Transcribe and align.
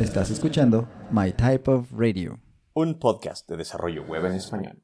Estás 0.00 0.30
escuchando 0.30 0.88
My 1.10 1.30
Type 1.30 1.70
of 1.70 1.92
Radio. 1.92 2.40
Un 2.72 2.98
podcast 2.98 3.46
de 3.50 3.58
desarrollo 3.58 4.02
web 4.04 4.24
en 4.24 4.32
español. 4.32 4.82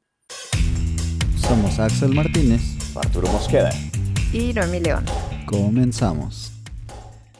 Somos 1.37 1.79
Axel 1.79 2.13
Martínez. 2.13 2.61
Arturo 2.95 3.27
Mosqueda. 3.29 3.71
Y 4.31 4.53
Noemi 4.53 4.79
León. 4.79 5.03
Comenzamos. 5.47 6.53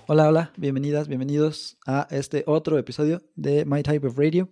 Hola, 0.08 0.28
hola, 0.28 0.52
bienvenidas, 0.58 1.08
bienvenidos 1.08 1.78
a 1.86 2.08
este 2.10 2.44
otro 2.48 2.80
episodio 2.80 3.22
de 3.36 3.64
My 3.66 3.84
Type 3.84 4.08
of 4.08 4.18
Radio. 4.18 4.50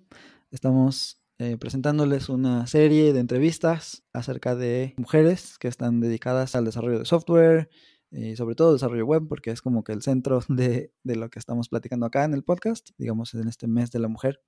Estamos 0.52 1.20
eh, 1.39 1.57
presentándoles 1.57 2.30
una 2.30 2.67
serie 2.67 3.12
de 3.12 3.21
entrevistas 3.21 4.03
acerca 4.13 4.53
de 4.53 4.94
mujeres 4.98 5.57
que 5.57 5.67
están 5.67 5.99
dedicadas 5.99 6.55
al 6.55 6.66
desarrollo 6.66 6.99
de 6.99 7.05
software 7.05 7.70
y 8.18 8.36
sobre 8.36 8.55
todo 8.55 8.73
desarrollo 8.73 9.05
web, 9.05 9.27
porque 9.27 9.52
es 9.52 9.61
como 9.61 9.84
que 9.84 9.91
el 9.91 10.02
centro 10.02 10.39
de, 10.49 10.91
de 11.03 11.16
lo 11.16 11.30
que 11.30 11.39
estamos 11.39 11.70
platicando 11.70 12.05
acá 12.05 12.23
en 12.23 12.34
el 12.34 12.44
podcast, 12.44 12.89
digamos 12.98 13.34
en 13.34 13.48
este 13.48 13.67
mes 13.67 13.91
de 13.91 13.99
la 13.99 14.08
mujer. 14.08 14.41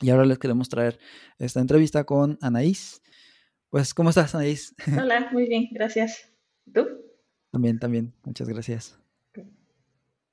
Y 0.00 0.10
ahora 0.10 0.24
les 0.26 0.38
queremos 0.38 0.68
traer 0.68 0.98
esta 1.38 1.60
entrevista 1.60 2.04
con 2.04 2.38
Anaís. 2.40 3.02
Pues, 3.70 3.94
¿cómo 3.94 4.10
estás, 4.10 4.34
Anaís? 4.34 4.74
Hola, 5.00 5.30
muy 5.32 5.48
bien, 5.48 5.68
gracias. 5.70 6.32
¿Tú? 6.72 6.86
También, 7.50 7.78
también, 7.78 8.12
muchas 8.24 8.48
gracias. 8.48 8.98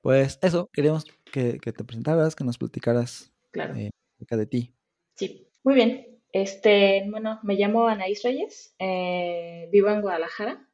Pues 0.02 0.38
eso, 0.40 0.68
queríamos 0.72 1.04
que, 1.30 1.58
que 1.58 1.72
te 1.72 1.84
presentaras, 1.84 2.34
que 2.34 2.44
nos 2.44 2.56
platicaras 2.58 3.32
Claro. 3.50 3.74
eh, 3.74 3.90
acerca 4.16 4.36
de 4.38 4.46
ti. 4.46 4.74
Sí, 5.16 5.46
muy 5.62 5.74
bien. 5.74 6.06
Este, 6.32 7.04
bueno, 7.10 7.38
me 7.42 7.54
llamo 7.56 7.86
Anaís 7.86 8.22
Reyes, 8.22 8.74
eh, 8.78 9.68
vivo 9.72 9.90
en 9.90 10.00
Guadalajara, 10.00 10.66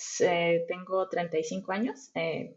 Se- 0.00 0.64
tengo 0.68 1.08
35 1.08 1.72
años. 1.72 2.10
eh, 2.14 2.56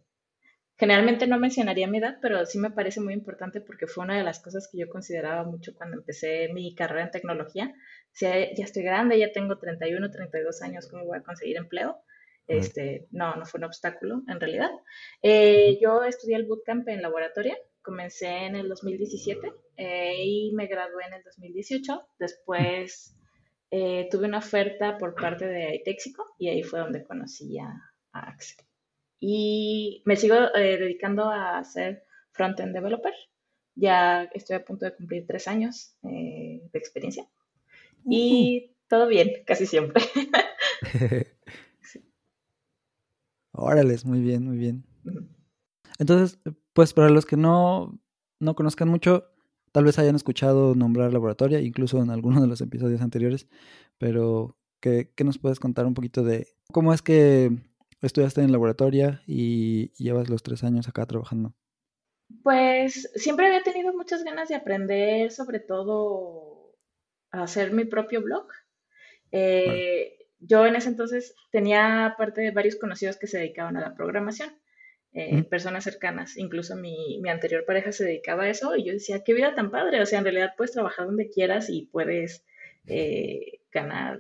generalmente 0.78 1.28
no 1.28 1.40
mencionaría 1.40 1.88
mi 1.88 2.00
edad, 2.00 2.18
pero 2.22 2.46
sí 2.46 2.58
me 2.60 2.72
parece 2.72 3.00
muy 3.02 3.14
importante 3.14 3.62
porque 3.62 3.88
fue 3.88 4.04
una 4.06 4.18
de 4.18 4.24
las 4.24 4.40
cosas 4.42 4.68
que 4.72 4.80
yo 4.80 4.90
consideraba 4.90 5.44
mucho 5.44 5.74
cuando 5.76 5.98
empecé 5.98 6.50
mi 6.54 6.76
carrera 6.76 7.06
en 7.06 7.12
tecnología. 7.12 7.68
O 7.76 8.16
sea, 8.16 8.54
ya 8.56 8.64
estoy 8.66 8.84
grande, 8.84 9.20
ya 9.20 9.32
tengo 9.32 9.58
31, 9.60 10.12
32 10.12 10.62
años, 10.64 10.88
¿cómo 10.90 11.06
voy 11.06 11.18
a 11.20 11.24
conseguir 11.24 11.58
empleo? 11.58 11.98
Este, 12.48 13.08
no, 13.12 13.36
no 13.36 13.46
fue 13.46 13.60
un 13.60 13.66
obstáculo 13.66 14.24
en 14.28 14.40
realidad. 14.40 14.72
Eh, 15.22 15.80
yo 15.82 16.04
estudié 16.04 16.36
el 16.38 16.46
bootcamp 16.46 16.88
en 16.90 17.02
laboratorio, 17.02 17.56
comencé 17.82 18.28
en 18.48 18.56
el 18.56 18.68
2017 18.70 19.52
eh, 19.78 20.16
y 20.26 20.52
me 20.54 20.68
gradué 20.68 21.06
en 21.08 21.14
el 21.14 21.24
2018. 21.24 22.08
Después 22.20 23.16
eh, 23.76 24.08
tuve 24.12 24.28
una 24.28 24.38
oferta 24.38 25.00
por 25.00 25.16
parte 25.16 25.48
de 25.48 25.74
Itexico 25.78 26.36
y 26.38 26.48
ahí 26.48 26.62
fue 26.62 26.80
donde 26.80 27.04
conocí 27.04 27.58
a, 27.58 27.70
a 28.12 28.20
Axel. 28.30 28.64
Y 29.20 30.04
me 30.06 30.16
sigo 30.16 30.36
eh, 30.56 30.78
dedicando 30.78 31.32
a 31.32 31.64
ser 31.64 32.06
front-end 32.34 32.76
developer. 32.76 33.14
Ya 33.74 34.26
estoy 34.26 34.58
a 34.58 34.64
punto 34.64 34.86
de 34.86 34.96
cumplir 34.96 35.26
tres 35.26 35.48
años 35.48 35.98
eh, 36.04 36.62
de 36.72 36.80
experiencia. 36.80 37.28
Y 38.06 38.76
todo 38.88 39.08
bien, 39.08 39.32
casi 39.44 39.66
siempre. 39.66 40.04
Órales, 43.54 44.06
muy 44.06 44.22
bien, 44.22 44.46
muy 44.46 44.58
bien. 44.58 44.86
Entonces, 45.98 46.40
pues 46.74 46.94
para 46.94 47.10
los 47.10 47.26
que 47.26 47.38
no, 47.38 48.00
no 48.40 48.54
conozcan 48.54 48.90
mucho, 48.90 49.33
tal 49.74 49.84
vez 49.84 50.00
hayan 50.00 50.16
escuchado 50.16 50.76
nombrar 50.76 51.12
laboratoria, 51.12 51.60
incluso 51.60 52.02
en 52.02 52.12
alguno 52.12 52.40
de 52.40 52.48
los 52.48 52.62
episodios 52.62 53.02
anteriores, 53.02 53.50
pero 53.98 54.56
¿qué, 54.80 55.12
qué 55.16 55.26
nos 55.26 55.38
puedes 55.40 55.60
contar 55.60 55.86
un 55.86 55.96
poquito 55.96 56.24
de 56.24 56.48
cómo 56.72 56.94
es 56.94 57.02
que 57.02 57.52
estudiaste 58.02 58.42
en 58.42 58.52
laboratoria 58.52 59.22
y 59.28 59.92
llevas 60.02 60.30
los 60.30 60.44
tres 60.44 60.64
años 60.64 60.88
acá 60.88 61.06
trabajando? 61.06 61.54
Pues 62.44 63.12
siempre 63.16 63.48
había 63.48 63.64
tenido 63.64 63.94
muchas 63.94 64.24
ganas 64.24 64.48
de 64.48 64.56
aprender, 64.56 65.32
sobre 65.32 65.60
todo 65.60 66.76
a 67.32 67.44
hacer 67.44 67.74
mi 67.74 67.86
propio 67.86 68.22
blog. 68.22 68.48
Eh, 69.32 70.18
Yo 70.40 70.66
en 70.66 70.76
ese 70.76 70.90
entonces 70.90 71.36
tenía 71.52 72.06
aparte 72.06 72.42
de 72.42 72.52
varios 72.52 72.76
conocidos 72.76 73.18
que 73.18 73.28
se 73.28 73.40
dedicaban 73.40 73.78
a 73.78 73.82
la 73.82 73.96
programación, 73.96 74.50
eh, 75.14 75.44
Mm. 75.44 75.50
personas 75.50 75.84
cercanas, 75.84 76.38
incluso 76.38 76.76
mi, 76.76 77.20
mi 77.22 77.30
anterior 77.30 77.66
pareja 77.66 77.92
se 77.92 78.06
dedicaba 78.06 78.44
a 78.44 78.50
eso 78.50 78.76
y 78.76 78.86
yo 78.86 78.94
decía, 78.94 79.24
qué 79.24 79.34
vida 79.34 79.56
tan 79.56 79.72
padre, 79.72 80.02
o 80.02 80.06
sea, 80.06 80.20
en 80.20 80.26
realidad 80.26 80.54
puedes 80.58 80.72
trabajar 80.74 81.06
donde 81.06 81.30
quieras 81.30 81.70
y 81.70 81.86
puedes 81.88 82.46
eh, 82.88 83.62
ganar 83.72 84.20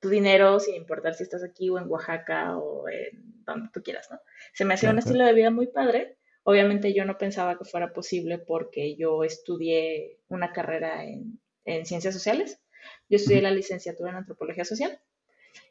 tu 0.00 0.08
dinero 0.10 0.60
sin 0.60 0.74
importar 0.74 1.14
si 1.14 1.22
estás 1.22 1.42
aquí 1.44 1.70
o 1.70 1.78
en 1.78 1.88
Oaxaca 1.88 2.56
o 2.58 2.88
en 2.88 3.44
donde 3.44 3.70
tú 3.72 3.82
quieras, 3.82 4.08
¿no? 4.10 4.20
Se 4.52 4.64
me 4.64 4.74
hacía 4.74 4.90
un 4.90 4.98
Claro, 4.98 4.98
estilo 4.98 5.24
de 5.24 5.32
vida 5.32 5.50
muy 5.50 5.68
padre. 5.68 6.18
Obviamente 6.44 6.94
yo 6.94 7.04
no 7.04 7.18
pensaba 7.18 7.58
que 7.58 7.64
fuera 7.64 7.92
posible 7.92 8.38
porque 8.38 8.96
yo 8.96 9.24
estudié 9.24 10.20
una 10.28 10.52
carrera 10.52 11.04
en, 11.04 11.40
en 11.64 11.86
ciencias 11.86 12.14
sociales. 12.14 12.60
Yo 13.08 13.16
estudié 13.16 13.42
la 13.42 13.50
licenciatura 13.50 14.10
en 14.10 14.16
antropología 14.16 14.64
social. 14.64 15.00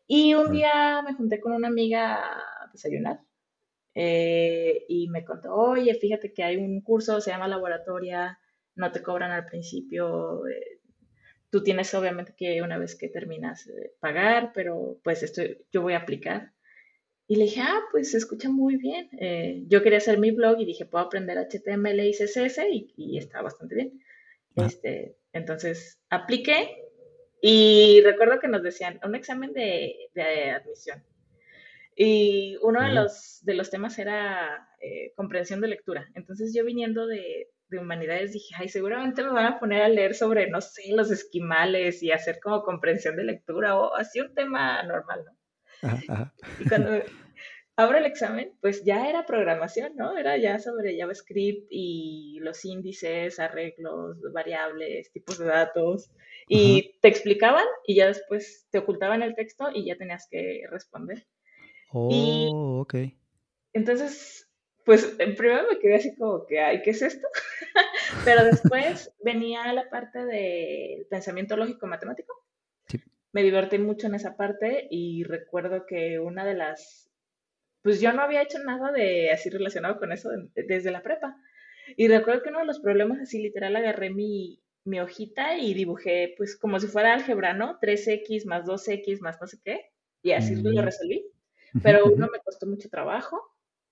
Y 0.08 0.34
un 0.34 0.52
día 0.52 1.02
me 1.04 1.14
junté 1.14 1.40
con 1.40 1.54
una 1.54 1.68
amiga 1.68 2.16
a 2.16 2.70
desayunar 2.72 3.20
eh, 3.96 4.86
y 4.90 5.08
me 5.08 5.24
contó, 5.24 5.54
oye, 5.56 5.94
fíjate 5.96 6.34
que 6.34 6.44
hay 6.44 6.58
un 6.58 6.82
curso, 6.82 7.22
se 7.22 7.32
llama 7.32 7.48
laboratoria, 7.48 8.38
no 8.76 8.92
te 8.92 9.02
cobran 9.02 9.32
al 9.32 9.46
principio, 9.46 10.46
eh, 10.48 10.82
tú 11.50 11.64
tienes 11.64 11.94
obviamente 11.94 12.34
que 12.36 12.62
una 12.62 12.78
vez 12.78 12.96
que 12.96 13.08
terminas 13.08 13.68
eh, 13.68 13.94
pagar, 14.02 14.52
pero 14.54 15.00
pues 15.04 15.24
estoy, 15.24 15.66
yo 15.72 15.82
voy 15.82 15.94
a 15.94 16.00
aplicar. 16.00 16.52
Y 17.28 17.38
le 17.38 17.46
dije, 17.46 17.62
ah, 17.62 17.82
pues 17.92 18.12
se 18.12 18.18
escucha 18.18 18.50
muy 18.50 18.76
bien. 18.76 19.10
Eh, 19.20 19.64
yo 19.68 19.82
quería 19.82 19.98
hacer 19.98 20.20
mi 20.20 20.32
blog 20.32 20.60
y 20.60 20.66
dije, 20.66 20.86
puedo 20.86 21.06
aprender 21.06 21.38
HTML 21.38 22.00
y 22.02 22.12
CSS 22.12 22.60
y, 22.70 22.94
y 22.98 23.18
está 23.18 23.42
bastante 23.42 23.74
bien. 23.74 24.02
Ah. 24.58 24.66
Este, 24.68 25.18
entonces 25.32 26.00
apliqué 26.10 26.84
y 27.42 28.02
recuerdo 28.02 28.40
que 28.40 28.48
nos 28.50 28.62
decían 28.62 29.00
un 29.04 29.16
examen 29.16 29.54
de, 29.54 29.96
de 30.14 30.52
admisión. 30.52 31.04
Y 31.96 32.58
uno 32.62 32.82
de 32.82 32.94
los, 32.94 33.40
de 33.44 33.54
los 33.54 33.70
temas 33.70 33.98
era 33.98 34.68
eh, 34.82 35.14
comprensión 35.16 35.62
de 35.62 35.70
lectura. 35.70 36.08
Entonces 36.14 36.54
yo 36.54 36.66
viniendo 36.66 37.08
de, 37.08 37.48
de 37.70 37.80
humanidades 37.80 38.34
dije, 38.34 38.54
ay, 38.58 38.68
seguramente 38.68 39.24
me 39.24 39.32
van 39.32 39.46
a 39.46 39.60
poner 39.60 39.82
a 39.82 39.90
leer 39.90 40.14
sobre, 40.14 40.50
no 40.50 40.60
sé, 40.62 40.84
los 40.90 41.10
esquimales 41.10 42.04
y 42.04 42.12
hacer 42.12 42.40
como 42.42 42.64
comprensión 42.64 43.16
de 43.16 43.24
lectura 43.24 43.80
o 43.80 43.96
así 43.96 44.20
un 44.20 44.34
tema 44.34 44.84
normal, 44.84 45.24
¿no? 45.26 45.90
Ajá, 45.90 46.02
ajá. 46.08 46.34
Y 46.60 46.68
cuando 46.68 47.02
abro 47.78 47.98
el 47.98 48.06
examen, 48.06 48.54
pues 48.62 48.84
ya 48.84 49.10
era 49.10 49.26
programación, 49.26 49.96
¿no? 49.96 50.18
Era 50.18 50.38
ya 50.38 50.60
sobre 50.60 50.98
JavaScript 50.98 51.68
y 51.70 52.40
los 52.42 52.64
índices, 52.66 53.40
arreglos, 53.40 54.18
variables, 54.34 55.12
tipos 55.12 55.38
de 55.38 55.46
datos. 55.46 56.10
Y 56.48 56.98
te 57.02 57.08
explicaban 57.08 57.66
y 57.86 57.96
ya 57.96 58.08
después 58.08 58.68
te 58.70 58.78
ocultaban 58.78 59.24
el 59.24 59.36
texto 59.36 59.70
y 59.74 59.86
ya 59.86 59.98
tenías 59.98 60.28
que 60.30 60.64
responder. 60.70 61.26
Oh, 61.92 62.80
ok. 62.82 62.96
Entonces, 63.74 64.50
pues 64.86 65.16
en 65.20 65.36
primero 65.36 65.64
me 65.70 65.80
quedé 65.80 65.96
así 65.96 66.16
como 66.16 66.46
que, 66.46 66.60
ay, 66.60 66.82
¿qué 66.82 66.92
es 66.92 67.02
esto? 67.02 67.28
Pero 68.26 68.44
después 68.46 69.12
venía 69.24 69.72
la 69.74 69.90
parte 69.90 70.26
del 70.26 71.06
pensamiento 71.10 71.58
lógico 71.58 71.88
matemático. 71.88 72.34
Sí. 72.88 73.00
Me 73.34 73.44
divertí 73.44 73.78
mucho 73.80 74.08
en 74.08 74.16
esa 74.16 74.38
parte 74.38 74.88
y 74.90 75.24
recuerdo 75.24 75.86
que 75.86 76.20
una 76.20 76.46
de 76.46 76.54
las, 76.54 77.10
pues 77.82 78.00
yo 78.00 78.14
no 78.14 78.22
había 78.22 78.42
hecho 78.44 78.60
nada 78.60 78.92
de 78.92 79.32
así 79.32 79.50
relacionado 79.50 80.00
con 80.00 80.12
eso 80.12 80.30
de- 80.30 80.64
desde 80.64 80.92
la 80.92 81.04
prepa. 81.04 81.36
Y 81.98 82.08
recuerdo 82.08 82.42
que 82.44 82.50
uno 82.50 82.60
de 82.60 82.66
los 82.66 82.80
problemas 82.80 83.20
así 83.20 83.42
literal 83.42 83.76
agarré 83.76 84.10
mi, 84.10 84.62
mi 84.86 85.00
hojita 85.00 85.58
y 85.58 85.74
dibujé 85.74 86.34
pues 86.38 86.56
como 86.58 86.80
si 86.80 86.88
fuera 86.88 87.14
álgebra, 87.14 87.54
¿no? 87.54 87.80
3x 87.80 88.46
más 88.46 88.66
2x 88.66 89.20
más 89.22 89.40
no 89.42 89.48
sé 89.48 89.58
qué. 89.64 89.92
Y 90.24 90.32
así 90.32 90.56
lo 90.56 90.82
Mm. 90.82 90.86
resolví 90.86 91.26
pero 91.82 92.06
uno 92.06 92.28
me 92.32 92.40
costó 92.40 92.66
mucho 92.68 92.90
trabajo 92.90 93.42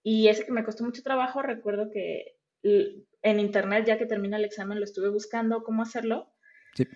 y 0.03 0.27
ese 0.27 0.45
que 0.45 0.51
me 0.51 0.63
costó 0.63 0.83
mucho 0.83 1.03
trabajo, 1.03 1.41
recuerdo 1.41 1.89
que 1.91 2.37
en 2.63 3.39
internet, 3.39 3.85
ya 3.85 3.97
que 3.97 4.05
termina 4.05 4.37
el 4.37 4.45
examen, 4.45 4.79
lo 4.79 4.85
estuve 4.85 5.09
buscando 5.09 5.63
cómo 5.63 5.81
hacerlo 5.81 6.29
Sí. 6.75 6.87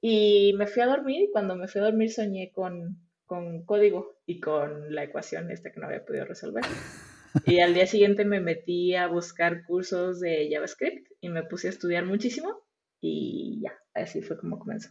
y 0.00 0.52
me 0.56 0.66
fui 0.66 0.82
a 0.82 0.86
dormir 0.86 1.22
y 1.22 1.30
cuando 1.32 1.56
me 1.56 1.66
fui 1.66 1.80
a 1.80 1.84
dormir 1.84 2.12
soñé 2.12 2.52
con, 2.52 2.98
con 3.26 3.64
código 3.64 4.16
y 4.26 4.38
con 4.40 4.94
la 4.94 5.02
ecuación 5.04 5.50
esta 5.50 5.72
que 5.72 5.80
no 5.80 5.86
había 5.86 6.04
podido 6.04 6.24
resolver. 6.24 6.62
Y 7.46 7.58
al 7.58 7.74
día 7.74 7.88
siguiente 7.88 8.24
me 8.24 8.38
metí 8.38 8.94
a 8.94 9.08
buscar 9.08 9.64
cursos 9.64 10.20
de 10.20 10.48
JavaScript 10.52 11.10
y 11.20 11.30
me 11.30 11.42
puse 11.42 11.66
a 11.66 11.70
estudiar 11.70 12.06
muchísimo 12.06 12.62
y 13.00 13.60
ya, 13.60 13.72
así 13.92 14.22
fue 14.22 14.38
como 14.38 14.60
comenzó. 14.60 14.90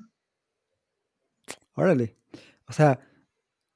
Órale. 1.75 2.18
O 2.68 2.74
sea, 2.74 3.00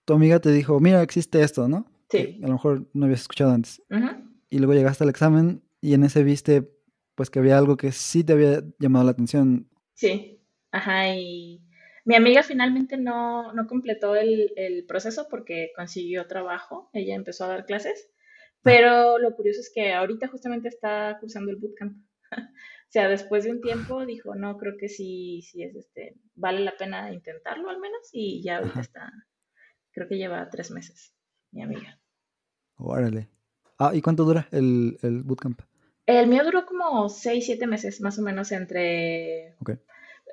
tu 0.07 0.13
amiga 0.13 0.39
te 0.39 0.51
dijo, 0.51 0.79
mira, 0.79 1.01
existe 1.01 1.41
esto, 1.41 1.67
¿no? 1.67 1.85
Sí. 2.09 2.37
Que 2.39 2.45
a 2.45 2.47
lo 2.47 2.53
mejor 2.53 2.89
no 2.93 3.05
habías 3.05 3.21
escuchado 3.21 3.51
antes. 3.51 3.83
Ujú. 3.89 4.07
Y 4.49 4.59
luego 4.59 4.73
llegaste 4.73 5.03
al 5.03 5.09
examen 5.09 5.61
y 5.81 5.93
en 5.93 6.05
ese 6.05 6.23
viste, 6.23 6.71
pues 7.13 7.29
que 7.29 7.39
había 7.39 7.57
algo 7.57 7.75
que 7.75 7.91
sí 7.91 8.23
te 8.23 8.31
había 8.31 8.63
llamado 8.79 9.03
la 9.03 9.11
atención. 9.11 9.69
Sí, 9.95 10.41
ajá, 10.71 11.13
y 11.13 11.61
mi 12.05 12.15
amiga 12.15 12.41
finalmente 12.41 12.95
no, 12.95 13.51
no 13.51 13.67
completó 13.67 14.15
el, 14.15 14.53
el 14.55 14.85
proceso 14.85 15.27
porque 15.29 15.71
consiguió 15.75 16.25
trabajo, 16.25 16.89
ella 16.93 17.13
empezó 17.13 17.43
a 17.43 17.49
dar 17.49 17.65
clases, 17.65 18.09
pero 18.61 19.19
lo 19.19 19.35
curioso 19.35 19.59
es 19.59 19.69
que 19.75 19.91
ahorita 19.91 20.29
justamente 20.29 20.69
está 20.69 21.17
cursando 21.19 21.51
el 21.51 21.57
bootcamp. 21.57 21.97
O 22.87 22.89
sea, 22.89 23.09
después 23.09 23.43
de 23.43 23.51
un 23.51 23.59
tiempo 23.59 24.05
dijo, 24.05 24.33
no, 24.35 24.57
creo 24.57 24.77
que 24.79 24.87
sí, 24.87 25.41
sí 25.41 25.61
es 25.61 25.75
este, 25.75 26.15
vale 26.35 26.61
la 26.61 26.77
pena 26.77 27.11
intentarlo 27.11 27.69
al 27.69 27.81
menos. 27.81 27.99
Y 28.13 28.41
ya 28.41 28.59
ahorita 28.59 28.79
está, 28.79 29.11
creo 29.97 30.07
que 30.07 30.17
lleva 30.17 30.47
tres 30.51 30.69
meses, 30.69 31.11
mi 31.51 31.63
amiga. 31.63 31.99
Órale. 32.77 33.29
Ah, 33.79 33.91
¿y 33.95 34.01
cuánto 34.03 34.25
dura 34.25 34.47
el, 34.51 34.99
el 35.01 35.23
bootcamp? 35.23 35.61
El 36.05 36.27
mío 36.27 36.43
duró 36.43 36.67
como 36.67 37.09
seis, 37.09 37.47
siete 37.47 37.65
meses, 37.65 37.99
más 37.99 38.19
o 38.19 38.21
menos, 38.21 38.51
entre... 38.51 39.55
Ok. 39.59 39.71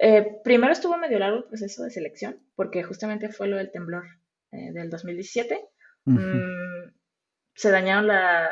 Eh, 0.00 0.40
primero 0.44 0.72
estuvo 0.72 0.98
medio 0.98 1.18
largo 1.18 1.38
el 1.38 1.44
proceso 1.44 1.82
de 1.82 1.90
selección, 1.90 2.38
porque 2.56 2.82
justamente 2.82 3.30
fue 3.30 3.48
lo 3.48 3.56
del 3.56 3.70
temblor 3.70 4.04
eh, 4.52 4.70
del 4.72 4.90
2017. 4.90 5.58
Ujú. 6.04 6.18
Mm, 6.18 6.92
se 7.54 7.70
dañaron 7.70 8.06
la, 8.06 8.50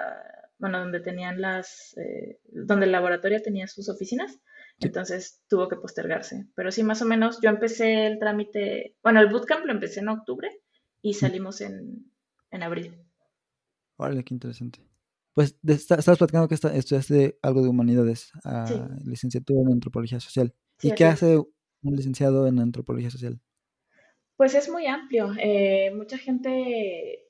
bueno, 0.57 0.79
donde 0.79 1.01
tenían 1.01 1.43
las, 1.43 1.95
eh, 1.99 2.41
donde 2.47 2.87
el 2.87 2.93
laboratorio 2.93 3.43
tenía 3.43 3.67
sus 3.67 3.91
oficinas, 3.91 4.41
entonces 4.81 5.43
tuvo 5.47 5.69
que 5.69 5.77
postergarse. 5.77 6.47
Pero 6.55 6.71
sí, 6.71 6.83
más 6.83 7.03
o 7.03 7.05
menos, 7.05 7.39
yo 7.43 7.51
empecé 7.51 8.07
el 8.07 8.19
trámite, 8.19 8.97
bueno, 9.03 9.21
el 9.21 9.29
bootcamp 9.29 9.67
lo 9.67 9.73
empecé 9.73 10.01
en 10.01 10.09
octubre 10.09 10.62
y 11.03 11.15
salimos 11.15 11.61
en, 11.61 12.11
en 12.51 12.63
abril. 12.63 12.97
Órale, 13.97 14.25
qué 14.25 14.35
interesante. 14.35 14.81
Pues 15.35 15.57
de- 15.63 15.75
está- 15.75 15.97
estabas 15.97 16.19
platicando 16.19 16.49
que 16.49 16.55
esta- 16.55 16.75
estudiaste 16.75 17.39
algo 17.43 17.63
de 17.63 17.69
humanidades, 17.69 18.33
ah, 18.45 18.67
Sí. 18.67 18.75
licenciatura 19.09 19.61
en 19.63 19.73
antropología 19.73 20.21
social. 20.21 20.55
Sí, 20.79 20.89
¿Y 20.89 20.95
qué 20.95 21.05
así 21.05 21.27
hace 21.27 21.37
un 21.39 21.97
licenciado 21.97 22.47
en 22.47 22.59
antropología 22.59 23.11
social? 23.11 23.41
Pues 24.37 24.55
es 24.55 24.69
muy 24.69 24.87
amplio. 24.87 25.33
eh, 25.41 25.93
mucha 25.95 26.19
gente 26.19 27.29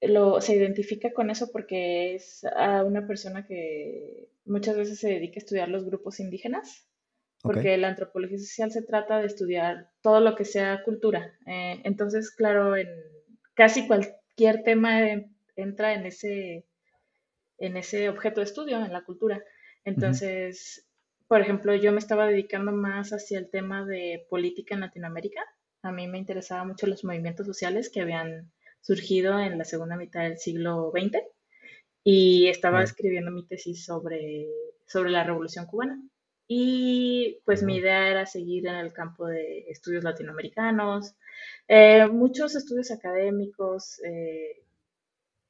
lo, 0.00 0.40
se 0.40 0.56
identifica 0.56 1.12
con 1.12 1.30
eso 1.30 1.50
porque 1.52 2.14
es 2.14 2.44
a 2.56 2.84
una 2.84 3.06
persona 3.06 3.46
que 3.46 4.30
muchas 4.44 4.76
veces 4.76 4.98
se 4.98 5.08
dedica 5.08 5.36
a 5.36 5.38
estudiar 5.44 5.68
los 5.68 5.84
grupos 5.84 6.18
indígenas, 6.20 6.88
porque 7.42 7.76
la 7.76 7.88
antropología 7.88 8.38
social 8.38 8.70
se 8.72 8.82
trata 8.82 9.18
de 9.18 9.26
estudiar 9.26 9.90
todo 10.00 10.20
lo 10.20 10.34
que 10.36 10.44
sea 10.44 10.82
cultura. 10.84 11.32
eh, 11.46 11.80
entonces, 11.84 12.30
claro, 12.30 12.76
en 12.76 12.88
casi 13.54 13.86
cualquier 13.86 14.62
tema 14.64 15.08
en- 15.10 15.36
entra 15.56 15.94
en 15.94 16.06
ese, 16.06 16.66
en 17.58 17.76
ese 17.76 18.08
objeto 18.08 18.40
de 18.40 18.44
estudio, 18.46 18.84
en 18.84 18.92
la 18.92 19.04
cultura. 19.04 19.42
Entonces, 19.84 20.86
por 21.28 21.40
ejemplo, 21.40 21.74
yo 21.74 21.92
me 21.92 21.98
estaba 21.98 22.26
dedicando 22.26 22.72
más 22.72 23.10
hacia 23.12 23.38
el 23.38 23.50
tema 23.50 23.84
de 23.84 24.26
política 24.30 24.74
en 24.74 24.80
Latinoamérica. 24.82 25.42
A 25.82 25.92
mí 25.92 26.06
me 26.08 26.18
interesaban 26.18 26.68
mucho 26.68 26.86
los 26.86 27.04
movimientos 27.04 27.46
sociales 27.46 27.90
que 27.90 28.00
habían 28.00 28.52
surgido 28.80 29.38
en 29.40 29.58
la 29.58 29.64
segunda 29.64 29.96
mitad 29.96 30.22
del 30.22 30.38
siglo 30.38 30.90
XX 30.92 31.22
y 32.04 32.48
estaba 32.48 32.82
escribiendo 32.82 33.30
mi 33.30 33.46
tesis 33.46 33.84
sobre, 33.84 34.48
sobre 34.86 35.10
la 35.10 35.24
Revolución 35.24 35.66
Cubana. 35.66 36.00
Y 36.48 37.40
pues 37.44 37.62
mi 37.62 37.76
idea 37.76 38.08
era 38.08 38.26
seguir 38.26 38.66
en 38.66 38.74
el 38.76 38.92
campo 38.92 39.26
de 39.26 39.60
estudios 39.70 40.04
latinoamericanos, 40.04 41.14
eh, 41.68 42.06
muchos 42.08 42.54
estudios 42.56 42.90
académicos, 42.90 44.00
eh, 44.04 44.64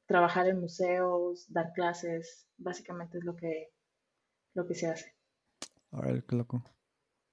trabajar 0.07 0.49
en 0.49 0.61
museos, 0.61 1.47
dar 1.53 1.73
clases, 1.75 2.47
básicamente 2.59 3.19
es 3.19 3.25
lo 3.25 3.37
que, 3.37 3.71
lo 4.55 4.67
que 4.67 4.75
se 4.75 4.89
hace. 4.89 5.15
Órale, 5.93 6.25
qué 6.27 6.35
loco. 6.37 6.65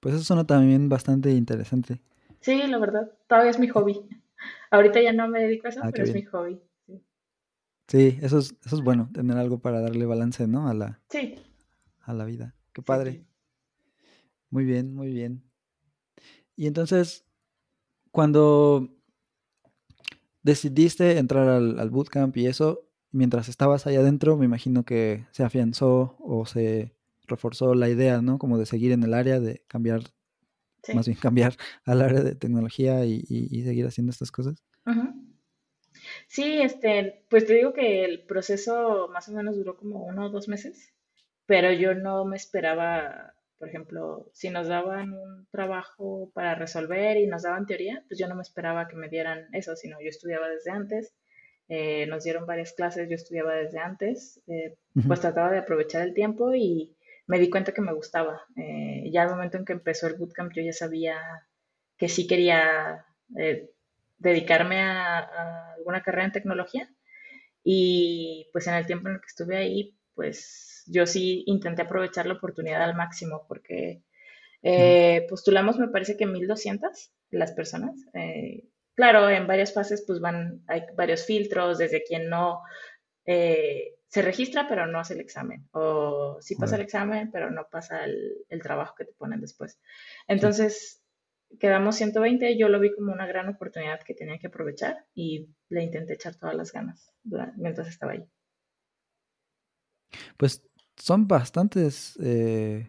Pues 0.00 0.14
eso 0.14 0.24
suena 0.24 0.46
también 0.46 0.88
bastante 0.88 1.32
interesante. 1.32 2.00
Sí, 2.40 2.66
la 2.66 2.78
verdad, 2.78 3.10
todavía 3.28 3.50
es 3.50 3.58
mi 3.58 3.68
hobby. 3.68 3.98
Ahorita 4.70 5.00
ya 5.00 5.12
no 5.12 5.28
me 5.28 5.40
dedico 5.40 5.66
a 5.66 5.70
eso, 5.70 5.80
Ah, 5.82 5.90
pero 5.90 6.04
es 6.04 6.12
bien. 6.12 6.24
mi 6.24 6.30
hobby. 6.30 6.60
Sí. 6.86 7.02
Sí, 7.88 8.18
eso 8.22 8.38
es, 8.38 8.54
eso 8.64 8.76
es 8.76 8.82
bueno, 8.82 9.10
tener 9.12 9.36
algo 9.36 9.58
para 9.60 9.80
darle 9.80 10.06
balance, 10.06 10.46
¿no? 10.46 10.68
A 10.68 10.74
la, 10.74 11.00
Sí, 11.10 11.34
a 12.00 12.12
la 12.14 12.24
vida. 12.24 12.54
Qué 12.72 12.82
padre. 12.82 13.12
sí. 13.12 13.26
Muy 14.50 14.64
bien, 14.64 14.94
muy 14.94 15.12
bien. 15.12 15.42
Y 16.56 16.66
entonces, 16.66 17.24
cuando 18.12 18.88
decidiste 20.42 21.18
entrar 21.18 21.48
al, 21.48 21.78
al 21.78 21.90
bootcamp 21.90 22.36
y 22.36 22.46
eso, 22.46 22.88
mientras 23.12 23.48
estabas 23.48 23.86
ahí 23.86 23.96
adentro, 23.96 24.36
me 24.36 24.44
imagino 24.46 24.84
que 24.84 25.26
se 25.32 25.42
afianzó 25.44 26.16
o 26.20 26.46
se 26.46 26.94
reforzó 27.26 27.74
la 27.74 27.88
idea, 27.88 28.22
¿no? 28.22 28.38
Como 28.38 28.58
de 28.58 28.66
seguir 28.66 28.92
en 28.92 29.02
el 29.02 29.14
área, 29.14 29.40
de 29.40 29.62
cambiar, 29.68 30.02
Sí. 30.82 30.94
más 30.94 31.06
bien 31.06 31.18
cambiar 31.18 31.54
al 31.84 32.02
área 32.02 32.22
de 32.22 32.34
tecnología 32.34 33.04
y, 33.04 33.24
y- 33.28 33.48
y 33.58 33.62
seguir 33.64 33.86
haciendo 33.86 34.10
estas 34.10 34.32
cosas. 34.32 34.62
Sí, 36.28 36.60
este, 36.62 37.24
pues 37.28 37.46
te 37.46 37.54
digo 37.54 37.72
que 37.72 38.04
el 38.04 38.24
proceso 38.24 39.08
más 39.12 39.28
o 39.28 39.32
menos 39.32 39.56
duró 39.56 39.76
como 39.76 40.04
uno 40.04 40.26
o 40.26 40.30
dos 40.30 40.48
meses, 40.48 40.94
pero 41.46 41.72
yo 41.72 41.94
no 41.94 42.24
me 42.24 42.36
esperaba, 42.36 43.34
por 43.60 43.68
ejemplo, 43.68 44.26
si 44.32 44.48
nos 44.48 44.68
daban 44.68 45.12
un 45.12 45.46
trabajo 45.52 46.30
para 46.34 46.54
resolver 46.54 47.18
y 47.18 47.26
nos 47.26 47.42
daban 47.42 47.66
teoría, 47.66 48.02
pues 48.08 48.18
yo 48.18 48.26
no 48.26 48.34
me 48.34 48.42
esperaba 48.42 48.88
que 48.88 48.96
me 48.96 49.10
dieran 49.10 49.48
eso, 49.52 49.76
sino 49.76 50.00
yo 50.00 50.08
estudiaba 50.08 50.48
desde 50.48 50.70
antes, 50.70 51.14
eh, 51.68 52.06
nos 52.06 52.24
dieron 52.24 52.46
varias 52.46 52.72
clases, 52.72 53.06
yo 53.10 53.16
estudiaba 53.16 53.54
desde 53.54 53.78
antes, 53.78 54.42
eh, 54.48 54.78
Ujú. 54.96 55.08
pues 55.08 55.20
trataba 55.20 55.52
de 55.52 55.58
aprovechar 55.58 56.00
el 56.02 56.14
tiempo 56.14 56.54
y 56.54 56.96
me 57.26 57.38
di 57.38 57.50
cuenta 57.50 57.72
que 57.74 57.82
me 57.82 57.92
gustaba. 57.92 58.40
Eh, 58.56 59.10
ya 59.12 59.24
al 59.24 59.30
momento 59.30 59.58
en 59.58 59.66
que 59.66 59.74
empezó 59.74 60.06
el 60.06 60.14
bootcamp 60.16 60.52
yo 60.54 60.62
ya 60.62 60.72
sabía 60.72 61.18
que 61.98 62.08
sí 62.08 62.26
quería 62.26 63.04
eh, 63.36 63.70
dedicarme 64.18 64.80
a, 64.80 65.18
a 65.18 65.74
alguna 65.74 66.02
carrera 66.02 66.24
en 66.24 66.32
tecnología 66.32 66.90
y 67.62 68.48
pues 68.52 68.66
en 68.66 68.74
el 68.74 68.86
tiempo 68.86 69.08
en 69.08 69.16
el 69.16 69.20
que 69.20 69.26
estuve 69.26 69.56
ahí, 69.58 69.98
pues 70.14 70.69
yo 70.86 71.06
sí 71.06 71.44
intenté 71.46 71.82
aprovechar 71.82 72.26
la 72.26 72.34
oportunidad 72.34 72.82
al 72.82 72.94
máximo 72.96 73.46
porque 73.48 74.02
eh, 74.62 75.26
postulamos 75.28 75.78
me 75.78 75.88
parece 75.88 76.16
que 76.16 76.26
1200 76.26 77.12
las 77.30 77.52
personas. 77.52 77.94
Eh, 78.14 78.68
claro, 78.94 79.28
en 79.30 79.46
varias 79.46 79.72
fases 79.72 80.04
pues 80.06 80.20
van, 80.20 80.62
hay 80.66 80.82
varios 80.96 81.24
filtros, 81.24 81.78
desde 81.78 82.02
quien 82.04 82.28
no 82.28 82.60
eh, 83.26 83.94
se 84.08 84.22
registra 84.22 84.68
pero 84.68 84.86
no 84.86 84.98
hace 85.00 85.14
el 85.14 85.20
examen, 85.20 85.68
o 85.72 86.38
sí 86.40 86.56
pasa 86.56 86.76
el 86.76 86.82
examen 86.82 87.30
pero 87.30 87.50
no 87.50 87.68
pasa 87.70 88.04
el, 88.04 88.44
el 88.48 88.62
trabajo 88.62 88.94
que 88.96 89.04
te 89.04 89.12
ponen 89.14 89.40
después. 89.40 89.78
Entonces 90.28 91.02
quedamos 91.58 91.96
120, 91.96 92.56
yo 92.58 92.68
lo 92.68 92.78
vi 92.80 92.92
como 92.94 93.12
una 93.12 93.26
gran 93.26 93.48
oportunidad 93.48 94.00
que 94.02 94.14
tenía 94.14 94.38
que 94.38 94.48
aprovechar 94.48 95.04
y 95.14 95.48
le 95.68 95.82
intenté 95.82 96.14
echar 96.14 96.36
todas 96.36 96.54
las 96.54 96.72
ganas 96.72 97.12
durante- 97.22 97.58
mientras 97.60 97.88
estaba 97.88 98.12
ahí. 98.12 98.24
Pues 100.36 100.62
son 101.00 101.26
bastantes 101.28 102.18
eh, 102.22 102.88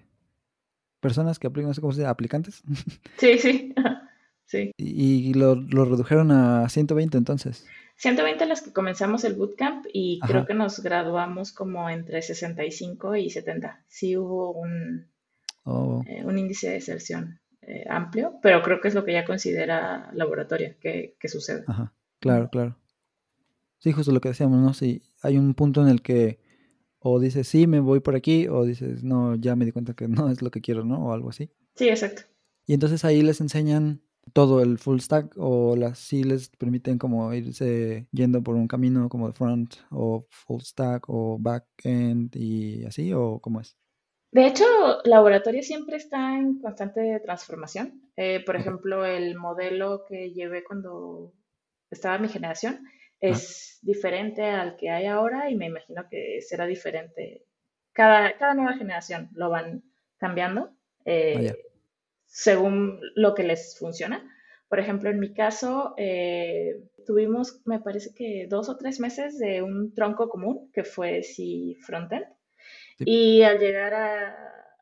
personas 0.99 1.39
que 1.39 1.47
aplican, 1.47 1.69
no 1.69 1.73
sé 1.73 1.81
cómo 1.81 1.93
se 1.93 2.01
dice, 2.01 2.09
aplicantes. 2.09 2.61
Sí, 3.17 3.37
sí, 3.37 3.73
sí. 4.45 4.71
Y, 4.77 5.29
y 5.29 5.33
lo, 5.33 5.55
lo 5.55 5.85
redujeron 5.85 6.31
a 6.31 6.67
120 6.69 7.17
entonces. 7.17 7.65
120 7.97 8.45
las 8.47 8.61
que 8.61 8.73
comenzamos 8.73 9.23
el 9.23 9.35
bootcamp 9.35 9.85
y 9.93 10.19
creo 10.21 10.45
que 10.45 10.55
nos 10.55 10.81
graduamos 10.81 11.51
como 11.51 11.89
entre 11.89 12.21
65 12.21 13.15
y 13.15 13.29
70. 13.29 13.83
Sí 13.87 14.17
hubo 14.17 14.51
un, 14.53 15.11
Oh, 15.63 16.01
eh, 16.07 16.23
un 16.25 16.39
índice 16.39 16.67
de 16.69 16.73
deserción 16.73 17.39
eh, 17.61 17.85
amplio, 17.87 18.39
pero 18.41 18.63
creo 18.63 18.81
que 18.81 18.87
es 18.87 18.95
lo 18.95 19.05
que 19.05 19.13
ya 19.13 19.25
considera 19.25 20.09
laboratorio 20.13 20.73
que, 20.81 21.15
que 21.19 21.27
sucede. 21.27 21.63
ajá. 21.67 21.93
Claro, 22.19 22.49
claro. 22.49 22.77
Sí, 23.79 23.91
justo 23.91 24.11
lo 24.11 24.21
que 24.21 24.29
decíamos, 24.29 24.59
¿no? 24.59 24.73
Si 24.73 25.03
hay 25.23 25.37
un 25.37 25.53
punto 25.53 25.81
en 25.81 25.87
el 25.89 26.01
que 26.01 26.39
o 27.03 27.19
dices, 27.19 27.47
sí, 27.47 27.65
me 27.67 27.79
voy 27.79 27.99
por 27.99 28.15
aquí, 28.15 28.47
o 28.47 28.63
dices, 28.63 29.03
no, 29.03 29.35
ya 29.35 29.55
me 29.55 29.65
di 29.65 29.71
cuenta 29.71 29.95
que 29.95 30.07
no 30.07 30.29
es 30.29 30.41
lo 30.41 30.51
que 30.51 30.61
quiero, 30.61 30.85
¿no? 30.85 31.07
O 31.07 31.13
algo 31.13 31.29
así. 31.29 31.51
Sí, 31.75 31.89
exacto. 31.89 32.23
Y 32.67 32.73
entonces 32.73 33.03
ahí 33.03 33.23
les 33.23 33.41
enseñan 33.41 34.01
todo 34.33 34.61
el 34.61 34.77
full 34.77 34.99
stack 34.99 35.33
o 35.37 35.75
las 35.75 35.97
sí 35.97 36.23
les 36.23 36.49
permiten 36.49 36.99
como 36.99 37.33
irse 37.33 38.07
yendo 38.11 38.43
por 38.43 38.55
un 38.55 38.67
camino 38.67 39.09
como 39.09 39.27
de 39.27 39.33
front 39.33 39.75
o 39.89 40.27
full 40.29 40.61
stack 40.61 41.05
o 41.07 41.37
back 41.39 41.65
end 41.83 42.35
y 42.35 42.85
así 42.85 43.11
o 43.13 43.39
cómo 43.39 43.61
es. 43.61 43.75
De 44.31 44.45
hecho, 44.45 44.63
laboratorio 45.03 45.61
siempre 45.63 45.97
está 45.97 46.37
en 46.37 46.61
constante 46.61 47.19
transformación. 47.19 48.09
Eh, 48.15 48.41
por 48.45 48.55
ejemplo, 48.55 49.05
el 49.05 49.35
modelo 49.35 50.03
que 50.07 50.31
llevé 50.31 50.63
cuando 50.63 51.33
estaba 51.89 52.19
mi 52.19 52.29
generación 52.29 52.85
es 53.21 53.79
diferente 53.83 54.43
al 54.43 54.77
que 54.77 54.89
hay 54.89 55.05
ahora 55.07 55.49
y 55.49 55.55
me 55.55 55.67
imagino 55.67 56.07
que 56.09 56.41
será 56.41 56.65
diferente. 56.67 57.45
Cada, 57.93 58.37
cada 58.37 58.53
nueva 58.55 58.73
generación 58.77 59.29
lo 59.33 59.49
van 59.49 59.83
cambiando 60.17 60.71
eh, 61.05 61.53
según 62.27 62.99
lo 63.15 63.33
que 63.35 63.43
les 63.43 63.77
funciona. 63.77 64.23
Por 64.69 64.79
ejemplo, 64.79 65.09
en 65.09 65.19
mi 65.19 65.33
caso, 65.33 65.93
eh, 65.97 66.81
tuvimos, 67.05 67.61
me 67.65 67.79
parece 67.79 68.13
que 68.15 68.47
dos 68.49 68.69
o 68.69 68.77
tres 68.77 68.99
meses 68.99 69.37
de 69.37 69.61
un 69.61 69.93
tronco 69.93 70.29
común, 70.29 70.71
que 70.73 70.83
fue 70.85 71.23
sí 71.23 71.75
frontend. 71.85 72.25
Sí. 72.97 73.05
Y 73.05 73.43
al 73.43 73.59
llegar 73.59 73.93
a- 73.93 74.35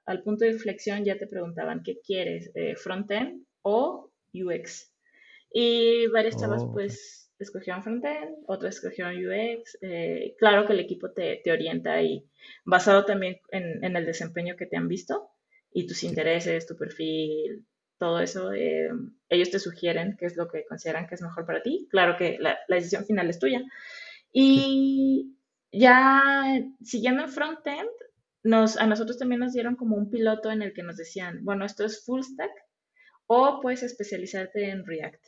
al 0.05 0.23
punto 0.23 0.45
de 0.45 0.51
inflexión 0.51 1.05
ya 1.05 1.17
te 1.17 1.27
preguntaban 1.27 1.83
qué 1.83 1.99
quieres, 2.01 2.51
eh, 2.55 2.75
frontend 2.75 3.45
o 3.63 4.11
UX. 4.33 4.93
Y 5.51 6.07
varias 6.07 6.37
chavas 6.37 6.63
Oh, 6.63 6.71
pues 6.73 7.28
escogieron 7.43 7.83
frontend, 7.83 8.37
otras 8.47 8.75
escogieron 8.75 9.15
UX. 9.15 9.77
eh, 9.81 10.35
claro 10.37 10.65
que 10.65 10.73
el 10.73 10.79
equipo 10.79 11.11
te, 11.11 11.41
te 11.43 11.51
orienta 11.51 12.01
y 12.01 12.25
basado 12.65 13.05
también 13.05 13.39
en, 13.51 13.83
en 13.83 13.95
el 13.95 14.05
desempeño 14.05 14.55
que 14.55 14.65
te 14.65 14.77
han 14.77 14.87
visto, 14.87 15.29
y 15.71 15.87
tus 15.87 16.03
intereses, 16.03 16.65
tu 16.65 16.75
perfil, 16.75 17.65
todo 17.97 18.19
eso, 18.19 18.53
eh, 18.53 18.89
ellos 19.27 19.51
te 19.51 19.59
sugieren 19.59 20.15
qué 20.17 20.25
es 20.25 20.37
lo 20.37 20.47
que 20.47 20.65
consideran 20.65 21.07
que 21.07 21.15
es 21.15 21.21
mejor 21.21 21.45
para 21.45 21.61
ti. 21.61 21.87
Claro 21.91 22.17
que 22.17 22.37
la, 22.39 22.57
decisión 22.67 23.05
final 23.05 23.29
es 23.29 23.39
tuya. 23.39 23.61
Y 24.31 25.35
ya 25.71 26.21
siguiendo 26.83 27.23
en 27.23 27.29
frontend, 27.29 27.89
nos, 28.43 28.77
a 28.77 28.87
nosotros 28.87 29.17
también 29.17 29.41
nos 29.41 29.53
dieron 29.53 29.75
como 29.75 29.97
un 29.97 30.09
piloto 30.09 30.49
en 30.49 30.61
el 30.61 30.73
que 30.73 30.83
nos 30.83 30.97
decían, 30.97 31.43
bueno, 31.43 31.65
esto 31.65 31.85
es 31.85 32.03
full 32.05 32.21
stack 32.21 32.51
o 33.27 33.59
puedes 33.61 33.83
especializarte 33.83 34.69
en 34.69 34.85
React. 34.85 35.23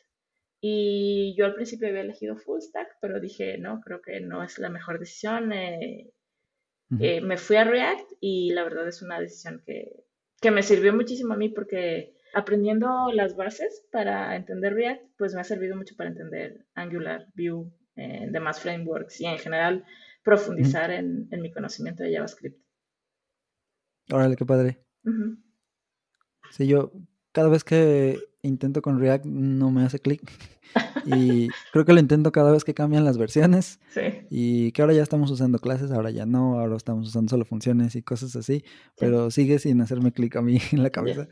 Y 0.63 1.33
yo 1.35 1.45
al 1.45 1.55
principio 1.55 1.87
había 1.87 2.01
elegido 2.01 2.37
full 2.37 2.61
stack, 2.61 2.97
pero 3.01 3.19
dije, 3.19 3.57
no, 3.57 3.81
creo 3.81 4.01
que 4.01 4.21
no 4.21 4.43
es 4.43 4.59
la 4.59 4.69
mejor 4.69 4.99
decisión. 4.99 5.51
Eh, 5.51 6.13
eh, 6.99 7.21
me 7.21 7.37
fui 7.37 7.55
a 7.55 7.63
React 7.63 8.11
y 8.19 8.51
la 8.53 8.63
verdad 8.63 8.87
es 8.87 9.01
una 9.01 9.19
decisión 9.19 9.63
que, 9.65 10.05
que 10.39 10.51
me 10.51 10.61
sirvió 10.61 10.93
muchísimo 10.93 11.33
a 11.33 11.37
mí 11.37 11.49
porque 11.49 12.13
aprendiendo 12.33 13.11
las 13.11 13.35
bases 13.35 13.87
para 13.91 14.35
entender 14.35 14.75
React, 14.75 15.03
pues 15.17 15.33
me 15.33 15.41
ha 15.41 15.45
servido 15.45 15.75
mucho 15.75 15.95
para 15.95 16.11
entender 16.11 16.65
Angular, 16.75 17.27
Vue, 17.35 17.71
eh, 17.95 18.27
demás 18.29 18.59
frameworks 18.59 19.19
y 19.19 19.25
en 19.25 19.39
general 19.39 19.85
profundizar 20.23 20.91
en, 20.91 21.27
mi 21.31 21.51
conocimiento 21.51 22.03
de 22.03 22.13
JavaScript. 22.13 22.61
Órale, 24.11 24.35
qué 24.35 24.45
padre. 24.45 24.85
Sí, 26.51 26.67
yo 26.67 26.91
cada 27.31 27.49
vez 27.49 27.63
que 27.63 28.19
intento 28.43 28.81
con 28.81 28.99
React 28.99 29.25
no 29.25 29.71
me 29.71 29.83
hace 29.83 29.99
clic. 29.99 30.21
y 31.05 31.49
creo 31.71 31.85
que 31.85 31.93
lo 31.93 31.99
intento 31.99 32.31
cada 32.31 32.51
vez 32.51 32.63
que 32.63 32.73
cambian 32.73 33.05
las 33.05 33.17
versiones. 33.17 33.79
Sí. 33.89 34.01
Y 34.29 34.71
que 34.71 34.81
ahora 34.81 34.93
ya 34.93 35.03
estamos 35.03 35.31
usando 35.31 35.59
clases, 35.59 35.91
ahora 35.91 36.11
ya 36.11 36.25
no, 36.25 36.59
ahora 36.59 36.77
estamos 36.77 37.07
usando 37.07 37.29
solo 37.29 37.45
funciones 37.45 37.95
y 37.95 38.03
cosas 38.03 38.35
así. 38.35 38.63
Pero 38.97 39.31
sigue 39.31 39.59
sin 39.59 39.81
hacerme 39.81 40.11
clic 40.11 40.35
a 40.35 40.41
mí 40.41 40.57
en 40.71 40.83
la 40.83 40.89
cabeza. 40.89 41.27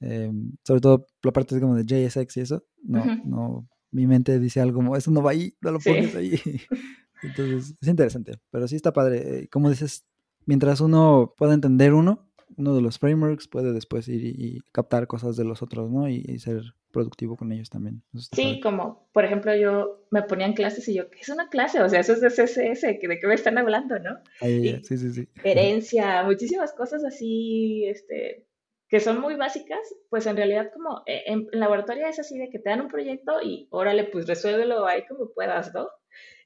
Eh, 0.00 0.30
sobre 0.64 0.80
todo 0.80 1.06
la 1.22 1.32
parte 1.32 1.58
como 1.60 1.74
de 1.74 1.84
JSX 1.84 2.36
y 2.36 2.40
eso, 2.40 2.64
no, 2.82 3.02
no, 3.24 3.66
mi 3.90 4.06
mente 4.06 4.38
dice 4.38 4.60
algo 4.60 4.76
como, 4.76 4.94
eso 4.94 5.10
no 5.10 5.22
va 5.22 5.30
ahí, 5.30 5.56
no 5.60 5.72
lo 5.72 5.80
pones 5.80 6.14
ahí. 6.14 6.38
Entonces, 7.22 7.74
es 7.80 7.88
interesante, 7.88 8.34
pero 8.50 8.68
sí 8.68 8.76
está 8.76 8.92
padre. 8.92 9.38
Eh, 9.38 9.48
como 9.48 9.70
dices, 9.70 10.04
mientras 10.44 10.80
uno 10.80 11.34
pueda 11.36 11.54
entender 11.54 11.94
uno, 11.94 12.25
uno 12.56 12.74
de 12.74 12.82
los 12.82 12.98
frameworks 12.98 13.48
puede 13.48 13.72
después 13.72 14.08
ir 14.08 14.24
y, 14.24 14.60
captar 14.72 15.06
cosas 15.06 15.36
de 15.36 15.44
los 15.44 15.62
otros, 15.62 15.90
¿no? 15.90 16.08
Y, 16.08 16.38
ser 16.38 16.62
productivo 16.92 17.36
con 17.36 17.52
ellos 17.52 17.68
también. 17.68 18.02
Sí, 18.32 18.60
como 18.60 19.08
por 19.12 19.24
ejemplo 19.24 19.54
yo 19.54 20.06
me 20.10 20.22
ponía 20.22 20.46
en 20.46 20.54
clases 20.54 20.88
y 20.88 20.94
yo, 20.94 21.10
¿qué 21.10 21.20
es 21.20 21.28
una 21.28 21.50
clase? 21.50 21.82
O 21.82 21.88
sea, 21.88 22.00
eso 22.00 22.14
es 22.14 22.20
de 22.20 22.30
CSS, 22.30 22.82
¿de 22.82 22.98
qué 22.98 23.26
me 23.26 23.34
están 23.34 23.58
hablando, 23.58 23.98
no? 23.98 24.18
sí, 24.40 24.80
sí, 24.82 25.12
sí. 25.12 25.28
Herencia, 25.44 26.22
muchísimas 26.22 26.72
cosas 26.72 27.04
así, 27.04 27.84
este, 27.86 28.46
que 28.88 29.00
son 29.00 29.20
muy 29.20 29.34
básicas, 29.34 29.80
pues 30.10 30.26
en 30.26 30.36
realidad 30.36 30.70
como 30.72 31.02
eh, 31.06 31.24
en, 31.26 31.48
laboratorio 31.52 32.06
es 32.06 32.18
así 32.18 32.38
de 32.38 32.48
que 32.48 32.58
te 32.58 32.70
dan 32.70 32.82
un 32.82 32.88
proyecto 32.88 33.42
y 33.42 33.66
órale, 33.70 34.04
pues 34.04 34.26
resuélvelo 34.26 34.86
ahí 34.86 35.04
como 35.06 35.32
puedas, 35.32 35.74
¿no? 35.74 35.88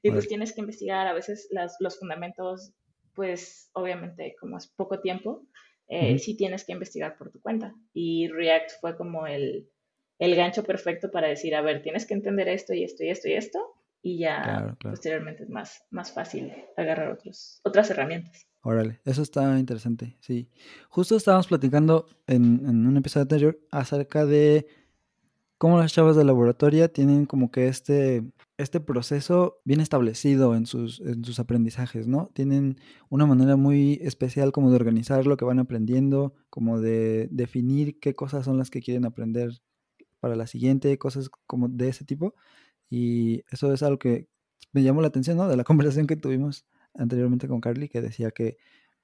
Y 0.03 0.11
pues 0.11 0.27
tienes 0.27 0.51
que 0.53 0.61
investigar 0.61 1.05
a 1.05 1.13
veces 1.13 1.47
las, 1.51 1.77
los 1.79 1.99
fundamentos, 1.99 2.73
pues 3.13 3.69
obviamente 3.73 4.35
como 4.39 4.57
es 4.57 4.67
poco 4.67 4.99
tiempo, 4.99 5.45
eh, 5.91 6.17
sí 6.19 6.35
tienes 6.35 6.63
que 6.63 6.71
investigar 6.71 7.17
por 7.17 7.31
tu 7.31 7.41
cuenta. 7.41 7.75
Y 7.93 8.29
React 8.29 8.71
fue 8.79 8.95
como 8.95 9.27
el, 9.27 9.69
el, 10.19 10.35
gancho 10.37 10.63
perfecto 10.63 11.11
para 11.11 11.27
decir, 11.27 11.53
a 11.53 11.61
ver, 11.61 11.81
tienes 11.81 12.05
que 12.05 12.13
entender 12.13 12.47
esto 12.47 12.73
y 12.73 12.85
esto 12.85 13.03
y 13.03 13.09
esto 13.09 13.27
y 13.27 13.33
esto, 13.33 13.59
y 14.01 14.19
ya 14.19 14.77
posteriormente 14.81 15.43
es 15.43 15.49
más, 15.49 15.83
más 15.89 16.13
fácil 16.13 16.53
agarrar 16.77 17.11
otros, 17.11 17.59
otras 17.63 17.89
herramientas. 17.89 18.47
Órale, 18.61 19.01
eso 19.03 19.21
está 19.21 19.59
interesante, 19.59 20.15
sí. 20.21 20.49
Justo 20.87 21.17
estábamos 21.17 21.47
platicando 21.47 22.07
en, 22.25 22.65
en, 22.65 22.87
un 22.87 22.95
episodio 22.95 23.23
anterior 23.23 23.59
acerca 23.69 24.25
de 24.25 24.67
cómo 25.57 25.77
las 25.77 25.91
chavas 25.91 26.15
de 26.15 26.23
laboratorio 26.23 26.89
tienen 26.89 27.25
como 27.25 27.51
que 27.51 27.67
este, 27.67 28.23
este 28.61 28.79
proceso 28.79 29.59
bien 29.65 29.79
establecido 29.81 30.55
en 30.55 30.65
sus, 30.65 30.99
en 31.01 31.23
sus 31.23 31.39
aprendizajes, 31.39 32.07
¿no? 32.07 32.29
Tienen 32.33 32.77
una 33.09 33.25
manera 33.25 33.55
muy 33.55 33.99
especial 34.01 34.51
como 34.51 34.69
de 34.69 34.75
organizar 34.75 35.25
lo 35.25 35.37
que 35.37 35.45
van 35.45 35.59
aprendiendo, 35.59 36.33
como 36.49 36.79
de 36.79 37.27
definir 37.31 37.99
qué 37.99 38.13
cosas 38.13 38.45
son 38.45 38.57
las 38.57 38.69
que 38.69 38.81
quieren 38.81 39.05
aprender 39.05 39.61
para 40.19 40.35
la 40.35 40.47
siguiente, 40.47 40.97
cosas 40.97 41.29
como 41.47 41.67
de 41.69 41.89
ese 41.89 42.05
tipo. 42.05 42.35
Y 42.89 43.43
eso 43.51 43.73
es 43.73 43.83
algo 43.83 43.99
que 43.99 44.27
me 44.73 44.83
llamó 44.83 45.01
la 45.01 45.07
atención, 45.07 45.37
¿no? 45.37 45.47
De 45.47 45.57
la 45.57 45.63
conversación 45.65 46.07
que 46.07 46.15
tuvimos 46.15 46.65
anteriormente 46.93 47.47
con 47.47 47.61
Carly 47.61 47.89
que 47.89 48.01
decía 48.01 48.31
que 48.31 48.57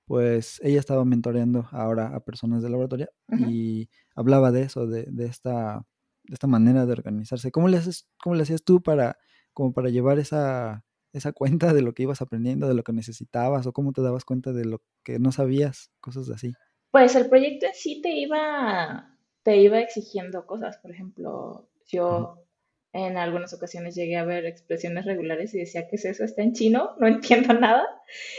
pues 0.06 0.62
ella 0.64 0.80
estaba 0.80 1.04
mentoreando 1.04 1.68
ahora 1.72 2.16
a 2.16 2.22
personas 2.22 2.64
de 2.64 2.70
laboratorio 2.70 3.10
y 3.40 3.90
hablaba 4.16 4.54
de 4.54 4.62
eso, 4.62 4.88
de, 4.88 5.04
de, 5.10 5.26
esta, 5.26 5.86
de 6.24 6.34
esta 6.34 6.48
manera 6.48 6.86
de 6.86 6.94
organizarse. 6.94 7.52
¿Cómo 7.52 7.68
le, 7.68 7.76
haces, 7.76 8.08
¿Cómo 8.24 8.36
le 8.36 8.44
hacías 8.44 8.64
tú 8.64 8.82
para, 8.82 9.18
como 9.58 9.74
para 9.74 9.90
llevar 9.90 10.20
esa, 10.20 10.86
esa 11.14 11.32
cuenta 11.32 11.74
de 11.74 11.82
lo 11.82 11.96
que 11.96 12.04
ibas 12.04 12.22
aprendiendo, 12.22 12.68
de 12.68 12.76
lo 12.76 12.84
que 12.84 12.94
necesitabas 12.94 13.66
o 13.66 13.74
cómo 13.74 13.92
te 13.92 14.04
dabas 14.04 14.24
cuenta 14.24 14.54
de 14.54 14.66
lo 14.66 14.84
que 15.04 15.18
no 15.18 15.32
sabías, 15.32 15.90
cosas 16.00 16.30
así? 16.30 16.54
Pues 16.92 17.16
el 17.16 17.28
proyecto 17.28 17.66
en 17.66 17.74
sí 17.74 18.00
te 18.00 18.12
iba, 18.12 19.18
te 19.42 19.58
iba 19.58 19.80
exigiendo 19.80 20.46
cosas. 20.46 20.78
Por 20.78 20.92
ejemplo, 20.92 21.68
yo 21.88 22.46
en 22.94 23.18
algunas 23.18 23.52
ocasiones 23.52 23.96
llegué 23.96 24.18
a 24.18 24.26
ver 24.26 24.46
expresiones 24.46 25.06
regulares 25.06 25.56
y 25.56 25.58
decía, 25.62 25.88
¿qué 25.88 25.96
es 25.96 26.06
eso? 26.06 26.24
Está 26.24 26.44
en 26.44 26.54
chino, 26.54 26.92
no 27.00 27.08
entiendo 27.08 27.56
nada. 27.56 27.84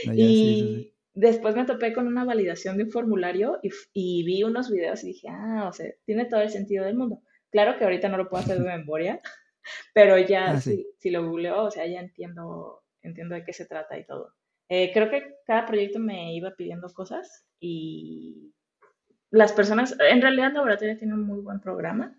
Ah, 0.07 0.13
y 0.15 0.95
después 1.15 1.57
me 1.57 1.65
topé 1.65 1.93
con 1.93 2.07
una 2.07 2.25
validación 2.25 2.77
de 2.77 2.85
un 2.85 2.93
formulario 2.93 3.59
y, 3.93 4.23
vi 4.23 4.45
unos 4.45 4.71
videos 4.71 5.03
y 5.03 5.09
dije, 5.09 5.27
ah, 5.29 5.67
o 5.69 5.73
sea, 5.73 5.93
tiene 6.05 6.27
todo 6.27 6.43
el 6.43 6.51
sentido 6.51 6.85
del 6.85 6.95
mundo. 6.95 7.23
Claro 7.51 7.77
que 7.77 7.83
ahorita 7.83 8.09
no 8.09 8.19
lo 8.19 8.29
puedo 8.29 8.45
hacer 8.45 8.61
de 8.61 8.69
memoria, 8.77 9.21
pero 9.95 10.19
ya 10.19 10.53
ah, 10.53 10.61
si, 10.61 11.11
lo 11.11 11.27
googleo, 11.27 11.65
o 11.65 11.71
sea, 11.71 11.87
ya 11.87 12.01
entiendo, 12.01 12.83
entiendo 13.03 13.35
de 13.35 13.45
qué 13.45 13.53
se 13.53 13.67
trata 13.67 13.99
y 13.99 14.05
todo. 14.05 14.35
Eh, 14.69 14.93
creo 14.93 15.11
que 15.11 15.37
cada 15.47 15.67
proyecto 15.67 15.99
me 15.99 16.35
iba 16.35 16.55
pidiendo 16.55 16.93
cosas 16.93 17.47
y 17.59 18.53
las 19.31 19.53
personas, 19.53 19.97
en 19.99 20.21
realidad 20.23 20.49
el 20.49 20.55
laboratorio 20.55 20.97
tiene 20.97 21.15
un 21.15 21.25
muy 21.25 21.41
buen 21.41 21.61
programa 21.61 22.19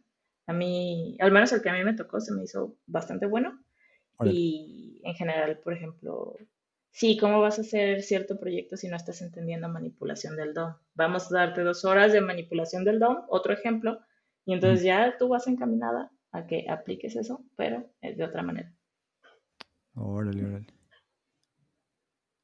a 0.50 0.54
mí, 0.54 1.16
al 1.20 1.32
menos 1.32 1.54
el 1.54 1.62
que 1.62 1.70
a 1.70 1.74
mí 1.74 1.84
me 1.84 1.94
tocó, 1.94 2.20
se 2.20 2.34
me 2.34 2.44
hizo 2.44 2.76
bastante 2.88 3.28
bueno. 3.28 3.64
Y 4.26 5.00
en 5.06 5.14
general, 5.14 5.60
por 5.60 5.74
ejemplo, 5.74 6.36
sí, 6.90 7.18
¿cómo 7.18 7.40
vas 7.40 7.60
a 7.60 7.62
hacer 7.62 8.02
cierto 8.02 8.40
proyecto 8.40 8.76
si 8.76 8.88
no 8.88 8.96
estás 8.98 9.22
entendiendo 9.22 9.70
manipulación 9.70 10.36
del 10.36 10.56
DOM? 10.56 10.74
Vamos 10.96 11.32
a 11.32 11.36
darte 11.36 11.62
dos 11.62 11.86
horas 11.86 12.14
de 12.14 12.22
manipulación 12.22 12.84
del 12.84 13.00
DOM, 13.00 13.26
otro 13.30 13.54
ejemplo, 13.54 14.00
y 14.44 14.54
entonces 14.54 14.84
ya 14.84 15.16
tú 15.20 15.28
vas 15.28 15.46
encaminada 15.46 16.12
a 16.32 16.46
que 16.46 16.66
apliques 16.70 17.16
eso, 17.16 17.44
pero 17.56 17.92
de 18.02 18.24
otra 18.24 18.44
manera. 18.44 18.74
Órale, 19.96 20.46
órale. 20.46 20.68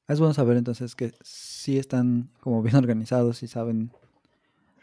Es 0.07 0.19
bueno 0.19 0.33
saber 0.33 0.57
entonces 0.57 0.95
que 0.95 1.13
sí 1.21 1.77
están 1.77 2.29
como 2.39 2.61
bien 2.61 2.75
organizados 2.75 3.41
y 3.43 3.47
saben, 3.47 3.91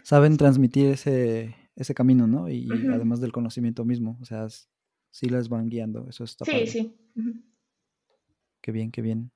saben 0.02 0.36
transmitir 0.36 0.88
ese, 0.88 1.54
ese 1.76 1.94
camino, 1.94 2.26
¿no? 2.26 2.48
Y 2.48 2.68
además 2.92 3.20
del 3.20 3.32
conocimiento 3.32 3.84
mismo, 3.84 4.18
o 4.20 4.24
sea, 4.24 4.48
sí 5.10 5.28
las 5.28 5.48
van 5.48 5.68
guiando, 5.68 6.08
eso 6.08 6.24
está 6.24 6.44
Sí, 6.44 6.66
sí. 6.66 6.96
Qué 8.60 8.72
bien, 8.72 8.90
qué 8.90 9.02
bien. 9.02 9.30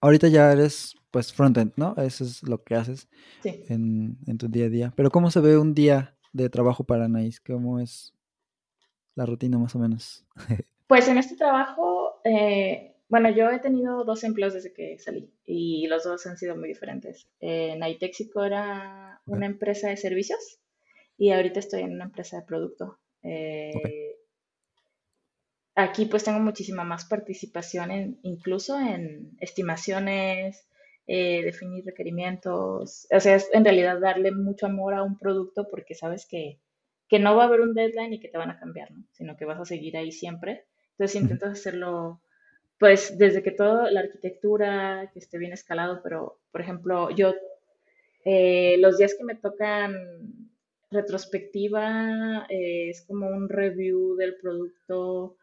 Ahorita 0.00 0.28
ya 0.28 0.52
eres, 0.52 0.94
pues, 1.10 1.32
frontend, 1.32 1.72
¿no? 1.76 1.94
Eso 1.96 2.24
es 2.24 2.42
lo 2.42 2.62
que 2.62 2.74
haces 2.74 3.08
en, 3.44 4.18
tu 4.38 4.48
día 4.48 4.66
a 4.66 4.68
día. 4.68 4.92
Pero 4.96 5.10
¿cómo 5.10 5.30
se 5.30 5.40
ve 5.40 5.56
un 5.56 5.74
día 5.74 6.16
de 6.32 6.50
trabajo 6.50 6.84
para 6.84 7.06
Anaís? 7.06 7.40
¿Cómo 7.40 7.78
es 7.78 8.13
la 9.14 9.26
rutina 9.26 9.58
más 9.58 9.74
o 9.74 9.78
menos? 9.78 10.24
pues 10.86 11.08
en 11.08 11.18
este 11.18 11.36
trabajo, 11.36 12.20
eh, 12.24 12.96
bueno, 13.08 13.30
yo 13.30 13.50
he 13.50 13.58
tenido 13.58 14.04
dos 14.04 14.24
empleos 14.24 14.54
desde 14.54 14.72
que 14.72 14.98
salí 14.98 15.32
y 15.44 15.86
los 15.86 16.04
dos 16.04 16.26
han 16.26 16.36
sido 16.36 16.56
muy 16.56 16.68
diferentes. 16.68 17.28
Eh, 17.40 17.76
Naitexico 17.78 18.44
era 18.44 19.20
una 19.26 19.46
empresa 19.46 19.88
de 19.88 19.96
servicios 19.96 20.58
y 21.16 21.30
ahorita 21.30 21.60
estoy 21.60 21.82
en 21.82 21.92
una 21.92 22.04
empresa 22.04 22.38
de 22.38 22.46
producto. 22.46 22.98
Eh, 23.22 24.16
aquí 25.74 26.06
pues 26.06 26.24
tengo 26.24 26.40
muchísima 26.40 26.84
más 26.84 27.04
participación 27.04 27.90
en, 27.90 28.18
incluso 28.22 28.78
en 28.78 29.36
estimaciones, 29.40 30.66
eh, 31.06 31.42
definir 31.42 31.84
requerimientos, 31.84 33.06
o 33.10 33.20
sea, 33.20 33.36
es 33.36 33.50
en 33.52 33.64
realidad 33.64 34.00
darle 34.00 34.32
mucho 34.32 34.66
amor 34.66 34.94
a 34.94 35.02
un 35.02 35.18
producto 35.18 35.68
porque 35.70 35.94
sabes 35.94 36.26
que, 36.26 36.60
que, 37.08 37.18
no 37.18 37.36
va 37.36 37.44
a 37.44 37.46
haber 37.46 37.60
un 37.60 37.74
deadline 37.74 38.14
y 38.14 38.20
que 38.20 38.28
te 38.28 38.38
van 38.38 38.50
a 38.50 38.58
cambiar, 38.58 38.90
¿no? 38.90 39.04
sino 39.12 39.36
que 39.36 39.44
vas 39.44 39.60
a 39.60 39.64
seguir 39.64 39.96
ahí 39.96 40.12
siempre. 40.12 40.64
Entonces 40.92 41.20
intentas 41.20 41.52
hacerlo, 41.52 42.20
pues 42.78 43.18
desde 43.18 43.42
que 43.42 43.50
todo, 43.50 43.90
la 43.90 44.00
arquitectura, 44.00 45.10
que 45.12 45.18
esté 45.18 45.38
bien 45.38 45.52
escalado, 45.52 46.00
pero 46.02 46.38
por 46.50 46.60
ejemplo, 46.60 47.10
yo 47.10 47.34
eh, 48.24 48.76
los 48.78 48.96
días 48.96 49.14
que 49.14 49.24
me 49.24 49.34
tocan 49.34 50.50
retrospectiva 50.90 52.46
eh, 52.48 52.88
es 52.88 53.02
como 53.02 53.28
un 53.28 53.48
review 53.48 54.16
del 54.16 54.36
producto, 54.36 55.36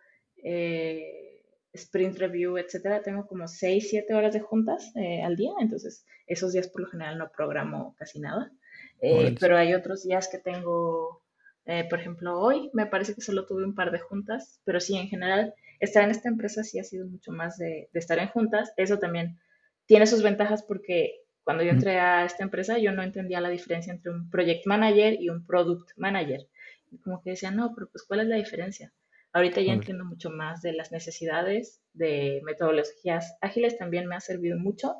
eh, 0.43 1.43
sprint 1.73 2.17
review, 2.17 2.57
etcétera. 2.57 3.01
Tengo 3.01 3.27
como 3.27 3.47
6, 3.47 3.87
7 3.89 4.13
horas 4.13 4.33
de 4.33 4.39
juntas 4.39 4.91
al 4.95 5.35
día, 5.35 5.51
entonces 5.59 6.05
esos 6.27 6.53
días 6.53 6.67
por 6.67 6.81
lo 6.81 6.87
general 6.87 7.17
no 7.17 7.31
programo 7.31 7.95
casi 7.97 8.19
nada. 8.19 8.51
Pero 8.99 9.57
hay 9.57 9.73
otros 9.73 10.03
días 10.03 10.27
que 10.27 10.37
tengo, 10.37 11.20
eh, 11.65 11.85
por 11.89 11.99
ejemplo, 11.99 12.39
hoy 12.39 12.69
me 12.73 12.87
parece 12.87 13.13
que 13.13 13.21
solo 13.21 13.45
tuve 13.45 13.63
un 13.63 13.75
par 13.75 13.91
de 13.91 13.99
juntas, 13.99 14.59
pero 14.63 14.79
sí, 14.79 14.97
en 14.97 15.07
general, 15.07 15.53
estar 15.79 16.03
en 16.03 16.11
esta 16.11 16.29
empresa 16.29 16.63
sí 16.63 16.79
ha 16.79 16.83
sido 16.83 17.07
mucho 17.07 17.31
más 17.31 17.57
de, 17.57 17.89
estar 17.93 18.19
en 18.19 18.29
juntas. 18.29 18.73
Eso 18.77 18.99
también 18.99 19.39
tiene 19.85 20.07
sus 20.07 20.23
ventajas 20.23 20.63
porque 20.63 21.21
cuando 21.43 21.63
yo 21.63 21.71
entré 21.71 21.99
a 21.99 22.23
esta 22.23 22.43
empresa 22.43 22.77
yo 22.77 22.91
no 22.91 23.01
entendía 23.03 23.41
la 23.41 23.49
diferencia 23.49 23.91
entre 23.91 24.11
un 24.11 24.29
project 24.29 24.65
manager 24.65 25.19
y 25.19 25.29
un 25.29 25.45
product 25.45 25.91
manager. 25.97 26.47
Y 26.91 26.99
como 26.99 27.21
que 27.21 27.31
decía, 27.31 27.51
no, 27.51 27.73
pero 27.73 27.89
pues 27.89 28.03
¿cuál 28.03 28.21
es 28.21 28.27
la 28.27 28.35
diferencia? 28.35 28.93
Ahorita 29.33 29.61
ya 29.61 29.73
entiendo 29.73 30.03
mucho 30.03 30.29
más 30.29 30.61
de 30.61 30.73
las 30.73 30.91
necesidades 30.91 31.81
de 31.93 32.41
metodologías 32.43 33.37
ágiles, 33.39 33.77
también 33.77 34.07
me 34.07 34.15
ha 34.15 34.19
servido 34.19 34.57
mucho 34.59 34.95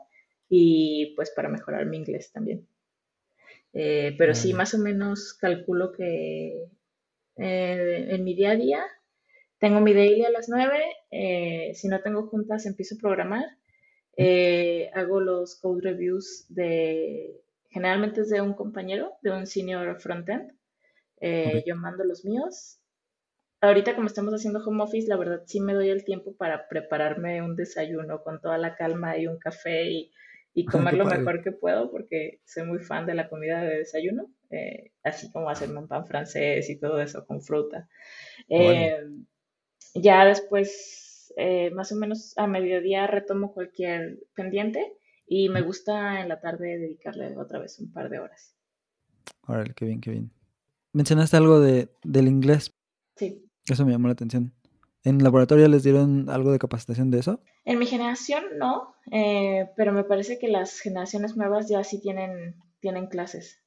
y 0.48 1.13
pues 1.15 1.32
para 1.32 1.50
mejorar 1.50 1.86
mi 1.86 1.98
inglés 1.98 2.32
también. 2.32 2.68
Eh, 3.74 4.16
pero 4.18 4.36
sí, 4.36 4.54
más 4.54 4.74
o 4.74 4.78
menos 4.78 5.34
calculo 5.34 5.92
que 5.92 6.70
eh, 7.38 8.08
en 8.10 8.24
mi 8.24 8.36
día 8.36 8.51
a 8.51 8.56
día 8.56 8.84
tengo 9.60 9.80
mi 9.80 9.94
daily 9.94 10.25
a 10.25 10.32
las 10.32 10.50
9, 10.50 10.78
eh, 11.12 11.72
si 11.75 11.88
no 11.88 12.01
tengo 12.01 12.28
juntas 12.28 12.66
empiezo 12.66 12.96
a 12.96 13.00
programar, 13.00 13.46
hago 14.94 15.20
los 15.20 15.56
code 15.60 15.82
reviews 15.82 16.46
de, 16.50 17.40
generalmente 17.70 18.22
es 18.22 18.30
de 18.30 18.42
un 18.42 18.54
compañero, 18.54 19.13
de 19.22 19.32
un 19.32 19.48
senior 19.48 20.00
frontend, 20.00 20.51
yo 21.66 21.75
mando 21.75 22.04
los 22.04 22.25
míos. 22.25 22.80
Ahorita 23.62 23.96
como 23.96 24.08
estamos 24.08 24.34
haciendo 24.34 24.63
home 24.66 24.84
office, 24.84 25.08
la 25.08 25.18
verdad 25.18 25.44
sí 25.46 25.62
me 25.62 25.75
doy 25.75 25.90
el 25.90 26.04
tiempo 26.04 26.36
para 26.36 26.68
prepararme 26.68 27.44
un 27.44 27.56
desayuno 27.56 28.24
con 28.24 28.42
toda 28.42 28.58
la 28.58 28.75
calma 28.75 29.18
y 29.20 29.28
un 29.28 29.38
café 29.38 29.92
y 29.92 30.12
y 30.53 30.65
comer 30.93 30.96
lo 30.96 31.05
mejor 31.05 31.43
que 31.43 31.51
puedo 31.51 31.91
porque 31.91 32.41
soy 32.46 32.63
muy 32.63 32.79
fan 32.79 33.05
de 33.05 33.15
la 33.15 33.29
comida 33.29 33.62
de 33.62 33.79
desayuno, 33.79 34.31
eh, 34.50 34.91
así 35.03 35.31
como 35.31 35.50
hacerme 35.50 35.79
un 35.79 35.88
pan 35.88 36.08
francés 36.08 36.70
y 36.70 36.79
todo 36.79 37.01
eso 37.01 37.25
con 37.25 37.41
fruta. 37.41 37.88
Eh, 38.50 38.98
ya 39.93 40.25
después, 40.25 41.34
eh, 41.38 41.72
más 41.72 41.91
o 41.91 41.96
menos 41.96 42.34
a 42.38 42.48
mediodía 42.48 43.08
retomo 43.08 43.53
cualquier 43.53 44.20
pendiente 44.36 44.93
y 45.25 45.50
me 45.50 45.62
gusta 45.62 46.22
en 46.22 46.29
la 46.29 46.39
tarde 46.39 46.77
dedicarle 46.77 47.38
otra 47.38 47.60
vez 47.60 47.79
un 47.79 47.91
par 47.91 48.10
de 48.10 48.20
horas. 48.20 48.55
Órale, 49.48 49.74
qué 49.74 49.86
bien, 49.86 50.01
qué 50.01 50.12
bien. 50.12 50.31
Mencionaste 50.93 51.38
algo 51.38 51.60
de, 51.60 51.89
del 52.03 52.27
inglés. 52.27 52.75
Sí. 53.15 53.46
Eso 53.67 53.86
me 53.86 53.91
llamó 53.91 54.08
la 54.08 54.13
atención. 54.13 54.53
¿En 55.03 55.24
laboratorio 55.24 55.67
les 55.67 55.84
dieron 55.84 56.29
algo 56.29 56.51
de 56.51 56.60
capacitación 56.60 57.10
de 57.10 57.20
eso? 57.20 57.41
En 57.65 57.79
mi 57.79 57.88
generación 57.88 58.43
no, 58.58 58.96
eh, 59.12 59.72
pero 59.75 59.93
me 59.93 60.03
parece 60.03 60.38
que 60.38 60.48
las 60.48 60.79
generaciones 60.79 61.36
nuevas 61.36 61.67
ya 61.70 61.84
sí 61.84 62.00
tienen, 62.00 62.55
tienen 62.79 63.08
clases. 63.08 63.63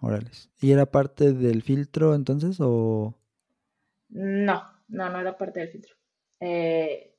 Orales. 0.00 0.50
¿Y 0.60 0.72
era 0.72 0.86
parte 0.86 1.32
del 1.32 1.62
filtro 1.62 2.14
entonces 2.14 2.58
o...? 2.60 3.14
No, 4.08 4.62
no, 4.88 5.10
no 5.10 5.20
era 5.20 5.36
parte 5.36 5.60
del 5.60 5.70
filtro. 5.70 5.94
Eh, 6.40 7.14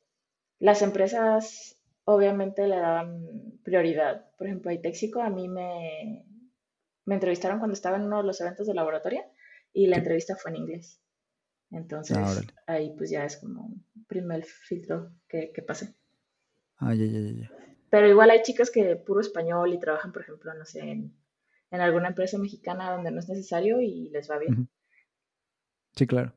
las 0.59 0.81
empresas 0.81 1.75
obviamente 2.05 2.67
le 2.67 2.77
daban 2.77 3.59
prioridad. 3.63 4.31
Por 4.37 4.47
ejemplo, 4.47 4.71
Itexico 4.71 5.21
a 5.21 5.29
mí 5.29 5.47
me, 5.47 6.25
me 7.05 7.15
entrevistaron 7.15 7.59
cuando 7.59 7.73
estaba 7.73 7.97
en 7.97 8.03
uno 8.03 8.17
de 8.17 8.27
los 8.27 8.41
eventos 8.41 8.67
de 8.67 8.73
laboratorio 8.73 9.23
y 9.73 9.87
la 9.87 9.97
entrevista 9.97 10.35
fue 10.35 10.51
en 10.51 10.57
inglés. 10.57 11.01
Entonces, 11.71 12.17
ah, 12.17 12.41
ahí 12.67 12.93
pues 12.97 13.09
ya 13.09 13.25
es 13.25 13.37
como 13.37 13.65
un 13.65 14.05
primer 14.07 14.43
filtro 14.45 15.11
que, 15.27 15.51
que 15.53 15.61
pase. 15.61 15.95
Ah, 16.77 16.93
ya, 16.93 17.05
ya, 17.05 17.19
ya. 17.19 17.51
Pero 17.89 18.09
igual 18.09 18.29
hay 18.29 18.41
chicas 18.41 18.71
que 18.71 18.95
puro 18.95 19.21
español 19.21 19.73
y 19.73 19.79
trabajan, 19.79 20.11
por 20.11 20.21
ejemplo, 20.21 20.53
no 20.53 20.65
sé, 20.65 20.81
en, 20.81 21.13
alguna 21.71 22.09
empresa 22.09 22.37
mexicana 22.37 22.91
donde 22.91 23.11
no 23.11 23.19
es 23.19 23.27
necesario 23.27 23.81
y 23.81 24.09
les 24.09 24.29
va 24.29 24.37
bien. 24.37 24.69
Sí, 25.95 26.07
claro. 26.07 26.33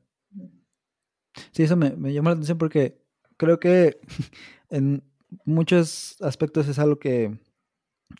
Sí, 1.51 1.63
eso 1.63 1.77
me, 1.77 1.91
me 1.91 2.13
llamó 2.13 2.29
la 2.29 2.33
atención 2.33 2.57
porque 2.57 3.01
creo 3.37 3.59
que 3.59 3.99
en 4.69 5.03
muchos 5.45 6.21
aspectos 6.21 6.67
es 6.67 6.79
algo 6.79 6.99
que 6.99 7.37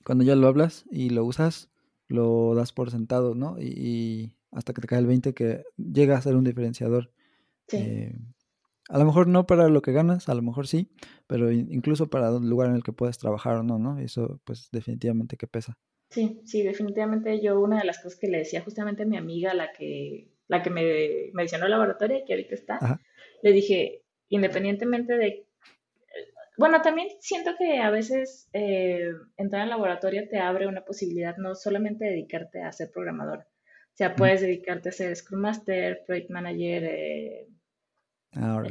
cuando 0.06 0.24
ya 0.24 0.36
lo 0.36 0.48
hablas 0.48 0.86
y 0.92 1.10
lo 1.10 1.26
usas, 1.26 1.70
lo 2.08 2.56
das 2.56 2.72
por 2.72 2.92
sentado, 2.92 3.36
¿no? 3.36 3.58
y, 3.60 4.34
hasta 4.52 4.74
que 4.74 4.82
te 4.82 4.88
cae 4.88 5.00
el 5.00 5.08
20 5.08 5.34
que 5.34 5.64
llega 5.78 6.18
a 6.18 6.22
ser 6.22 6.36
un 6.36 6.44
diferenciador. 6.44 7.12
Eh, 7.72 8.16
a 8.90 8.98
lo 8.98 9.06
mejor 9.06 9.28
no 9.28 9.46
para 9.46 9.70
lo 9.70 9.82
que 9.82 9.92
ganas, 9.92 10.30
a 10.30 10.34
lo 10.34 10.42
mejor 10.42 10.68
sí, 10.68 10.90
pero 11.28 11.52
incluso 11.52 12.10
para 12.10 12.30
el 12.30 12.50
lugar 12.50 12.70
en 12.70 12.76
el 12.76 12.84
que 12.84 12.92
puedes 12.92 13.20
trabajar 13.20 13.58
o 13.58 13.64
no, 13.64 13.78
¿no? 13.78 14.00
Eso 14.00 14.42
pues 14.46 14.70
definitivamente 14.72 15.38
que 15.38 15.46
pesa. 15.46 15.78
Sí, 16.10 16.42
sí, 16.44 16.64
definitivamente 16.64 17.40
yo 17.40 17.60
una 17.60 17.80
de 17.80 17.86
las 17.86 18.00
cosas 18.00 18.20
que 18.20 18.28
le 18.28 18.40
decía 18.40 18.62
justamente 18.62 19.04
a 19.04 19.06
mi 19.06 19.16
amiga, 19.16 19.54
la 19.54 19.72
que, 19.72 20.28
la 20.48 20.64
que 20.64 20.72
me 20.72 21.30
mencionó 21.34 21.66
el 21.66 21.72
laboratorio, 21.72 22.24
que 22.26 22.34
ahorita 22.34 22.56
está, 22.56 23.00
le 23.44 23.52
dije, 23.52 24.04
independientemente 24.30 25.16
de... 25.18 25.46
Bueno, 26.58 26.82
también 26.82 27.10
siento 27.20 27.52
que 27.58 27.78
a 27.78 27.92
veces 27.92 28.50
eh, 28.54 29.12
entrar 29.38 29.62
al 29.62 29.70
laboratorio 29.70 30.28
te 30.28 30.40
abre 30.40 30.68
una 30.68 30.84
posibilidad 30.84 31.38
no 31.38 31.56
solamente 31.56 32.06
dedicarte 32.06 32.64
a 32.64 32.72
ser 32.72 32.92
programador, 32.92 33.46
sea, 34.00 34.16
puedes 34.16 34.40
dedicarte 34.40 34.88
a 34.88 34.92
ser 34.94 35.14
Scrum 35.14 35.42
Master, 35.42 36.06
Project 36.08 36.30
Manager, 36.30 36.84
eh, 36.86 37.48
ah, 38.34 38.64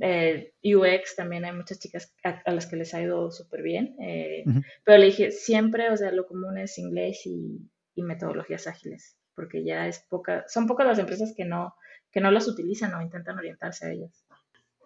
eh, 0.00 0.52
UX, 0.64 1.14
también 1.14 1.44
hay 1.44 1.52
muchas 1.52 1.78
chicas 1.78 2.12
a, 2.24 2.50
las 2.50 2.66
que 2.66 2.74
les 2.74 2.92
ha 2.92 3.00
ido 3.00 3.30
súper 3.30 3.62
bien. 3.62 3.94
Eh, 4.00 4.44
pero 4.82 4.98
le 4.98 5.06
dije, 5.06 5.30
siempre, 5.30 5.90
o 5.90 5.96
sea, 5.96 6.10
lo 6.10 6.26
común 6.26 6.58
es 6.58 6.76
inglés 6.78 7.24
y, 7.24 7.70
metodologías 7.94 8.66
ágiles, 8.66 9.16
porque 9.36 9.62
ya 9.64 9.86
es 9.86 10.00
poca, 10.10 10.44
son 10.48 10.66
pocas 10.66 10.88
las 10.88 10.98
empresas 10.98 11.32
que 11.36 11.44
no, 11.44 11.76
que 12.10 12.20
no 12.20 12.32
las 12.32 12.48
utilizan 12.48 12.92
o 12.94 13.00
intentan 13.00 13.38
orientarse 13.38 13.86
a 13.86 13.92
ellas. 13.92 14.26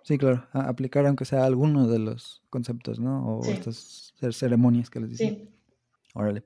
Sí, 0.03 0.19
claro, 0.19 0.47
aplicar 0.53 1.07
aunque 1.07 1.25
sea 1.25 1.47
alguno 1.47 1.89
de 1.89 1.99
los 1.99 2.43
conceptos, 2.51 3.01
¿no? 3.01 3.39
O 3.39 3.45
estas 3.47 4.13
ceremonias 4.33 4.91
que 4.91 5.01
les 5.01 5.09
dicen. 5.09 5.37
Sí. 5.37 5.58
Órale. 6.15 6.43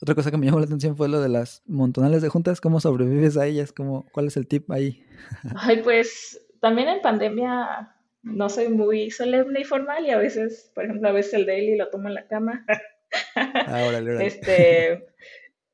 Otra 0.00 0.14
cosa 0.14 0.30
que 0.30 0.36
me 0.36 0.46
llamó 0.46 0.58
la 0.58 0.66
atención 0.66 0.96
fue 0.96 1.08
lo 1.08 1.20
de 1.20 1.28
las 1.28 1.62
montonales 1.66 2.22
de 2.22 2.28
juntas. 2.28 2.60
¿Cómo 2.60 2.80
sobrevives 2.80 3.36
a 3.36 3.46
ellas? 3.46 3.72
¿Cómo, 3.72 4.06
¿Cuál 4.12 4.26
es 4.26 4.36
el 4.36 4.46
tip 4.46 4.70
ahí? 4.70 5.04
Ay, 5.56 5.82
pues 5.82 6.46
también 6.60 6.88
en 6.88 7.00
pandemia 7.00 7.94
no 8.22 8.48
soy 8.48 8.68
muy 8.68 9.10
solemne 9.10 9.60
y 9.60 9.64
formal 9.64 10.04
y 10.04 10.10
a 10.10 10.18
veces, 10.18 10.70
por 10.74 10.84
ejemplo, 10.84 11.08
a 11.08 11.12
veces 11.12 11.34
el 11.34 11.46
daily 11.46 11.76
lo 11.76 11.88
tomo 11.90 12.08
en 12.08 12.14
la 12.14 12.26
cama. 12.26 12.64
Ah, 13.34 13.84
órale, 13.88 14.10
órale. 14.10 14.26
Este, 14.26 15.06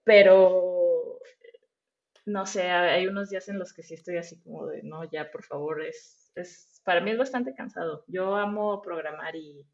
pero 0.04 1.18
no 2.26 2.46
sé, 2.46 2.70
hay 2.70 3.06
unos 3.06 3.30
días 3.30 3.48
en 3.48 3.58
los 3.58 3.72
que 3.72 3.82
sí 3.82 3.94
estoy 3.94 4.18
así 4.18 4.38
como 4.40 4.66
de, 4.66 4.82
no, 4.82 5.04
ya, 5.10 5.30
por 5.30 5.42
favor, 5.42 5.82
es, 5.82 6.30
es 6.34 6.80
para 6.84 7.00
mí 7.00 7.10
es 7.10 7.18
bastante 7.18 7.54
cansado. 7.54 8.04
Yo 8.06 8.36
amo 8.36 8.80
programar 8.82 9.34
y, 9.34 9.66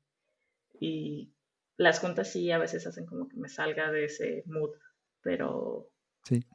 y 0.81 1.31
las 1.79 2.01
juntas 2.01 2.31
sí 2.31 2.51
a 2.51 2.59
veces 2.59 2.87
hacen 2.87 3.07
como 3.07 3.29
que 3.29 3.37
me 3.37 3.49
salga 3.49 3.91
de 3.91 4.05
ese 4.05 4.43
mood, 4.47 4.73
pero 5.23 5.91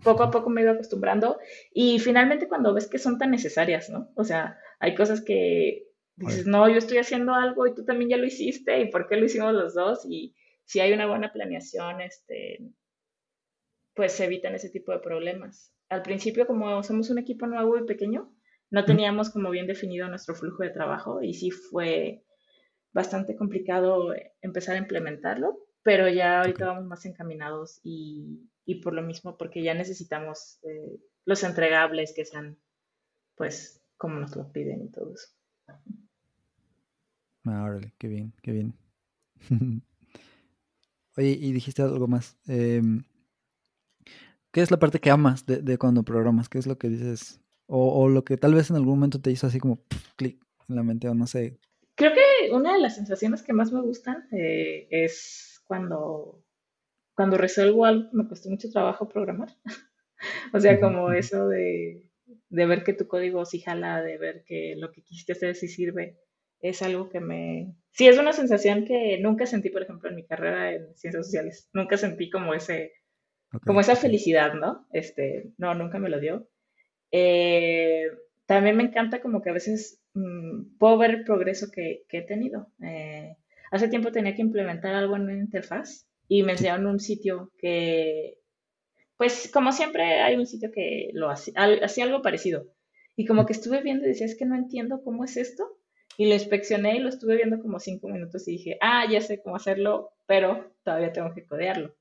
poco 0.04 0.22
a 0.22 0.30
poco 0.30 0.52
me 0.52 0.62
he 0.62 0.64
ido 0.66 0.74
acostumbrando 0.74 1.40
y 1.74 1.98
finalmente 1.98 2.48
cuando 2.48 2.74
ves 2.76 2.88
que 2.88 3.00
son 3.00 3.18
tan 3.18 3.32
necesarias, 3.32 3.90
¿no? 3.90 4.12
O 4.16 4.24
sea, 4.24 4.60
hay 4.80 4.94
cosas 4.94 5.22
que 5.22 5.88
dices, 6.16 6.46
no, 6.46 6.70
yo 6.70 6.78
estoy 6.78 6.98
haciendo 6.98 7.34
algo 7.34 7.66
y 7.66 7.74
tú 7.74 7.86
también 7.86 8.12
ya 8.12 8.18
lo 8.18 8.26
hiciste 8.26 8.80
y 8.82 8.92
por 8.92 9.08
qué 9.08 9.16
lo 9.16 9.26
hicimos 9.26 9.54
los 9.54 9.74
dos 9.74 10.06
y 10.08 10.36
si 10.66 10.82
hay 10.82 10.94
una 10.94 11.08
buena 11.08 11.32
planeación, 11.32 12.02
este, 12.02 12.60
pues 13.96 14.12
se 14.12 14.26
evitan 14.26 14.56
ese 14.56 14.70
tipo 14.70 14.92
de 14.92 15.00
problemas. 15.00 15.74
Al 15.90 16.04
principio, 16.04 16.46
como 16.46 16.84
somos 16.84 17.10
un 17.10 17.20
equipo 17.20 17.48
nuevo 17.48 17.78
y 17.78 17.86
pequeño, 17.86 18.34
no 18.70 18.86
teníamos 18.86 19.30
como 19.30 19.50
bien 19.52 19.68
definido 19.68 20.08
nuestro 20.08 20.36
flujo 20.36 20.64
de 20.64 20.70
trabajo 20.70 21.22
y 21.22 21.34
sí 21.34 21.52
fue 21.52 22.24
bastante 22.94 23.36
complicado 23.36 24.14
empezar 24.42 24.76
a 24.76 24.80
implementarlo, 24.80 25.58
pero 25.82 26.08
ya 26.08 26.40
ahorita 26.40 26.68
vamos 26.68 26.86
más 26.86 27.06
encaminados 27.06 27.82
y, 27.84 28.50
por 28.84 28.94
lo 28.94 29.02
mismo, 29.02 29.38
porque 29.38 29.64
ya 29.64 29.74
necesitamos 29.74 30.60
eh, 30.64 31.00
los 31.26 31.44
entregables 31.44 32.14
que 32.16 32.24
sean, 32.24 32.58
pues, 33.36 33.82
como 33.98 34.20
nos 34.20 34.36
lo 34.36 34.52
piden 34.52 34.84
y 34.84 34.90
todo 34.90 35.14
eso. 35.14 35.28
Ah, 37.46 37.64
órale, 37.64 37.94
qué 37.98 38.08
bien, 38.08 38.34
qué 38.42 38.52
bien. 38.52 38.74
Oye, 41.18 41.30
y 41.30 41.52
dijiste 41.52 41.82
algo 41.82 42.08
más. 42.08 42.38
Em, 42.48 43.04
¿Qué 44.52 44.62
es 44.62 44.72
la 44.72 44.78
parte 44.78 45.00
que 45.00 45.10
amas 45.10 45.46
de, 45.46 45.78
cuando 45.78 46.04
programas? 46.04 46.48
¿Qué 46.48 46.60
es 46.60 46.68
lo 46.68 46.78
que 46.78 46.88
dices? 46.88 47.42
O, 47.66 48.08
lo 48.08 48.24
que 48.24 48.38
tal 48.38 48.54
vez 48.54 48.70
en 48.70 48.76
algún 48.76 48.96
momento 48.96 49.20
te 49.20 49.32
hizo 49.32 49.48
así 49.48 49.60
como 49.60 49.84
clic 50.16 50.40
en 50.70 50.76
la 50.76 50.84
mente 50.84 51.10
o 51.10 51.16
no 51.16 51.26
sé, 51.26 51.60
Creo 51.96 52.12
que 52.12 52.22
una 52.52 52.74
de 52.74 52.80
las 52.80 52.96
sensaciones 52.96 53.44
que 53.44 53.54
más 53.54 53.72
me 53.72 53.82
gustan 53.82 54.28
eh, 54.32 54.88
es 54.90 55.62
cuando, 55.66 56.44
cuando 57.16 57.38
resuelvo 57.38 57.86
algo 57.86 58.10
que 58.10 58.18
me 58.18 58.28
costó 58.28 58.50
mucho 58.50 58.70
trabajo 58.70 59.10
programar. 59.10 59.50
o 60.54 60.60
sea, 60.60 60.80
como 60.80 61.12
eso 61.12 61.48
de, 61.48 62.04
ver 62.50 62.84
que 62.84 62.94
tu 62.94 63.08
código 63.08 63.46
sí 63.46 63.60
jala, 63.60 64.02
de 64.02 64.18
ver 64.18 64.44
que 64.46 64.76
lo 64.78 64.92
que 64.92 65.04
quisiste 65.04 65.34
hacer 65.34 65.56
sí 65.56 65.68
sirve, 65.68 66.18
es 66.62 66.82
algo 66.82 67.10
que 67.10 67.20
me... 67.20 67.76
Sí, 67.92 68.08
es 68.08 68.18
una 68.18 68.34
sensación 68.34 68.86
que 68.86 69.20
nunca 69.20 69.46
sentí, 69.46 69.70
por 69.70 69.84
ejemplo, 69.84 70.10
en 70.10 70.16
mi 70.16 70.26
carrera 70.26 70.74
en 70.74 70.96
ciencias 70.96 71.26
sociales. 71.26 71.70
Nunca 71.74 71.98
sentí 71.98 72.30
como 72.30 72.54
ese, 72.54 72.94
como 73.66 73.82
esa 73.82 73.96
felicidad, 73.96 74.54
¿no? 74.54 74.88
Este, 74.92 75.52
no, 75.58 75.76
nunca 75.76 76.00
me 76.00 76.10
lo 76.10 76.20
dio. 76.20 76.48
Eh, 77.12 78.08
también 78.46 78.78
me 78.78 78.84
encanta 78.84 79.22
como 79.22 79.42
que 79.42 79.50
a 79.50 79.54
veces 79.54 80.03
mm, 80.13 80.78
puedo 80.78 80.97
ver 80.97 81.12
el 81.12 81.23
progreso 81.23 81.67
que, 81.71 82.06
he 82.10 82.21
tenido. 82.21 82.67
Eh, 82.84 83.38
hace 83.71 83.88
tiempo 83.88 84.12
tenía 84.12 84.36
que 84.36 84.41
implementar 84.41 84.95
algo 84.95 85.15
en 85.15 85.23
una 85.23 85.34
interfaz 85.34 86.08
y 86.28 86.43
me 86.43 86.54
enseñaron 86.54 86.88
un 86.88 86.99
sitio 86.99 87.52
que, 87.58 88.39
pues 89.17 89.49
como 89.52 89.71
siempre 89.71 90.21
hay 90.21 90.36
un 90.36 90.47
sitio 90.47 90.71
que 90.71 91.10
lo 91.13 91.30
hacía, 91.30 91.54
hacía 91.84 92.06
algo 92.06 92.21
parecido. 92.21 92.67
Y 93.15 93.26
como 93.26 93.45
que 93.45 93.54
estuve 93.54 93.82
viendo 93.82 94.06
y 94.06 94.10
decía, 94.10 94.26
es 94.26 94.38
que 94.38 94.45
no 94.45 94.56
entiendo 94.56 95.04
cómo 95.04 95.23
es 95.23 95.38
esto. 95.38 95.78
Y 96.17 96.28
lo 96.28 96.34
inspeccioné 96.34 96.97
y 96.97 96.99
lo 96.99 97.10
estuve 97.10 97.36
viendo 97.36 97.60
como 97.60 97.80
cinco 97.80 98.08
minutos 98.08 98.47
y 98.47 98.52
dije, 98.52 98.78
ah, 98.82 99.06
ya 99.10 99.19
sé 99.21 99.41
cómo 99.41 99.56
hacerlo, 99.56 100.13
pero 100.28 100.71
todavía 100.84 101.12
tengo 101.12 101.34
que 101.34 101.45
codearlo, 101.45 101.95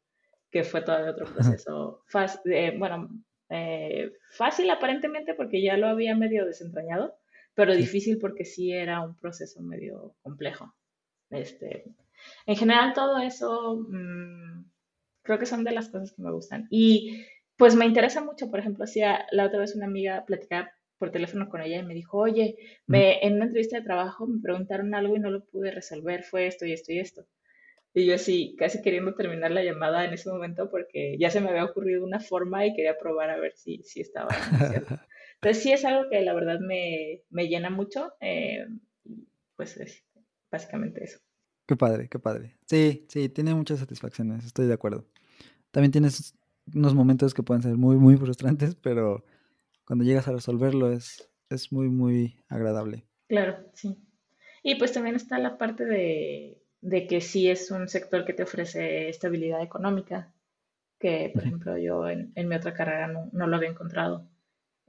que 0.51 0.65
fue 0.65 0.83
todavía 0.83 1.13
otro 1.13 1.27
proceso 1.33 2.03
fácil, 2.09 2.53
eh, 2.53 2.75
bueno, 2.79 3.09
eh, 3.49 4.13
fácil 4.31 4.71
aparentemente 4.71 5.35
porque 5.35 5.63
ya 5.63 5.77
lo 5.79 5.87
había 5.87 6.15
medio 6.15 6.45
desentrañado, 6.45 7.15
pero 7.55 7.75
difícil 7.75 8.19
porque 8.19 8.45
sí 8.45 8.73
era 8.73 9.01
un 9.01 9.17
proceso 9.17 9.63
medio 9.63 10.15
complejo. 10.23 10.75
Este, 11.31 11.85
en 12.47 12.57
general 12.57 12.93
todo 12.95 13.19
eso 13.19 13.87
mm, 13.89 14.65
creo 15.23 15.39
que 15.39 15.47
son 15.47 15.65
de 15.65 15.73
las 15.73 15.89
cosas 15.89 16.13
que 16.13 16.23
me 16.23 16.33
gustan. 16.33 16.67
Y 16.71 17.27
pues 17.57 17.75
me 17.75 17.87
interesa 17.87 18.23
mucho, 18.23 18.51
por 18.51 18.61
ejemplo, 18.61 18.85
hacía 18.85 19.27
la 19.31 19.47
otra 19.47 19.61
vez 19.61 19.75
una 19.75 19.87
amiga 19.87 20.25
platicaba 20.27 20.73
por 20.99 21.11
teléfono 21.11 21.49
con 21.49 21.61
ella 21.61 21.79
y 21.79 21.85
me 21.85 21.95
dijo, 21.95 22.19
oye, 22.19 22.57
me, 22.87 23.19
en 23.27 23.35
una 23.35 23.47
entrevista 23.47 23.77
de 23.77 23.85
trabajo 23.85 24.27
me 24.27 24.41
preguntaron 24.41 24.95
algo 24.95 25.17
y 25.17 25.21
no 25.21 25.31
lo 25.31 25.45
pude 25.45 25.73
resolver, 25.73 26.23
fue 26.23 26.47
esto 26.47 26.65
y 26.65 26.73
esto 26.73 26.93
y 26.93 27.01
esto. 27.01 27.27
Y 27.95 28.07
yo 28.07 28.15
así, 28.15 28.55
casi 28.59 28.81
queriendo 28.81 29.15
terminar 29.15 29.51
la 29.51 29.65
llamada 29.65 30.05
en 30.05 30.15
ese 30.15 30.31
momento 30.31 30.71
porque 30.71 31.17
ya 31.19 31.29
se 31.29 31.41
me 31.41 31.51
había 31.51 31.65
ocurrido 31.65 32.05
una 32.05 32.21
forma 32.21 32.65
y 32.65 32.75
quería 32.75 32.97
probar 32.97 33.31
a 33.31 33.39
ver 33.39 33.53
si, 33.55 33.83
si 33.83 34.01
estaba 34.01 34.29
Entonces 35.43 35.63
sí 35.63 35.73
es 35.73 35.85
algo 35.85 36.09
que 36.09 36.21
la 36.21 36.35
verdad 36.35 36.61
me, 36.61 37.23
me 37.31 37.49
llena 37.49 37.69
mucho. 37.69 38.13
Eh, 38.21 38.65
pues 39.57 39.77
es 39.77 40.05
básicamente 40.51 41.05
eso. 41.05 41.19
Qué 41.67 41.77
padre, 41.77 42.09
qué 42.09 42.19
padre. 42.19 42.57
Sí, 42.67 43.07
sí, 43.09 43.29
tiene 43.29 43.55
muchas 43.55 43.81
satisfacciones, 43.81 44.45
estoy 44.45 44.67
de 44.67 44.75
acuerdo. 44.75 45.07
También 45.71 45.93
tienes 45.93 46.35
unos 46.75 46.95
momentos 46.95 47.35
que 47.35 47.43
pueden 47.43 47.63
ser 47.63 47.77
muy, 47.77 47.97
muy 47.97 48.17
frustrantes, 48.17 48.75
pero 48.77 49.25
cuando 49.85 50.05
llegas 50.05 50.29
a 50.29 50.33
resolverlo 50.33 50.93
es, 50.93 51.29
es 51.51 51.73
muy, 51.73 51.89
muy 51.89 52.37
agradable. 52.49 53.05
Claro, 53.29 53.65
sí. 53.75 53.99
Y 54.63 54.77
pues 54.77 54.93
también 54.93 55.17
está 55.17 55.39
la 55.39 55.59
parte 55.59 55.85
de, 55.85 56.63
que 57.09 57.21
sí 57.21 57.49
es 57.49 57.71
un 57.71 57.89
sector 57.89 58.25
que 58.25 58.33
te 58.33 58.45
ofrece 58.45 59.09
estabilidad 59.09 59.63
económica, 59.63 60.33
que 60.99 61.31
por 61.35 61.43
ejemplo 61.43 61.77
yo 61.79 62.09
en, 62.09 62.33
mi 62.37 62.55
otra 62.55 62.75
carrera 62.75 63.09
no, 63.09 63.47
lo 63.47 63.57
había 63.57 63.71
encontrado. 63.71 64.29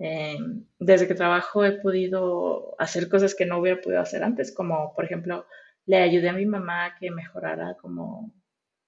Em, 0.06 0.66
desde 0.80 1.08
que 1.08 1.16
trabajo 1.16 1.63
he 1.63 1.80
podido 1.80 2.76
hacer 2.78 3.08
cosas 3.08 3.36
que 3.36 3.46
no 3.46 3.60
hubiera 3.60 3.80
podido 3.80 4.02
hacer 4.02 4.22
antes, 4.24 4.54
como 4.54 4.94
por 4.96 5.06
ejemplo 5.06 5.46
le 5.86 5.98
ayudé 5.98 6.30
a 6.30 6.34
mi 6.34 6.46
mamá 6.46 6.86
a 6.86 6.96
que 6.96 7.10
mejorara 7.10 7.76
como 7.82 8.34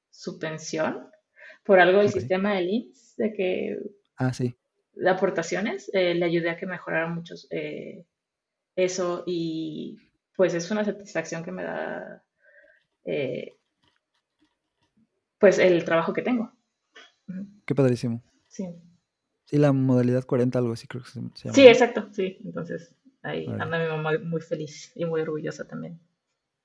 su 0.10 0.39
pensión 0.39 1.10
por 1.63 1.80
algo 1.80 1.99
del 1.99 2.10
sistema 2.10 2.56
del 2.56 2.69
INSS, 2.69 3.15
de 3.17 3.34
que 3.34 3.80
ah, 4.17 4.34
sí 4.34 4.56
de 4.95 5.10
aportaciones, 5.10 5.89
eh, 5.93 6.15
le 6.15 6.25
ayudé 6.25 6.49
a 6.49 6.58
que 6.58 6.65
mejorara 6.65 7.08
mucho 7.08 7.36
eh, 7.49 8.06
eso 8.75 9.23
y 9.25 9.97
pues 10.36 10.54
es 10.54 10.69
una 10.71 10.84
satisfacción 10.84 11.43
que 11.43 11.51
me 11.51 11.63
da 11.63 12.23
eh, 13.04 13.54
pues 15.38 15.60
el 15.60 15.84
trabajo 15.86 16.13
que 16.13 16.21
tengo. 16.21 16.51
Qué 17.65 17.75
padrísimo. 17.75 18.23
Sí. 18.47 18.67
Sí, 19.45 19.58
la 19.58 19.71
modalidad 19.71 20.25
40, 20.25 20.60
algo 20.60 20.73
así 20.73 20.88
creo 20.88 21.03
que 21.03 21.10
se, 21.10 21.19
llama. 21.19 21.53
Sí, 21.53 21.67
exacto, 21.67 22.08
sí. 22.12 22.38
Entonces 22.43 22.95
ahí 23.21 23.47
anda 23.47 23.79
mi 23.79 23.88
mamá 23.88 24.17
muy 24.23 24.41
feliz 24.41 24.91
y 24.95 25.05
muy 25.05 25.21
orgullosa 25.21 25.65
también. 25.67 25.99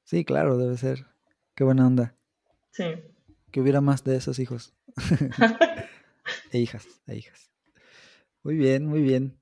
Sí, 0.05 0.25
claro, 0.25 0.57
debe 0.59 0.77
ser. 0.77 1.07
Qué 1.55 1.65
buena 1.65 1.87
onda. 1.87 2.17
Sí. 2.71 2.85
Que 3.51 3.61
hubiera 3.61 3.81
más 3.81 4.03
de 4.05 4.17
esos 4.17 4.39
hijos. 4.39 4.75
e 6.53 6.59
hijas, 6.59 6.87
e 7.07 7.17
hijas. 7.17 7.51
Muy 8.43 8.57
bien, 8.57 8.87
muy 8.87 9.03
bien. 9.03 9.39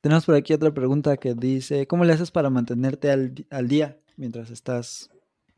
tenemos 0.00 0.26
por 0.26 0.34
aquí 0.34 0.52
otra 0.52 0.74
pregunta 0.74 1.16
que 1.16 1.34
dice, 1.34 1.86
¿cómo 1.86 2.04
le 2.04 2.12
haces 2.12 2.30
para 2.30 2.50
mantenerte 2.50 3.10
al, 3.10 3.68
día 3.68 3.98
mientras 4.16 4.50
estás, 4.50 5.10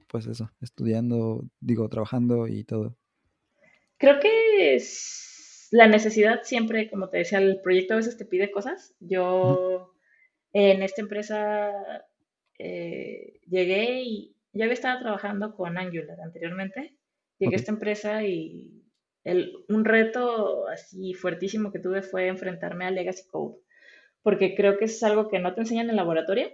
pues 0.08 0.26
eso, 0.26 0.50
estudiando, 0.60 1.44
digo, 1.60 1.88
trabajando 1.88 2.46
y 2.46 2.64
todo? 2.64 2.96
Creo 3.96 4.20
que 4.20 4.76
es 4.76 5.37
la 5.70 5.86
necesidad 5.86 6.42
siempre, 6.42 6.90
como 6.90 7.08
te 7.08 7.18
decía, 7.18 7.38
el 7.38 7.60
proyecto 7.60 7.94
a 7.94 7.98
veces 7.98 8.16
te 8.16 8.24
pide 8.24 8.50
cosas. 8.50 8.94
Yo 9.00 9.94
en 10.52 10.82
esta 10.82 11.02
empresa 11.02 11.72
eh, 12.58 13.40
llegué 13.46 14.02
y 14.02 14.36
ya 14.52 14.64
había 14.64 14.74
estado 14.74 15.00
trabajando 15.00 15.54
con 15.54 15.78
Angular 15.78 16.20
anteriormente. 16.20 16.96
Llegué 17.38 17.54
a 17.54 17.58
esta 17.58 17.72
empresa 17.72 18.24
y 18.24 18.78
un 19.68 19.84
reto 19.84 20.68
así 20.68 21.14
fuertísimo 21.14 21.70
que 21.70 21.78
tuve 21.78 22.02
fue 22.02 22.28
enfrentarme 22.28 22.86
a 22.86 22.90
Legacy 22.90 23.28
Code, 23.28 23.58
porque 24.22 24.54
creo 24.54 24.78
que 24.78 24.86
es 24.86 25.02
algo 25.02 25.28
que 25.28 25.38
no 25.38 25.54
te 25.54 25.60
enseñan 25.60 25.90
en 25.90 25.96
laboratorio. 25.96 26.48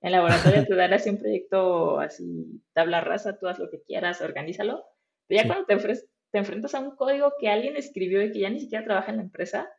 En 0.00 0.12
laboratorio 0.12 0.64
te 0.68 0.74
dan 0.76 0.92
así 0.92 1.10
un 1.10 1.18
proyecto 1.18 1.98
así, 1.98 2.62
tabla 2.72 3.00
rasa, 3.00 3.38
tú 3.38 3.48
haz 3.48 3.58
lo 3.58 3.70
que 3.70 3.82
quieras, 3.82 4.20
organízalo. 4.20 4.84
Pero 5.26 5.42
ya 5.42 5.46
cuando 5.48 5.66
te, 5.66 5.76
te 6.34 6.38
enfrentas 6.38 6.74
a 6.74 6.80
un 6.80 6.96
código 6.96 7.32
que 7.38 7.48
alguien 7.48 7.76
escribió 7.76 8.20
y 8.20 8.32
que 8.32 8.40
ya 8.40 8.50
ni 8.50 8.58
siquiera 8.58 8.84
trabaja 8.84 9.12
en 9.12 9.18
la 9.18 9.22
empresa, 9.22 9.70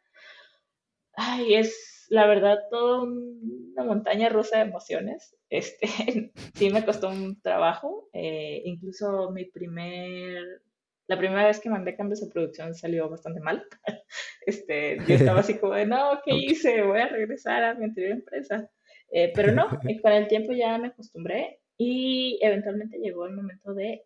ay, 1.11 1.55
es 1.55 2.07
la 2.07 2.25
verdad 2.27 2.59
todo 2.71 3.03
una 3.03 3.83
montaña 3.83 4.29
rusa 4.29 4.59
de 4.59 4.63
emociones. 4.63 5.35
Este, 5.49 5.85
sí 6.55 6.69
me 6.69 6.85
costó 6.85 7.09
un 7.09 7.41
trabajo. 7.41 8.07
Eh, 8.13 8.61
incluso 8.63 9.31
mi 9.31 9.43
primer 9.43 10.61
la 11.07 11.17
primera 11.17 11.45
vez 11.45 11.59
que 11.59 11.69
mandé 11.69 11.97
cambios 11.97 12.21
de 12.21 12.31
producción 12.31 12.73
salió 12.73 13.09
bastante 13.09 13.41
mal. 13.41 13.65
Este, 14.47 14.99
yo 15.07 15.15
estaba 15.15 15.39
así 15.39 15.57
como 15.57 15.73
de, 15.73 15.87
no, 15.87 16.21
¿qué 16.23 16.35
hice? 16.35 16.83
Voy 16.83 17.01
a 17.01 17.07
regresar 17.07 17.63
a 17.63 17.73
mi 17.73 17.83
anterior 17.83 18.13
empresa. 18.13 18.69
Eh, 19.11 19.33
pero 19.35 19.51
no, 19.51 19.67
con 20.03 20.11
el 20.13 20.27
tiempo 20.27 20.53
ya 20.53 20.77
me 20.77 20.89
acostumbré 20.89 21.59
y 21.77 22.39
eventualmente 22.41 22.99
llegó 22.99 23.25
el 23.25 23.33
momento 23.33 23.73
de 23.73 24.03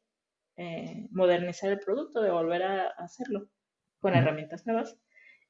eh, 0.62 1.08
modernizar 1.12 1.72
el 1.72 1.80
producto, 1.80 2.22
de 2.22 2.32
volver 2.32 2.63
a, 2.63 2.88
hacerlo 2.98 3.50
con 4.02 4.13
herramientas 4.13 4.67
nuevas. 4.67 5.00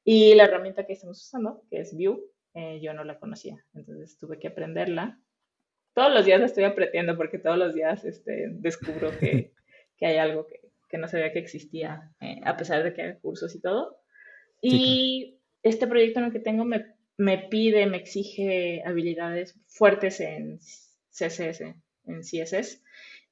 Y 0.04 0.36
la 0.36 0.44
herramienta 0.44 0.86
que 0.86 0.94
estamos 0.94 1.26
usando, 1.26 1.64
que 1.72 1.80
es 1.80 1.96
Vue, 1.98 2.20
eh, 2.54 2.80
yo 2.80 2.94
no 2.94 3.04
la 3.04 3.18
conocía, 3.18 3.58
entonces 3.74 4.20
tuve 4.20 4.38
que 4.38 4.50
aprenderla. 4.50 5.20
Todos 5.96 6.14
los 6.14 6.26
días 6.26 6.40
la 6.40 6.46
estoy 6.46 6.64
aprendiendo 6.66 7.18
porque 7.18 7.40
todos 7.40 7.58
los 7.58 7.74
días 7.74 8.06
este, 8.06 8.50
descubro 8.52 9.10
que, 9.18 9.52
que 9.98 10.06
hay 10.06 10.18
algo 10.18 10.46
que, 10.46 10.62
que 10.88 11.00
no 11.00 11.08
sabía 11.08 11.34
que 11.34 11.40
existía, 11.40 12.12
eh, 12.22 12.42
a 12.44 12.56
pesar 12.56 12.84
de 12.84 12.94
que 12.94 13.02
hay 13.02 13.18
cursos 13.18 13.56
y 13.56 13.62
todo. 13.62 13.98
Y 14.62 15.40
este 15.64 15.88
proyecto 15.88 16.20
en 16.20 16.26
el 16.26 16.32
que 16.32 16.40
tengo 16.40 16.66
me, 16.66 16.86
me, 17.18 17.48
pide, 17.50 17.88
me 17.88 17.98
exige 17.98 18.84
habilidades 18.86 19.60
fuertes 19.66 20.20
en 20.20 20.60
CSS, 21.10 21.62
en 21.62 22.22
CSS. 22.22 22.84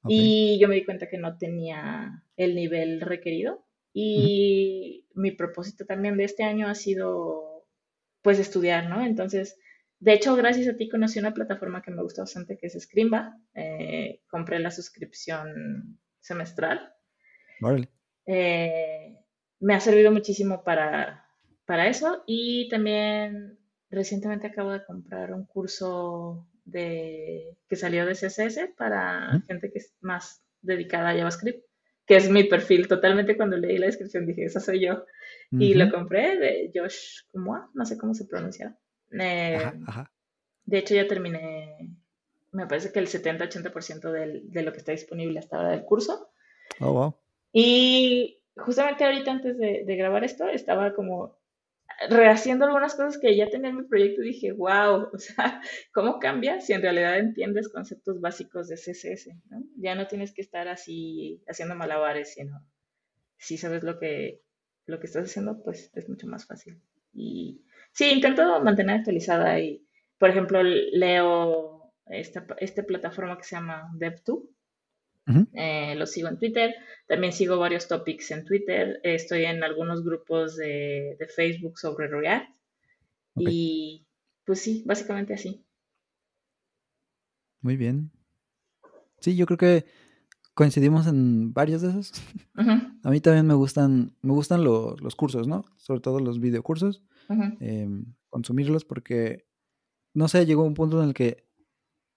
Y 0.08 0.58
yo 0.58 0.68
me 0.68 0.74
di 0.74 0.84
cuenta 0.84 1.08
que 1.08 1.18
no 1.18 1.38
tenía 1.38 2.24
el 2.36 2.54
nivel 2.54 3.00
requerido. 3.00 3.64
Y 3.92 5.06
mi 5.14 5.32
propósito 5.32 5.86
también 5.86 6.16
de 6.16 6.24
este 6.24 6.44
año 6.44 6.68
ha 6.68 6.74
sido, 6.74 7.66
pues, 8.22 8.38
estudiar, 8.38 8.88
¿no? 8.88 9.04
Entonces, 9.04 9.58
de 10.00 10.12
hecho, 10.12 10.36
gracias 10.36 10.68
a 10.68 10.76
ti 10.76 10.88
conocí 10.88 11.18
una 11.18 11.34
plataforma 11.34 11.82
que 11.82 11.90
me 11.90 12.02
gusta 12.02 12.22
bastante, 12.22 12.56
que 12.56 12.68
es 12.68 12.78
Scrimba. 12.80 13.36
Eh, 13.54 14.22
compré 14.28 14.58
la 14.60 14.70
suscripción 14.70 15.98
semestral 16.20 16.92
eh, 18.26 19.18
me 19.60 19.74
ha 19.74 19.80
servido 19.80 20.12
muchísimo 20.12 20.62
para, 20.62 21.24
para 21.64 21.88
eso 21.88 22.22
y 22.26 22.68
también 22.68 23.58
recientemente 23.90 24.46
acabo 24.46 24.72
de 24.72 24.84
comprar 24.84 25.32
un 25.32 25.44
curso 25.46 26.46
de, 26.70 27.56
que 27.68 27.76
salió 27.76 28.06
de 28.06 28.12
CSS 28.12 28.70
para 28.76 29.42
gente 29.46 29.70
que 29.70 29.78
es 29.78 29.94
más 30.00 30.42
dedicada 30.60 31.10
a 31.10 31.16
JavaScript, 31.16 31.64
que 32.06 32.16
es 32.16 32.30
mi 32.30 32.44
perfil. 32.44 32.88
Totalmente 32.88 33.36
cuando 33.36 33.56
leí 33.56 33.78
la 33.78 33.86
descripción 33.86 34.26
dije, 34.26 34.44
esa 34.44 34.60
soy 34.60 34.86
yo. 34.86 35.04
Y 35.50 35.74
lo 35.74 35.90
compré 35.90 36.38
de 36.38 36.70
Josh 36.74 37.22
Kumwa, 37.30 37.70
no 37.74 37.86
sé 37.86 37.96
cómo 37.96 38.14
se 38.14 38.26
pronuncia. 38.26 38.76
Eh, 39.12 39.72
de 40.66 40.78
hecho, 40.78 40.94
ya 40.94 41.08
terminé, 41.08 41.90
me 42.52 42.66
parece 42.66 42.92
que 42.92 42.98
el 42.98 43.06
70-80% 43.06 44.10
de 44.42 44.62
lo 44.62 44.72
que 44.72 44.78
está 44.78 44.92
disponible 44.92 45.38
hasta 45.38 45.56
ahora 45.56 45.70
del 45.70 45.84
curso. 45.84 46.30
Oh, 46.80 46.92
wow. 46.92 47.14
Y 47.52 48.38
justamente 48.56 49.04
ahorita 49.04 49.30
antes 49.30 49.58
de, 49.58 49.96
grabar 49.96 50.24
esto, 50.24 50.48
estaba 50.48 50.94
como 50.94 51.37
rehaciendo 52.08 52.64
algunas 52.64 52.94
cosas 52.94 53.18
que 53.18 53.36
ya 53.36 53.48
tenía 53.48 53.70
en 53.70 53.76
mi 53.76 53.84
proyecto 53.84 54.22
dije, 54.22 54.52
wow, 54.52 55.08
o 55.12 55.18
sea, 55.18 55.60
¿cómo 55.92 56.18
cambia 56.18 56.60
si 56.60 56.72
en 56.72 56.82
realidad 56.82 57.18
entiendes 57.18 57.68
conceptos 57.68 58.20
básicos 58.20 58.68
de 58.68 58.76
CSS? 58.76 59.30
Ya 59.76 59.94
no 59.94 60.06
tienes 60.06 60.32
que 60.32 60.42
estar 60.42 60.68
así 60.68 61.42
haciendo 61.48 61.74
malabares, 61.74 62.34
sino 62.34 62.64
si 63.36 63.56
sabes 63.56 63.82
lo 63.82 63.98
que, 63.98 64.40
lo 64.86 65.00
que 65.00 65.06
estás 65.06 65.24
haciendo, 65.24 65.62
pues 65.62 65.90
es 65.94 66.08
mucho 66.08 66.26
más 66.26 66.46
fácil. 66.46 66.80
Y 67.12 67.64
sí, 67.92 68.10
intento 68.10 68.62
mantener 68.62 68.98
actualizada 68.98 69.58
y, 69.60 69.84
por 70.18 70.30
ejemplo, 70.30 70.62
leo 70.62 71.92
esta, 72.06 72.46
esta 72.58 72.82
plataforma 72.82 73.36
que 73.36 73.44
se 73.44 73.56
llama 73.56 73.90
DevTube. 75.28 75.48
Eh, 75.54 75.94
lo 75.96 76.06
sigo 76.06 76.28
en 76.28 76.38
Twitter, 76.38 76.74
también 77.06 77.32
sigo 77.32 77.58
varios 77.58 77.88
topics 77.88 78.30
en 78.30 78.44
Twitter, 78.44 79.00
estoy 79.02 79.44
en 79.44 79.62
algunos 79.62 80.04
grupos 80.04 80.56
de, 80.56 81.16
de 81.18 81.26
Facebook 81.26 81.78
sobre 81.78 82.08
React 82.08 82.54
y 83.36 84.06
pues 84.44 84.60
sí, 84.60 84.82
básicamente 84.86 85.34
así. 85.34 85.64
Muy 87.60 87.76
bien. 87.76 88.10
Sí, 89.20 89.36
yo 89.36 89.46
creo 89.46 89.58
que 89.58 89.86
coincidimos 90.54 91.06
en 91.06 91.52
varios 91.52 91.82
de 91.82 91.90
esos. 91.90 92.12
A 93.04 93.10
mí 93.10 93.20
también 93.20 93.46
me 93.46 93.54
gustan, 93.54 94.16
me 94.22 94.32
gustan 94.32 94.64
los 94.64 95.14
cursos, 95.16 95.46
¿no? 95.46 95.64
Sobre 95.76 96.00
todo 96.00 96.18
los 96.18 96.40
videocursos. 96.40 97.02
Em, 97.60 98.14
consumirlos 98.30 98.84
porque, 98.84 99.46
no 100.14 100.28
sé, 100.28 100.46
llegó 100.46 100.64
un 100.64 100.74
punto 100.74 101.02
en 101.02 101.08
el 101.08 101.14
que 101.14 101.46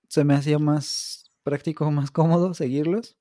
se 0.07 0.23
me 0.23 0.33
hacía 0.33 0.57
más 0.57 1.20
práctico, 1.43 1.89
más 1.91 2.11
cómodo 2.11 2.53
seguirlos. 2.53 3.17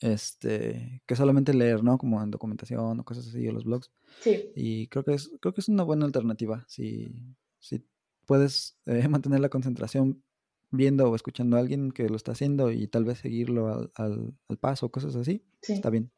Este, 0.00 1.02
que 1.06 1.16
solamente 1.16 1.54
leer, 1.54 1.84
¿no? 1.84 1.98
Como 1.98 2.22
en 2.22 2.30
documentación 2.30 2.98
o 2.98 3.04
cosas 3.04 3.28
así, 3.28 3.46
o 3.46 3.52
los 3.52 3.64
blogs. 3.64 3.90
Sí. 4.20 4.50
Y 4.56 4.88
creo 4.88 5.04
que 5.04 5.14
es, 5.14 5.30
creo 5.40 5.52
que 5.52 5.60
es 5.60 5.68
una 5.68 5.82
buena 5.82 6.06
alternativa. 6.06 6.64
Si, 6.68 7.14
si 7.60 7.84
puedes 8.26 8.76
eh, 8.86 9.06
mantener 9.08 9.40
la 9.40 9.48
concentración 9.48 10.22
viendo 10.70 11.08
o 11.10 11.14
escuchando 11.14 11.56
a 11.56 11.60
alguien 11.60 11.92
que 11.92 12.08
lo 12.08 12.16
está 12.16 12.32
haciendo 12.32 12.72
y 12.72 12.88
tal 12.88 13.04
vez 13.04 13.18
seguirlo 13.18 13.68
al, 13.68 14.34
al, 14.48 14.58
paso, 14.58 14.90
cosas 14.90 15.14
así, 15.16 15.44
está 15.60 15.90
bien. 15.90 16.10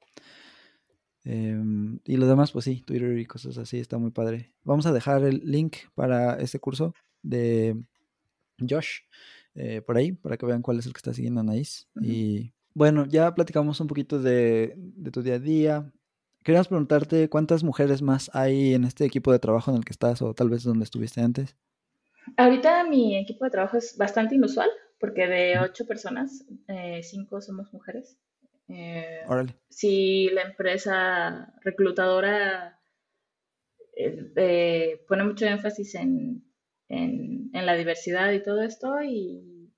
Em, 1.24 1.98
y 2.04 2.16
lo 2.16 2.26
demás, 2.26 2.52
pues 2.52 2.66
sí, 2.66 2.83
Twitter 2.87 3.18
y 3.18 3.26
cosas 3.26 3.59
así, 3.59 3.80
está 3.80 3.98
muy 3.98 4.12
padre. 4.12 4.54
Vamos 4.62 4.87
a 4.87 4.92
dejar 4.92 5.24
el 5.24 5.40
link 5.44 5.76
para 5.94 6.38
este 6.38 6.61
curso 6.61 6.94
de 7.22 7.83
Josh 8.61 9.00
eh, 9.54 9.82
por 9.82 9.96
ahí, 9.96 10.12
para 10.12 10.36
que 10.36 10.46
vean 10.46 10.62
cuál 10.62 10.78
es 10.78 10.86
el 10.86 10.92
que 10.92 10.98
está 10.98 11.12
siguiendo 11.12 11.40
a 11.40 11.42
Anaís. 11.42 11.88
Y 12.00 12.52
bueno, 12.74 13.06
ya 13.06 13.34
platicamos 13.34 13.80
un 13.80 13.86
poquito 13.86 14.20
de, 14.20 14.74
de 14.76 15.10
tu 15.10 15.22
día 15.22 15.34
a 15.34 15.38
día. 15.38 15.92
Queríamos 16.42 16.68
preguntarte 16.68 17.28
cuántas 17.28 17.64
mujeres 17.64 18.02
más 18.02 18.30
hay 18.34 18.74
en 18.74 18.84
este 18.84 19.04
equipo 19.04 19.32
de 19.32 19.38
trabajo 19.38 19.70
en 19.70 19.78
el 19.78 19.84
que 19.84 19.92
estás 19.92 20.20
o 20.22 20.34
tal 20.34 20.50
vez 20.50 20.62
donde 20.62 20.84
estuviste 20.84 21.20
antes. 21.20 21.56
Ahorita 22.36 22.84
mi 22.84 23.16
equipo 23.16 23.44
de 23.44 23.50
trabajo 23.50 23.76
es 23.76 23.96
bastante 23.96 24.34
inusual, 24.34 24.68
porque 24.98 25.26
de 25.26 25.58
ocho 25.58 25.86
personas, 25.86 26.44
eh, 26.68 27.00
cinco 27.02 27.40
somos 27.40 27.72
mujeres. 27.72 28.18
Eh, 28.68 29.20
si 29.68 30.30
la 30.30 30.42
empresa 30.42 31.52
reclutadora 31.62 32.80
eh, 33.96 35.04
pone 35.06 35.24
mucho 35.24 35.44
énfasis 35.44 35.94
en, 35.96 36.42
la 36.88 37.76
diversidad 37.76 38.32
y 38.32 38.42
todo 38.42 38.62
esto, 38.62 39.02
y 39.02 39.70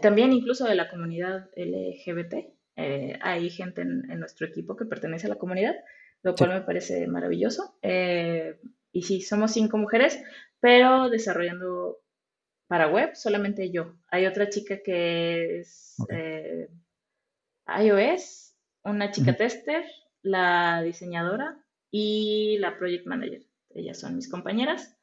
también 0.00 0.32
incluso 0.32 0.66
de 0.66 0.74
la 0.74 0.88
comunidad 0.88 1.50
LGBT. 1.56 2.34
hay 2.76 3.50
gente 3.50 3.82
en, 3.82 4.20
nuestro 4.20 4.46
equipo 4.46 4.76
que 4.76 4.86
pertenece 4.86 5.26
a 5.26 5.30
la 5.30 5.38
comunidad, 5.38 5.74
lo 6.22 6.34
cual 6.34 6.50
me 6.50 6.60
parece 6.62 7.06
maravilloso. 7.06 7.78
y 7.82 9.02
sí, 9.02 9.20
somos 9.20 9.52
cinco 9.52 9.78
mujeres, 9.78 10.22
pero 10.60 11.10
desarrollando 11.10 12.02
para 12.72 12.88
web 12.88 13.14
solamente 13.14 13.70
yo. 13.70 13.98
Hay 14.08 14.24
otra 14.24 14.48
chica 14.48 14.78
que 14.82 15.58
es 15.58 15.96
eh, 16.08 16.70
iOS, 17.66 18.54
una 18.82 19.10
chica 19.10 19.36
tester, 19.36 19.84
la 20.22 20.80
diseñadora 20.80 21.62
y 21.90 22.56
la 22.60 22.78
project 22.78 23.04
manager. 23.04 23.42
Ellas 23.74 24.00
son 24.00 24.16
mis 24.16 24.26
compañeras, 24.26 24.96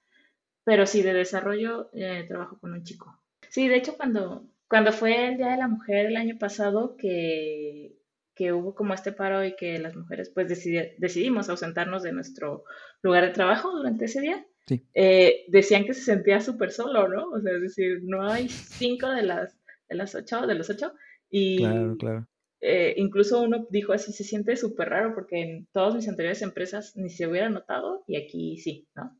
pero 0.63 0.85
sí 0.85 1.01
de 1.01 1.13
desarrollo 1.13 1.89
eh, 1.93 2.25
trabajo 2.27 2.59
con 2.59 2.73
un 2.73 2.83
chico. 2.83 3.21
Sí, 3.49 3.67
de 3.67 3.75
hecho 3.75 3.95
cuando, 3.97 4.45
cuando 4.67 4.91
fue 4.91 5.29
el 5.29 5.37
Día 5.37 5.49
de 5.49 5.57
la 5.57 5.67
Mujer 5.67 6.07
el 6.07 6.17
año 6.17 6.37
pasado 6.37 6.95
que, 6.97 7.95
que 8.35 8.53
hubo 8.53 8.73
como 8.73 8.93
este 8.93 9.11
paro 9.11 9.43
y 9.43 9.55
que 9.55 9.79
las 9.79 9.95
mujeres 9.95 10.31
pues 10.33 10.47
decidimos 10.47 11.49
ausentarnos 11.49 12.03
de 12.03 12.13
nuestro 12.13 12.63
lugar 13.01 13.25
de 13.25 13.33
trabajo 13.33 13.71
durante 13.71 14.05
ese 14.05 14.21
día, 14.21 14.45
eh, 14.93 15.45
decían 15.47 15.83
que 15.83 15.93
se 15.93 16.01
sentía 16.01 16.39
súper 16.39 16.71
solo, 16.71 17.07
¿no? 17.07 17.29
O 17.31 17.41
sea, 17.41 17.53
es 17.55 17.61
decir, 17.61 17.99
no 18.03 18.25
hay 18.25 18.47
cinco 18.47 19.09
de 19.09 19.23
las, 19.23 19.57
de 19.89 19.95
las 19.95 20.15
ocho, 20.15 20.47
de 20.47 20.55
los 20.55 20.69
ocho, 20.69 20.93
y 21.29 21.57
claro, 21.57 21.97
claro. 21.97 22.27
Eh, 22.61 22.93
incluso 22.97 23.41
uno 23.41 23.67
dijo 23.69 23.91
así, 23.93 24.13
se 24.13 24.23
siente 24.23 24.55
súper 24.55 24.89
raro 24.89 25.13
porque 25.15 25.41
en 25.41 25.67
todas 25.73 25.95
mis 25.95 26.07
anteriores 26.07 26.41
empresas 26.41 26.95
ni 26.95 27.09
se 27.09 27.27
hubiera 27.27 27.49
notado 27.49 28.03
y 28.05 28.17
aquí 28.17 28.57
sí, 28.57 28.87
¿no? 28.95 29.18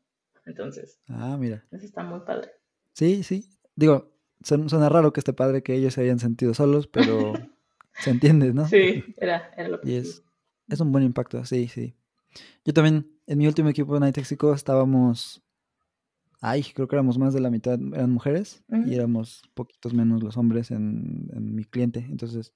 Entonces. 0.50 1.00
Ah, 1.08 1.36
mira. 1.38 1.64
Eso 1.70 1.84
está 1.84 2.02
muy 2.02 2.20
padre. 2.20 2.50
Sí, 2.92 3.22
sí. 3.22 3.48
Digo, 3.76 4.12
suena 4.42 4.88
raro 4.88 5.12
que 5.12 5.20
esté 5.20 5.32
padre 5.32 5.62
que 5.62 5.74
ellos 5.74 5.94
se 5.94 6.02
hayan 6.02 6.18
sentido 6.18 6.54
solos, 6.54 6.86
pero 6.86 7.32
se 7.94 8.10
entiende, 8.10 8.52
¿no? 8.52 8.66
Sí, 8.66 9.04
era, 9.16 9.50
era 9.56 9.68
lo 9.68 9.80
que... 9.80 9.90
Y 9.90 9.94
es, 9.94 10.22
es 10.68 10.80
un 10.80 10.92
buen 10.92 11.04
impacto, 11.04 11.44
sí, 11.44 11.68
sí. 11.68 11.96
Yo 12.64 12.72
también, 12.72 13.10
en 13.26 13.38
mi 13.38 13.46
último 13.46 13.68
equipo 13.68 13.94
de 13.94 14.00
Night 14.00 14.14
Texico 14.14 14.52
estábamos, 14.52 15.42
ay, 16.40 16.64
creo 16.74 16.88
que 16.88 16.96
éramos 16.96 17.18
más 17.18 17.34
de 17.34 17.40
la 17.40 17.50
mitad, 17.50 17.78
eran 17.94 18.10
mujeres 18.10 18.64
y 18.86 18.94
éramos 18.94 19.42
poquitos 19.54 19.94
menos 19.94 20.22
los 20.22 20.36
hombres 20.36 20.70
en, 20.70 21.28
mi 21.54 21.64
cliente. 21.64 22.06
Entonces, 22.08 22.54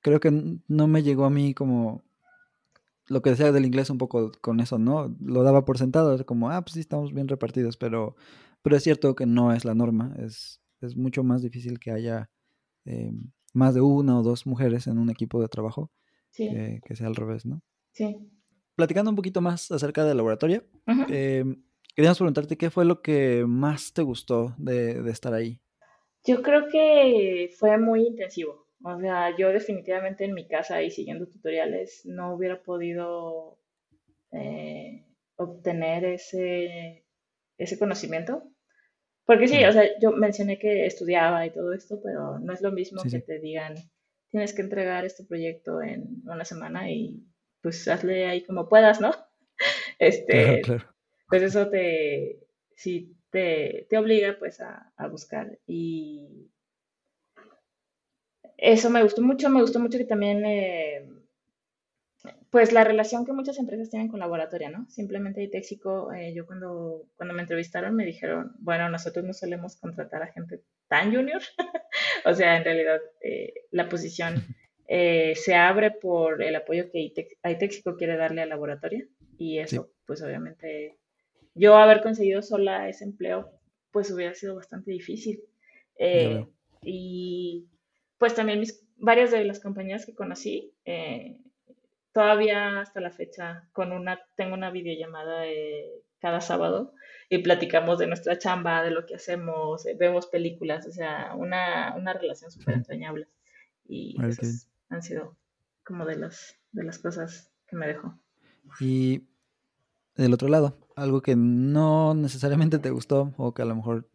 creo 0.00 0.20
que 0.20 0.58
no 0.68 0.86
me 0.86 1.02
llegó 1.02 1.24
a 1.24 1.30
mí 1.30 1.54
como 1.54 2.04
lo 3.08 3.22
que 3.22 3.30
decía 3.30 3.52
del 3.52 3.66
inglés 3.66 3.90
un 3.90 3.98
poco 3.98 4.32
con 4.40 4.60
eso, 4.60 4.78
¿no? 4.78 5.14
Lo 5.20 5.42
daba 5.42 5.64
por 5.64 5.78
sentado, 5.78 6.24
como, 6.26 6.50
ah, 6.50 6.62
pues 6.62 6.74
sí, 6.74 6.80
estamos 6.80 7.12
bien 7.12 7.28
repartidos, 7.28 7.76
pero, 7.76 8.16
pero 8.62 8.76
es 8.76 8.82
cierto 8.82 9.14
que 9.14 9.26
no 9.26 9.52
es 9.52 9.64
la 9.64 9.74
norma, 9.74 10.14
es, 10.18 10.60
es 10.80 10.96
mucho 10.96 11.24
más 11.24 11.42
difícil 11.42 11.78
que 11.78 11.90
haya 11.90 12.30
eh, 12.84 13.12
más 13.52 13.74
de 13.74 13.80
una 13.80 14.18
o 14.18 14.22
dos 14.22 14.46
mujeres 14.46 14.86
en 14.86 14.98
un 14.98 15.10
equipo 15.10 15.40
de 15.40 15.48
trabajo 15.48 15.90
que, 16.32 16.80
que, 16.84 16.96
sea 16.96 17.08
al 17.08 17.16
revés, 17.16 17.44
¿no? 17.44 17.62
Sí 17.92 18.16
platicando 18.74 19.10
un 19.10 19.16
poquito 19.16 19.40
más 19.40 19.70
acerca 19.70 20.04
del 20.04 20.16
laboratorio, 20.16 20.64
em, 21.08 21.62
queríamos 21.94 22.18
preguntarte 22.18 22.56
qué 22.56 22.70
fue 22.70 22.84
lo 22.84 23.02
que 23.02 23.44
más 23.46 23.92
te 23.92 24.02
gustó 24.02 24.54
de, 24.58 25.08
estar 25.10 25.34
ahí. 25.34 25.60
Yo 26.24 26.42
creo 26.42 26.68
que 26.70 27.50
fue 27.58 27.78
muy 27.78 28.06
intensivo. 28.06 28.61
O 28.84 28.98
sea, 29.00 29.36
yo 29.36 29.50
definitivamente 29.50 30.24
en 30.24 30.34
mi 30.34 30.46
casa 30.48 30.82
y 30.82 30.90
siguiendo 30.90 31.26
tutoriales 31.26 32.02
no 32.04 32.34
hubiera 32.34 32.62
podido 32.62 33.58
eh, 34.32 35.06
obtener 35.36 36.04
ese, 36.04 37.04
ese 37.58 37.78
conocimiento. 37.78 38.42
Porque 39.24 39.46
sí, 39.46 39.64
o 39.64 39.72
sea, 39.72 39.84
yo 40.00 40.12
mencioné 40.12 40.58
que 40.58 40.84
estudiaba 40.84 41.46
y 41.46 41.52
todo 41.52 41.72
esto, 41.72 42.00
pero 42.02 42.38
no 42.40 42.52
es 42.52 42.60
lo 42.60 42.72
mismo 42.72 43.02
que 43.02 43.20
te 43.20 43.38
digan, 43.38 43.74
tienes 44.30 44.52
que 44.52 44.62
entregar 44.62 45.04
este 45.04 45.24
proyecto 45.24 45.80
en 45.80 46.22
una 46.24 46.44
semana 46.44 46.90
y 46.90 47.24
pues 47.60 47.86
hazle 47.86 48.26
ahí 48.26 48.44
como 48.44 48.68
puedas, 48.68 49.00
¿no? 49.00 49.12
Este, 50.00 50.62
pues 51.28 51.42
eso 51.44 51.68
te, 51.68 52.40
sí, 52.74 53.16
te, 53.30 53.86
obliga 53.96 54.36
pues 54.38 54.60
a, 54.60 54.92
buscar 55.08 55.58
y 55.66 56.50
eso 58.62 58.90
me 58.90 59.02
gustó 59.02 59.22
mucho, 59.22 59.50
me 59.50 59.60
gustó 59.60 59.80
mucho 59.80 59.98
que 59.98 60.04
también, 60.04 60.44
eh, 60.46 61.04
pues 62.48 62.72
la 62.72 62.84
relación 62.84 63.26
que 63.26 63.32
muchas 63.32 63.58
empresas 63.58 63.90
tienen 63.90 64.06
con 64.06 64.20
laboratorio, 64.20 64.70
¿no? 64.70 64.88
Simplemente 64.88 65.42
Itéxico, 65.42 66.12
eh, 66.12 66.32
yo 66.32 66.46
cuando, 66.46 67.08
cuando 67.16 67.34
me 67.34 67.42
entrevistaron 67.42 67.96
me 67.96 68.06
dijeron, 68.06 68.52
bueno, 68.60 68.88
nosotros 68.88 69.24
no 69.24 69.32
solemos 69.32 69.74
contratar 69.76 70.22
a 70.22 70.32
gente 70.32 70.62
tan 70.86 71.12
junior, 71.12 71.42
o 72.24 72.34
sea, 72.34 72.56
en 72.56 72.62
realidad 72.62 73.00
eh, 73.20 73.52
la 73.72 73.88
posición 73.88 74.40
se 74.86 75.54
abre 75.54 75.90
por 75.90 76.42
el 76.42 76.54
apoyo 76.54 76.90
que 76.92 77.00
ITEXICO 77.00 77.96
quiere 77.96 78.16
darle 78.16 78.42
al 78.42 78.50
laboratorio 78.50 79.08
y 79.38 79.58
eso, 79.58 79.90
pues 80.06 80.22
obviamente, 80.22 80.98
yo 81.54 81.76
haber 81.76 82.02
conseguido 82.02 82.42
sola 82.42 82.90
ese 82.90 83.04
empleo, 83.04 83.50
pues 83.90 84.10
hubiera 84.10 84.34
sido 84.34 84.54
bastante 84.54 84.90
difícil. 84.90 85.42
Y 86.82 87.68
pues 88.22 88.36
también 88.36 88.60
mis, 88.60 88.80
varias 88.98 89.32
de 89.32 89.44
las 89.44 89.58
compañías 89.58 90.06
que 90.06 90.14
conocí, 90.14 90.72
eh, 90.84 91.40
todavía 92.12 92.78
hasta 92.78 93.00
la 93.00 93.10
fecha, 93.10 93.68
con 93.72 93.90
una, 93.90 94.20
tengo 94.36 94.54
una 94.54 94.70
videollamada 94.70 95.42
cada 96.20 96.40
sábado 96.40 96.94
y 97.28 97.38
platicamos 97.38 97.98
de 97.98 98.06
nuestra 98.06 98.38
chamba, 98.38 98.84
de 98.84 98.92
lo 98.92 99.06
que 99.06 99.16
hacemos, 99.16 99.84
vemos 99.98 100.28
películas, 100.28 100.86
o 100.86 100.92
sea, 100.92 101.34
una, 101.34 101.96
una 101.96 102.12
relación 102.12 102.52
súper 102.52 102.74
entrañable. 102.74 103.26
Y 103.88 104.16
han 104.88 105.02
sido 105.02 105.36
como 105.84 106.06
de 106.06 106.14
las, 106.14 106.56
de 106.70 106.84
las 106.84 107.00
cosas 107.00 107.50
que 107.66 107.74
me 107.74 107.88
dejó. 107.88 108.16
Y 108.78 109.26
del 110.14 110.32
otro 110.32 110.46
lado, 110.46 110.78
algo 110.94 111.22
que 111.22 111.34
no 111.34 112.14
necesariamente 112.14 112.78
te 112.78 112.90
gustó 112.90 113.34
o 113.36 113.52
que 113.52 113.62
a 113.62 113.64
lo 113.64 113.74
mejor 113.74 114.08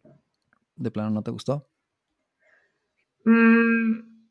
de 0.76 0.90
plano 0.90 1.10
no 1.10 1.22
te 1.22 1.30
gustó. 1.30 1.68
Mm, 3.24 4.28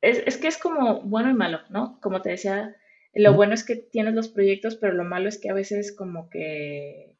es, 0.00 0.22
es 0.26 0.38
que 0.38 0.48
es 0.48 0.58
como 0.58 1.02
bueno 1.02 1.30
y 1.30 1.34
malo, 1.34 1.60
¿no? 1.70 2.00
Como 2.00 2.22
te 2.22 2.30
decía, 2.30 2.76
lo 3.14 3.34
bueno 3.34 3.54
es 3.54 3.64
que 3.64 3.76
tienes 3.76 4.14
los 4.14 4.28
proyectos, 4.28 4.76
pero 4.76 4.92
lo 4.94 5.04
malo 5.04 5.28
es 5.28 5.38
que 5.38 5.50
a 5.50 5.54
veces 5.54 5.94
como 5.94 6.28
que 6.30 7.16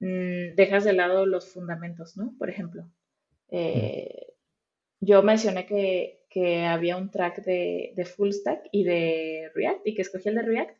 mm, 0.00 0.54
dejas 0.56 0.84
de 0.84 0.92
lado 0.92 1.26
los 1.26 1.52
fundamentos, 1.52 2.16
¿no? 2.16 2.34
Por 2.38 2.50
ejemplo, 2.50 2.88
eh, 3.50 4.34
yo 5.00 5.22
mencioné 5.22 5.66
que, 5.66 6.24
que, 6.30 6.66
había 6.66 6.96
un 6.96 7.10
track 7.10 7.44
de, 7.44 7.92
de, 7.96 8.04
full 8.04 8.30
stack 8.30 8.68
y 8.72 8.84
de 8.84 9.50
React 9.54 9.86
y 9.86 9.94
que 9.94 10.02
escogí 10.02 10.28
el 10.28 10.36
de 10.36 10.42
React 10.42 10.78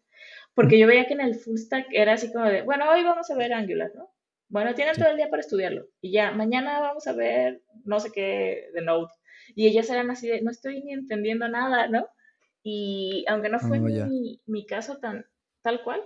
porque 0.59 0.77
yo 0.77 0.89
veía 0.89 1.07
que 1.07 1.15
en 1.15 1.21
el 1.21 1.37
full 1.37 1.57
stack 1.57 1.87
era 1.93 2.15
así 2.15 2.33
como 2.33 2.47
de, 2.47 2.63
bueno, 2.63 2.91
hoy 2.91 3.05
vamos 3.05 3.31
a 3.31 3.37
ver 3.37 3.53
Angular, 3.53 3.93
¿no? 3.95 4.11
Bueno, 4.49 4.75
tienen 4.75 4.97
todo 4.97 5.11
el 5.11 5.17
día 5.17 5.29
para 5.29 5.41
estudiarlo 5.41 5.87
y 6.01 6.13
ya, 6.13 6.31
mañana 6.33 6.81
vamos 6.81 7.07
a 7.07 7.13
ver 7.13 7.63
no 7.85 8.01
sé 8.01 8.11
qué 8.13 8.71
de 8.75 8.83
Node. 8.83 9.13
Y 9.55 9.67
ellas 9.67 9.89
eran 9.91 10.11
así 10.11 10.29
de, 10.29 10.43
no 10.43 10.51
estoy 10.51 10.83
ni 10.83 10.93
entendiendo 10.93 11.49
nada, 11.49 11.89
¿no? 11.89 12.07
Y 12.63 13.25
aunque 13.29 13.49
no 13.49 13.59
fue 13.59 13.79
oh, 13.79 13.83
mi, 13.83 14.43
mi, 14.47 14.67
caso 14.67 14.99
tan 14.99 15.25
tal 15.63 15.83
cual, 15.83 16.03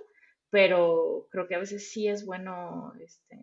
pero 0.50 1.26
creo 1.30 1.48
que 1.48 1.56
a 1.56 1.58
veces 1.58 1.90
sí 1.90 2.08
es 2.08 2.24
bueno, 2.24 2.92
este, 3.00 3.40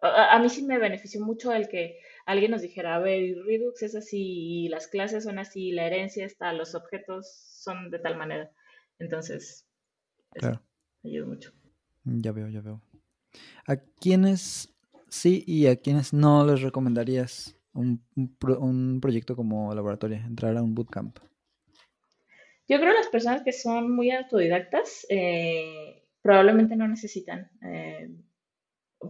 a, 0.00 0.38
mí 0.38 0.48
sí 0.48 0.64
me 0.64 0.78
benefició 0.78 1.24
mucho 1.24 1.52
el 1.52 1.68
que 1.68 1.98
alguien 2.26 2.50
nos 2.50 2.62
dijera, 2.62 2.94
a 2.94 2.98
ver, 2.98 3.36
Redux 3.44 3.82
es 3.82 3.94
así, 3.94 4.68
las 4.68 4.86
clases 4.86 5.24
son 5.24 5.38
así, 5.38 5.72
la 5.72 5.86
herencia 5.86 6.24
está, 6.24 6.52
los 6.52 6.74
objetos 6.74 7.28
son 7.62 7.90
de 7.90 7.98
tal 7.98 8.16
manera. 8.16 8.50
Entonces, 8.98 9.66
claro. 10.32 10.62
ayuda 11.04 11.26
mucho. 11.26 11.52
Ya 12.04 12.32
veo, 12.32 12.48
ya 12.48 12.60
veo. 12.60 12.82
¿A 13.66 13.76
quiénes 13.76 14.74
sí 15.08 15.44
y 15.46 15.66
a 15.66 15.76
quiénes 15.76 16.12
no 16.12 16.44
les 16.46 16.62
recomendarías 16.62 17.56
un, 17.72 18.02
un 18.16 19.00
proyecto 19.00 19.36
como 19.36 19.74
laboratorio, 19.74 20.16
entrar 20.18 20.56
a 20.56 20.62
un 20.62 20.74
bootcamp? 20.74 21.18
Yo 22.68 22.78
creo 22.78 22.92
que 22.92 22.98
las 22.98 23.08
personas 23.08 23.42
que 23.42 23.52
son 23.52 23.90
muy 23.90 24.10
autodidactas 24.10 25.06
eh, 25.08 26.04
probablemente 26.20 26.76
no 26.76 26.86
necesitan. 26.86 27.50
Eh, 27.62 28.10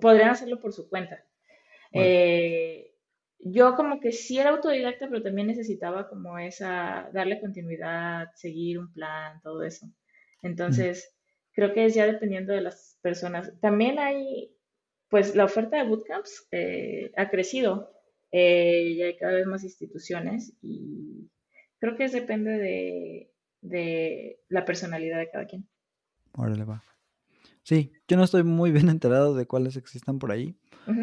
podrían 0.01 0.31
hacerlo 0.31 0.61
por 0.61 0.73
su 0.73 0.89
cuenta. 0.89 1.25
Eh, 1.93 2.95
yo 3.41 3.75
como 3.75 3.99
que 3.99 4.13
sí 4.13 4.39
era 4.39 4.51
autodidacta, 4.51 5.09
pero 5.09 5.23
también 5.23 5.49
necesitaba 5.49 6.09
como 6.09 6.39
esa, 6.39 7.11
darle 7.13 7.41
continuidad, 7.41 8.29
seguir 8.35 8.79
un 8.79 8.93
plan, 8.93 9.41
todo 9.43 9.63
eso. 9.65 9.87
Entonces, 10.43 11.18
creo 11.59 11.73
que 11.75 11.87
es 11.87 11.95
ya 11.97 12.07
dependiendo 12.07 12.53
de 12.53 12.61
las 12.61 12.97
personas. 13.03 13.53
También 13.61 13.99
hay, 13.99 14.55
pues 15.09 15.35
la 15.35 15.45
oferta 15.45 15.77
de 15.77 15.89
bootcamps 15.89 16.47
ha 17.17 17.31
crecido. 17.31 17.91
ya 18.33 18.39
hay 18.39 19.17
cada 19.19 19.33
vez 19.33 19.45
más 19.45 19.65
instituciones 19.65 20.57
y 20.63 21.29
creo 21.81 21.97
que 21.97 22.05
es 22.05 22.13
depende 22.13 22.53
de, 22.53 23.33
de 23.61 24.41
la 24.49 24.65
personalidad 24.65 25.19
de 25.19 25.31
cada 25.31 25.47
quien. 25.47 25.69
Órale, 26.35 26.63
va. 26.63 26.85
Sí, 27.65 27.91
yo 28.07 28.17
no 28.17 28.23
estoy 28.23 28.45
muy 28.45 28.71
bien 28.71 28.89
enterado 28.89 29.35
de 29.35 29.47
cuáles 29.47 29.77
existan 29.77 30.21
por 30.21 30.31
ahí, 30.31 30.57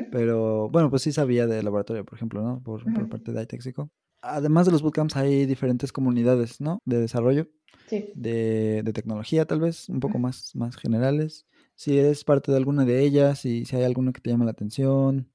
pero 0.10 0.70
bueno, 0.70 0.90
pues 0.90 1.02
sí 1.02 1.12
sabía 1.12 1.48
de 1.48 1.62
laboratorio, 1.64 2.06
por 2.06 2.16
ejemplo, 2.16 2.42
¿no? 2.42 2.64
Por, 2.64 2.82
parte 3.10 3.34
de 3.34 3.44
iTexico. 3.44 3.92
Además 4.22 4.66
de 4.66 4.72
los 4.72 4.82
bootcamps 4.82 5.18
hay 5.18 5.46
diferentes 5.48 5.92
comunidades, 5.92 6.62
¿no? 6.62 6.80
De 6.86 6.98
desarrollo, 6.98 7.50
sí. 7.88 8.12
de, 8.16 8.84
tecnología 8.94 9.46
tal 9.46 9.62
vez, 9.62 9.90
un 9.90 10.00
poco 10.00 10.20
más, 10.20 10.56
más 10.56 10.76
generales. 10.78 11.46
Si 11.76 11.98
eres 11.98 12.24
parte 12.24 12.52
de 12.52 12.58
alguna 12.58 12.86
de 12.86 13.02
ellas 13.02 13.46
y 13.46 13.66
si 13.66 13.76
hay 13.76 13.84
alguna 13.84 14.14
que 14.14 14.22
te 14.22 14.30
llama 14.30 14.46
la 14.46 14.52
atención. 14.52 15.30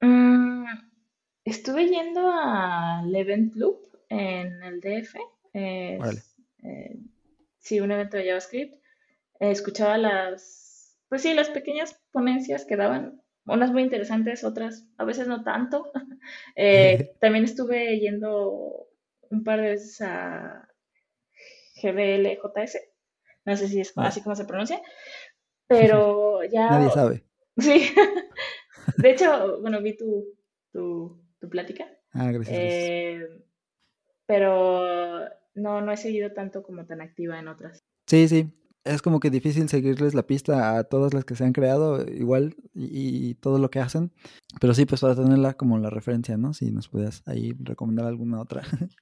Mm, 0.00 0.64
estuve 1.44 1.88
yendo 1.88 2.30
al 2.32 3.14
Event 3.14 3.54
Loop 3.54 3.78
en 4.08 4.62
el 4.62 4.80
DF. 4.80 5.16
Órale 6.00 6.22
eh, 6.62 6.98
sí, 7.58 7.80
un 7.80 7.90
evento 7.90 8.16
de 8.16 8.26
JavaScript, 8.26 8.74
eh, 9.40 9.50
escuchaba 9.50 9.98
las, 9.98 10.98
pues 11.08 11.22
sí, 11.22 11.34
las 11.34 11.50
pequeñas 11.50 12.00
ponencias 12.12 12.64
que 12.64 12.76
daban, 12.76 13.22
unas 13.46 13.72
muy 13.72 13.82
interesantes, 13.82 14.44
otras 14.44 14.86
a 14.96 15.04
veces 15.04 15.26
no 15.28 15.42
tanto. 15.42 15.90
Eh, 16.54 17.14
también 17.20 17.44
estuve 17.44 17.98
yendo 17.98 18.86
un 19.30 19.42
par 19.42 19.60
de 19.60 19.70
veces 19.70 20.00
a 20.02 20.68
GBLJS, 21.80 22.78
no 23.44 23.56
sé 23.56 23.68
si 23.68 23.80
es 23.80 23.92
ah. 23.96 24.06
así 24.06 24.22
como 24.22 24.36
se 24.36 24.44
pronuncia, 24.44 24.80
pero 25.66 26.42
ya... 26.52 26.70
Nadie 26.70 26.90
sabe. 26.90 27.24
Sí, 27.56 27.92
de 28.98 29.10
hecho, 29.10 29.60
bueno, 29.60 29.80
vi 29.82 29.96
tu, 29.96 30.26
tu, 30.72 31.22
tu 31.38 31.48
plática. 31.48 31.86
Ah, 32.12 32.30
gracias. 32.32 32.56
Eh, 32.58 33.28
pero 34.26 35.28
no, 35.54 35.80
no 35.80 35.92
he 35.92 35.96
seguido 35.96 36.32
tanto 36.32 36.62
como 36.62 36.86
tan 36.86 37.00
activa 37.00 37.38
en 37.38 37.48
otras. 37.48 37.80
Sí, 38.06 38.28
sí. 38.28 38.52
Es 38.84 39.02
como 39.02 39.20
que 39.20 39.28
difícil 39.28 39.68
seguirles 39.68 40.14
la 40.14 40.26
pista 40.26 40.78
a 40.78 40.84
todas 40.84 41.12
las 41.12 41.24
que 41.24 41.36
se 41.36 41.44
han 41.44 41.52
creado 41.52 42.02
igual 42.10 42.56
y, 42.74 43.34
todo 43.34 43.58
lo 43.58 43.70
que 43.70 43.78
hacen. 43.78 44.10
Pero 44.58 44.72
sí, 44.72 44.86
pues 44.86 45.02
para 45.02 45.14
tenerla 45.14 45.54
como 45.54 45.78
la 45.78 45.90
referencia, 45.90 46.38
¿no? 46.38 46.54
Si 46.54 46.70
nos 46.70 46.88
puedes 46.88 47.22
ahí 47.26 47.54
recomendar 47.60 48.06
alguna 48.06 48.40
otra. 48.40 48.62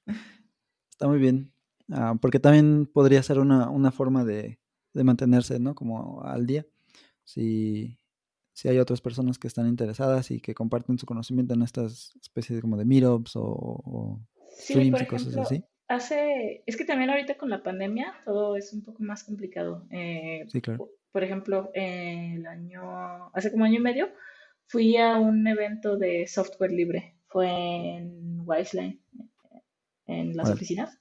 Está 0.91 1.07
muy 1.07 1.19
bien. 1.19 1.53
Ah, 1.91 2.17
porque 2.21 2.39
también 2.41 2.87
podría 2.87 3.23
ser 3.23 3.39
una, 3.39 3.71
una 3.71 3.91
forma 3.91 4.25
de, 4.25 4.59
de, 4.93 5.05
mantenerse, 5.05 5.59
¿no? 5.59 5.75
Como 5.75 6.23
al 6.23 6.47
día. 6.47 6.67
Si, 7.25 7.99
si 8.53 8.69
hay 8.69 8.79
otras 8.79 9.01
personas 9.01 9.39
que 9.39 9.49
están 9.49 9.67
interesadas 9.67 10.31
y 10.31 10.41
que 10.41 10.55
comparten 10.55 10.99
su 10.99 11.07
conocimiento 11.07 11.55
en 11.55 11.63
estas 11.63 12.15
especies 12.21 12.61
como 12.61 12.77
de 12.77 12.85
meetups 12.85 13.33
o, 13.37 14.21
streams 14.51 15.03
y 15.03 15.07
cosas 15.07 15.37
así 15.37 15.65
hace, 15.89 16.63
es 16.67 16.77
que 16.77 16.85
también 16.85 17.11
ahorita 17.11 17.37
con 17.37 17.49
la 17.49 17.63
pandemia 17.63 18.15
todo 18.25 18.57
es 18.57 18.73
un 18.73 18.85
poco 18.85 19.03
más 19.03 19.25
complicado. 19.25 19.87
Eh, 19.91 20.45
sí, 20.49 20.61
claro. 20.61 20.91
Por 21.11 21.25
ejemplo, 21.25 21.71
el 21.75 22.47
año, 22.47 23.31
hace 23.33 23.51
como 23.51 23.65
año 23.65 23.77
y 23.77 23.83
medio, 23.83 24.11
fui 24.67 24.97
a 24.99 25.17
un 25.17 25.47
evento 25.47 25.97
de 25.97 26.27
software 26.27 26.73
libre. 26.73 27.17
Fue 27.27 27.49
en 27.49 28.43
Wiseline, 28.47 29.01
en 30.07 30.37
las 30.37 30.51
oficinas. 30.51 30.99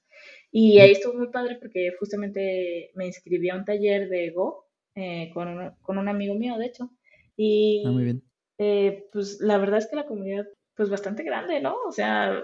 Y 0.52 0.80
ahí 0.80 0.92
estuvo 0.92 1.14
muy 1.14 1.30
padre 1.30 1.58
porque 1.60 1.92
justamente 2.00 2.92
me 2.96 3.08
inscribí 3.08 3.50
a 3.50 3.56
un 3.56 3.66
taller 3.66 4.10
de 4.10 4.32
Go 4.32 4.66
eh, 4.96 5.30
con, 5.34 5.48
un, 5.48 5.72
con, 5.82 5.98
un, 5.98 6.08
amigo 6.08 6.36
mío, 6.36 6.58
de 6.58 6.66
hecho. 6.68 6.90
Y 7.36 7.84
ah, 7.86 7.92
muy 7.92 8.04
bien. 8.04 8.24
Eh, 8.58 9.08
pues 9.12 9.40
la 9.40 9.58
verdad 9.58 9.78
es 9.80 9.88
que 9.88 9.96
la 9.96 10.08
comunidad, 10.08 10.48
pues 10.76 10.90
bastante 10.90 11.24
grande, 11.24 11.60
¿no? 11.62 11.76
O 11.88 11.92
sea, 11.92 12.44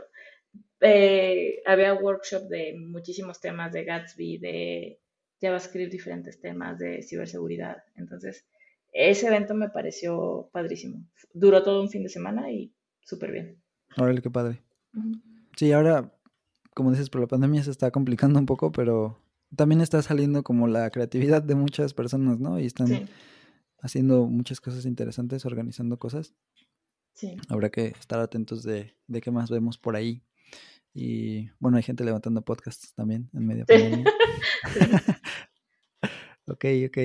eh, 0.82 1.62
había 1.66 1.94
workshop 1.94 2.44
de 2.50 2.76
muchísimos 2.78 3.40
temas 3.40 3.72
de 3.72 3.84
Gatsby, 3.84 4.38
de 4.38 5.00
JavaScript, 5.42 5.92
diferentes 5.92 6.40
temas 6.40 6.78
de 6.78 7.02
ciberseguridad. 7.02 7.84
Entonces, 7.96 8.46
ese 8.92 9.28
evento 9.28 9.56
me 9.56 9.70
pareció 9.70 10.50
padrísimo. 10.52 11.04
Duró 11.34 11.64
todo 11.64 11.82
un 11.82 11.90
fin 11.90 12.04
de 12.04 12.10
semana 12.10 12.52
y 12.52 12.72
súper 13.02 13.32
bien. 13.32 13.62
Órale, 13.98 14.22
qué 14.22 14.30
padre. 14.30 14.62
Sí, 15.56 15.72
ahora, 15.72 16.14
como 16.74 16.92
dices, 16.92 17.10
por 17.10 17.22
la 17.22 17.28
pandemia 17.28 17.64
se 17.64 17.72
está 17.72 17.92
complicando 17.92 18.40
un 18.40 18.46
poco, 18.46 18.72
pero 18.72 19.20
también 19.56 19.82
está 19.82 20.02
saliendo 20.02 20.44
como 20.44 20.68
la 20.68 20.90
creatividad 20.90 21.42
de 21.42 21.56
muchas 21.56 21.94
personas, 21.94 22.40
¿no? 22.40 22.60
Y 22.60 22.66
están 22.66 23.10
haciendo 23.80 24.28
muchas 24.28 24.62
cosas 24.62 24.86
interesantes, 24.86 25.46
organizando 25.46 25.98
cosas. 25.98 26.34
Sí. 27.14 27.38
Habrá 27.50 27.70
que 27.70 27.88
estar 28.00 28.20
atentos 28.20 28.64
de, 28.64 28.96
de 29.08 29.22
qué 29.22 29.32
más 29.32 29.50
vemos 29.50 29.78
por 29.78 29.96
ahí. 29.96 30.24
Y 30.94 31.50
bueno, 31.60 31.78
hay 31.78 31.84
gente 31.84 32.04
levantando 32.04 32.44
podcasts 32.44 32.94
también 32.94 33.30
en 33.34 33.48
medio 33.48 33.66
de 33.66 33.80
pandemia. 33.80 34.14
ok, 36.48 36.66
ok. 36.88 36.98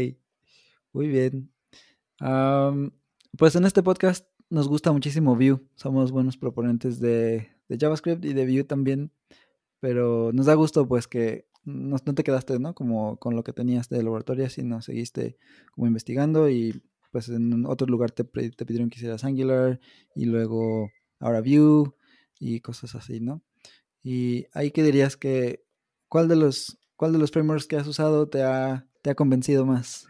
Muy 0.92 1.09
bien. 1.09 1.50
pues 3.37 3.57
en 3.57 3.64
este 3.64 3.83
podcast 3.83 4.26
nos 4.51 4.68
gusta 4.68 4.92
muchísimo 4.92 5.36
Vue. 5.36 5.61
Somos 5.74 6.12
buenos 6.12 6.36
proponentes 6.36 7.01
de, 7.01 7.49
JavaScript 7.68 8.24
y 8.24 8.32
de 8.32 8.47
Vue 8.47 8.64
también. 8.64 9.11
Pero 9.81 10.33
nos 10.33 10.47
da 10.47 10.55
gusto 10.55 10.89
pues 10.89 11.07
que 11.07 11.47
no, 11.64 11.97
no, 12.05 12.14
te 12.14 12.24
quedaste, 12.24 12.59
¿no? 12.59 12.74
Como 12.74 13.18
con 13.18 13.37
lo 13.37 13.45
que 13.45 13.53
tenías 13.53 13.89
de 13.89 14.03
laboratorio, 14.03 14.49
sino 14.49 14.81
seguiste 14.83 15.37
como 15.72 15.87
investigando 15.87 16.49
y 16.49 16.83
pues 17.12 17.29
en 17.29 17.66
otro 17.66 17.87
lugar 17.87 18.11
te, 18.11 18.24
te 18.24 18.66
pidieron 18.66 18.91
que 18.91 18.97
hicieras 18.97 19.24
Angular 19.24 19.81
y 20.14 20.26
luego 20.26 20.91
ahora 21.20 21.41
Vue 21.41 21.93
y 22.39 22.61
cosas 22.61 22.95
así, 22.95 23.20
¿no? 23.20 23.43
Y 24.03 24.47
ahí 24.53 24.70
que 24.70 24.83
dirías 24.83 25.16
que, 25.16 25.64
¿cuál 26.09 26.29
de 26.29 26.37
los, 26.37 26.79
cuál 26.97 27.12
de 27.12 27.18
los 27.18 27.31
frameworks 27.31 27.66
que 27.66 27.76
has 27.76 27.87
usado 27.87 28.29
te 28.29 28.43
ha, 28.43 28.87
te 29.03 29.11
ha 29.11 29.14
convencido 29.14 29.66
más? 29.66 30.07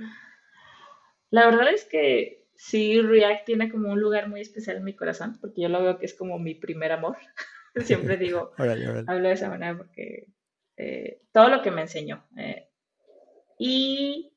La 1.31 1.47
verdad 1.47 1.73
es 1.73 1.85
que 1.85 2.47
sí, 2.57 3.01
React 3.01 3.47
tiene 3.47 3.71
como 3.71 3.93
un 3.93 4.01
lugar 4.01 4.29
muy 4.29 4.41
especial 4.41 4.77
en 4.77 4.85
mi 4.85 4.95
corazón, 4.95 5.39
porque 5.41 5.62
yo 5.62 5.69
lo 5.69 5.83
veo 5.83 5.99
que 5.99 6.07
es 6.07 6.14
como 6.14 6.39
mi 6.39 6.55
primer 6.55 6.93
amor. 6.93 7.16
Siempre 7.85 8.16
digo, 8.16 8.53
hablo 9.07 9.29
de 9.29 9.33
esa 9.33 9.49
manera 9.49 9.76
porque 9.76 10.29
eh, 10.76 11.22
todo 11.33 11.49
lo 11.49 11.62
que 11.62 11.70
me 11.70 11.83
enseñó. 11.83 12.24
Eh, 12.37 12.68
y 13.59 14.33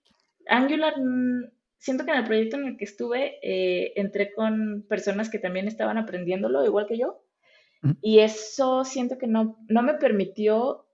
Angular, 0.48 1.00
mm, 1.00 1.52
siento 1.78 2.06
que 2.06 2.12
en 2.12 2.18
el 2.18 2.26
proyecto 2.26 2.58
en 2.58 2.66
el 2.66 2.78
que 2.78 2.86
estuve, 2.86 3.40
eh, 3.42 3.94
entré 3.96 4.34
con 4.34 4.86
personas 4.88 5.30
que 5.30 5.40
también 5.40 5.68
estaban 5.68 5.98
aprendiéndolo, 5.98 6.66
igual 6.66 6.88
que 6.88 6.98
yo. 6.98 7.24
Y 8.00 8.20
eso 8.20 8.86
siento 8.86 9.18
que 9.18 9.26
no, 9.26 9.58
no 9.68 9.82
me 9.82 9.96
permitió 9.96 10.86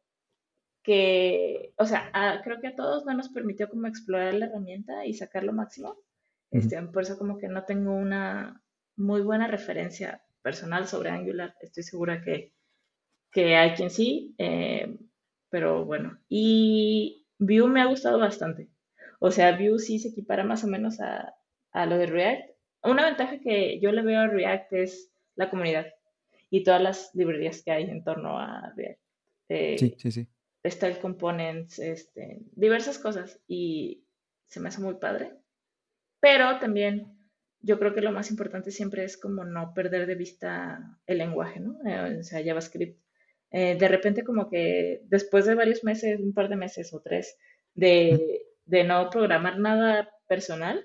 que, 0.84 1.74
o 1.78 1.86
sea, 1.86 2.10
creo 2.46 2.62
que 2.62 2.68
a 2.68 2.76
todos 2.76 3.06
no 3.06 3.14
nos 3.14 3.28
permitió 3.28 3.70
como 3.70 3.88
explorar 3.88 4.34
la 4.36 4.46
herramienta 4.46 5.06
y 5.06 5.14
sacar 5.14 5.44
lo 5.44 5.52
máximo. 5.52 5.98
Este, 6.50 6.82
por 6.84 7.04
eso 7.04 7.18
como 7.18 7.40
que 7.40 7.50
no 7.50 7.66
tengo 7.66 7.94
una 7.94 8.64
muy 8.96 9.20
buena 9.20 9.48
referencia 9.48 10.24
personal 10.48 10.88
sobre 10.88 11.10
Angular. 11.10 11.54
Estoy 11.60 11.84
segura 11.84 12.22
que, 12.22 12.54
que 13.34 13.58
hay 13.58 13.72
quien 13.72 13.90
sí, 13.90 14.34
eh, 14.38 14.98
pero 15.50 15.84
bueno. 15.84 16.18
Y 16.30 17.28
Vue 17.38 17.68
me 17.68 17.82
ha 17.82 17.88
gustado 17.88 18.18
bastante. 18.18 18.70
O 19.20 19.30
sea, 19.30 19.58
Vue 19.58 19.78
sí 19.78 20.00
se 20.00 20.08
equipara 20.08 20.46
más 20.46 20.64
o 20.64 20.68
menos 20.68 21.02
a, 21.02 21.36
a 21.74 21.86
lo 21.86 21.98
de 21.98 22.06
React. 22.06 22.50
Una 22.84 23.04
ventaja 23.04 23.40
que 23.42 23.78
yo 23.82 23.92
le 23.92 24.04
veo 24.04 24.22
a 24.22 24.28
React 24.28 24.72
es 24.72 25.12
la 25.36 25.50
comunidad 25.50 25.88
y 26.50 26.64
todas 26.64 26.82
las 26.82 27.12
librerías 27.14 27.62
que 27.62 27.72
hay 27.72 27.84
en 27.84 28.06
torno 28.06 28.40
a 28.40 28.72
React. 28.74 29.02
Eh, 29.50 29.78
sí, 29.78 29.96
sí, 29.98 30.12
sí. 30.12 30.28
Style 30.66 31.00
Components, 31.00 31.78
este, 31.78 32.40
diversas 32.54 33.00
cosas 33.00 33.42
y 33.50 34.06
se 34.46 34.62
me 34.62 34.70
hace 34.70 34.80
muy 34.80 34.94
padre. 34.94 35.34
Pero 36.22 36.58
también 36.60 37.17
yo 37.68 37.78
creo 37.78 37.94
que 37.94 38.02
lo 38.02 38.14
más 38.14 38.32
importante 38.32 38.72
siempre 38.72 39.04
es 39.04 39.18
como 39.18 39.44
no 39.44 39.74
perder 39.74 40.08
de 40.08 40.16
vista 40.16 40.98
el 41.06 41.18
lenguaje, 41.18 41.60
¿no? 41.60 41.78
Eh, 41.86 42.20
o 42.20 42.24
sea, 42.24 42.44
JavaScript. 42.44 42.98
Eh, 43.52 43.76
de 43.78 43.88
repente 43.88 44.24
como 44.24 44.50
que 44.50 45.02
después 45.06 45.46
de 45.46 45.56
varios 45.56 45.84
meses, 45.84 46.20
un 46.20 46.34
par 46.34 46.48
de 46.48 46.56
meses 46.56 46.94
o 46.94 47.02
tres, 47.02 47.38
de, 47.76 48.46
de 48.66 48.84
no 48.86 49.10
programar 49.10 49.60
nada 49.60 50.10
personal, 50.28 50.82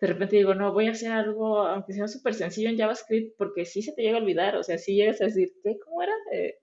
de 0.00 0.06
repente 0.06 0.36
digo, 0.36 0.54
no, 0.54 0.72
voy 0.72 0.88
a 0.88 0.92
hacer 0.92 1.12
algo, 1.12 1.60
aunque 1.60 1.92
sea 1.92 2.08
súper 2.08 2.34
sencillo 2.34 2.70
en 2.70 2.76
JavaScript, 2.76 3.36
porque 3.38 3.64
sí 3.64 3.80
se 3.80 3.92
te 3.92 4.02
llega 4.02 4.18
a 4.18 4.20
olvidar, 4.20 4.56
o 4.56 4.64
sea, 4.64 4.78
sí 4.78 4.96
llegas 4.96 5.20
a 5.20 5.26
decir, 5.26 5.52
¿qué? 5.62 5.78
¿Cómo 5.78 6.02
era? 6.02 6.12
Eh, 6.32 6.58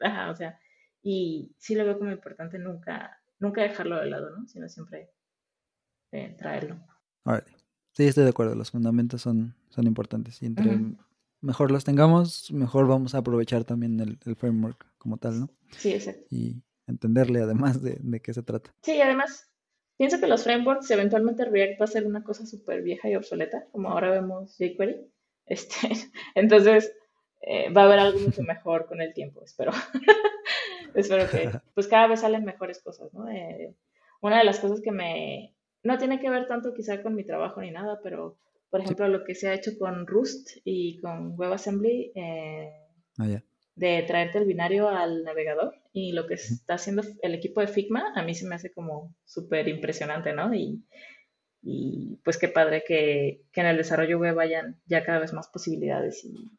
Ajá, 0.00 0.30
o 0.30 0.34
sea, 0.34 0.58
y 1.02 1.54
sí 1.58 1.74
lo 1.74 1.84
veo 1.84 1.98
como 1.98 2.10
importante 2.10 2.58
nunca, 2.58 3.20
nunca 3.38 3.62
dejarlo 3.62 4.00
de 4.00 4.06
lado, 4.06 4.30
¿no? 4.30 4.46
Sino 4.48 4.68
siempre 4.68 5.10
eh, 6.12 6.34
traerlo. 6.38 6.80
Sí, 7.92 8.04
estoy 8.04 8.24
de 8.24 8.30
acuerdo, 8.30 8.54
los 8.54 8.70
fundamentos 8.70 9.22
son, 9.22 9.54
son 9.68 9.86
importantes 9.86 10.42
y 10.42 10.46
entre 10.46 10.78
mejor 11.40 11.70
los 11.70 11.84
tengamos, 11.84 12.50
mejor 12.52 12.86
vamos 12.86 13.14
a 13.14 13.18
aprovechar 13.18 13.64
también 13.64 14.00
el, 14.00 14.18
el, 14.24 14.36
framework 14.36 14.86
como 14.98 15.16
tal, 15.18 15.40
¿no? 15.40 15.50
Sí, 15.76 15.92
exacto. 15.92 16.24
Y 16.30 16.62
entenderle 16.86 17.42
además 17.42 17.82
de, 17.82 17.98
de 18.00 18.20
qué 18.20 18.32
se 18.32 18.42
trata. 18.42 18.70
Sí, 18.82 19.00
además 19.00 19.52
Pienso 20.02 20.18
que 20.18 20.26
los 20.26 20.42
frameworks, 20.42 20.90
eventualmente 20.90 21.44
React 21.44 21.80
va 21.80 21.84
a 21.84 21.86
ser 21.86 22.06
una 22.06 22.24
cosa 22.24 22.44
súper 22.44 22.82
vieja 22.82 23.08
y 23.08 23.14
obsoleta, 23.14 23.66
como 23.70 23.88
ahora 23.90 24.10
vemos 24.10 24.56
jQuery. 24.58 24.96
Este, 25.46 25.76
entonces, 26.34 26.92
eh, 27.40 27.70
va 27.72 27.82
a 27.82 27.84
haber 27.84 27.98
algo 27.98 28.18
mucho 28.18 28.42
mejor 28.42 28.86
con 28.86 29.00
el 29.00 29.12
tiempo, 29.14 29.44
espero. 29.44 29.70
espero 30.94 31.30
que, 31.30 31.50
pues 31.74 31.88
cada 31.88 32.08
vez 32.08 32.20
salen 32.20 32.44
mejores 32.44 32.82
cosas, 32.82 33.14
¿no? 33.14 33.28
Eh, 33.28 33.74
una 34.20 34.38
de 34.38 34.44
las 34.44 34.60
cosas 34.60 34.80
que 34.80 34.90
me, 34.90 35.54
no 35.82 35.98
tiene 35.98 36.20
que 36.20 36.30
ver 36.30 36.46
tanto 36.46 36.74
quizá 36.74 37.02
con 37.02 37.14
mi 37.14 37.24
trabajo 37.24 37.60
ni 37.60 37.70
nada, 37.70 38.00
pero, 38.02 38.38
por 38.70 38.80
ejemplo, 38.80 39.08
lo 39.08 39.24
que 39.24 39.34
se 39.34 39.48
ha 39.48 39.54
hecho 39.54 39.72
con 39.78 40.06
Rust 40.06 40.50
y 40.64 41.00
con 41.00 41.38
WebAssembly, 41.38 42.12
eh, 42.14 42.72
ah, 43.18 43.42
de 43.74 44.04
traerte 44.06 44.38
el 44.38 44.46
binario 44.46 44.88
al 44.88 45.24
navegador 45.24 45.74
y 45.92 46.12
lo 46.12 46.26
que 46.26 46.34
está 46.34 46.74
haciendo 46.74 47.02
el 47.22 47.34
equipo 47.34 47.60
de 47.60 47.68
Figma 47.68 48.12
a 48.14 48.22
mí 48.22 48.34
se 48.34 48.46
me 48.46 48.54
hace 48.54 48.72
como 48.72 49.14
súper 49.24 49.68
impresionante, 49.68 50.32
¿no? 50.32 50.54
Y, 50.54 50.84
y, 51.62 52.20
pues 52.24 52.38
qué 52.38 52.48
padre 52.48 52.84
que, 52.86 53.44
que, 53.50 53.60
en 53.60 53.66
el 53.66 53.76
desarrollo 53.76 54.18
web 54.18 54.34
vayan 54.34 54.80
ya 54.86 55.04
cada 55.04 55.20
vez 55.20 55.32
más 55.32 55.48
posibilidades 55.48 56.24
y, 56.24 56.50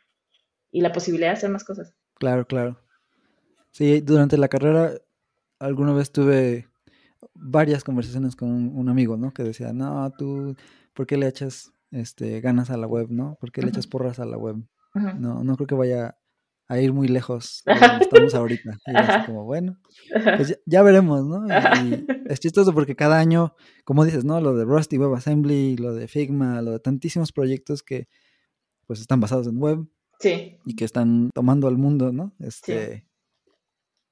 y, 0.71 0.81
la 0.81 0.91
posibilidad 0.91 1.29
de 1.29 1.37
hacer 1.37 1.49
más 1.49 1.63
cosas. 1.63 1.93
Claro, 2.15 2.47
claro. 2.47 2.79
Sí, 3.71 4.01
durante 4.01 4.37
la 4.37 4.47
carrera 4.47 4.93
alguna 5.59 5.93
vez 5.93 6.11
tuve 6.11 6.67
varias 7.33 7.83
conversaciones 7.83 8.35
con 8.35 8.49
un, 8.49 8.89
amigo, 8.89 9.17
¿no? 9.17 9.33
Que 9.33 9.43
decía, 9.43 9.73
no, 9.73 10.11
tú, 10.17 10.55
¿por 10.93 11.05
qué 11.05 11.17
le 11.17 11.27
echas 11.27 11.71
este, 11.91 12.41
ganas 12.41 12.69
a 12.69 12.77
la 12.77 12.87
web, 12.87 13.07
¿no? 13.09 13.37
¿Por 13.39 13.51
qué 13.51 13.61
le 13.61 13.69
echas 13.69 13.87
porras 13.87 14.19
a 14.19 14.25
la 14.25 14.37
web? 14.37 14.57
No, 14.93 15.43
no 15.43 15.55
creo 15.55 15.67
que 15.67 15.75
vaya 15.75 16.15
a 16.67 16.79
ir 16.79 16.93
muy 16.93 17.07
lejos 17.07 17.63
de 17.65 17.73
donde 17.73 18.05
estamos 18.05 18.33
ahorita. 18.33 18.77
Y 18.87 18.95
así 18.95 19.25
como, 19.25 19.43
bueno, 19.43 19.77
pues 20.37 20.59
ya, 20.65 20.81
veremos, 20.81 21.25
¿no? 21.25 21.45
Y, 21.47 22.05
es 22.27 22.39
chistoso 22.39 22.73
porque 22.73 22.95
cada 22.95 23.19
año, 23.19 23.55
como 23.83 24.05
dices, 24.05 24.25
¿no? 24.25 24.39
Lo 24.41 24.55
de 24.55 24.65
Rusty, 24.65 24.97
WebAssembly, 24.97 25.77
lo 25.77 25.93
de 25.93 26.07
Figma, 26.07 26.61
lo 26.61 26.71
de 26.71 26.79
tantísimos 26.79 27.31
proyectos 27.31 27.83
que 27.83 28.07
pues 28.87 28.99
están 28.99 29.19
basados 29.19 29.47
en 29.47 29.57
web. 29.57 29.85
Sí. 30.19 30.57
Y 30.65 30.75
que 30.75 30.85
están 30.85 31.29
tomando 31.33 31.67
al 31.67 31.77
mundo, 31.77 32.11
¿no? 32.11 32.33
Este, 32.39 33.07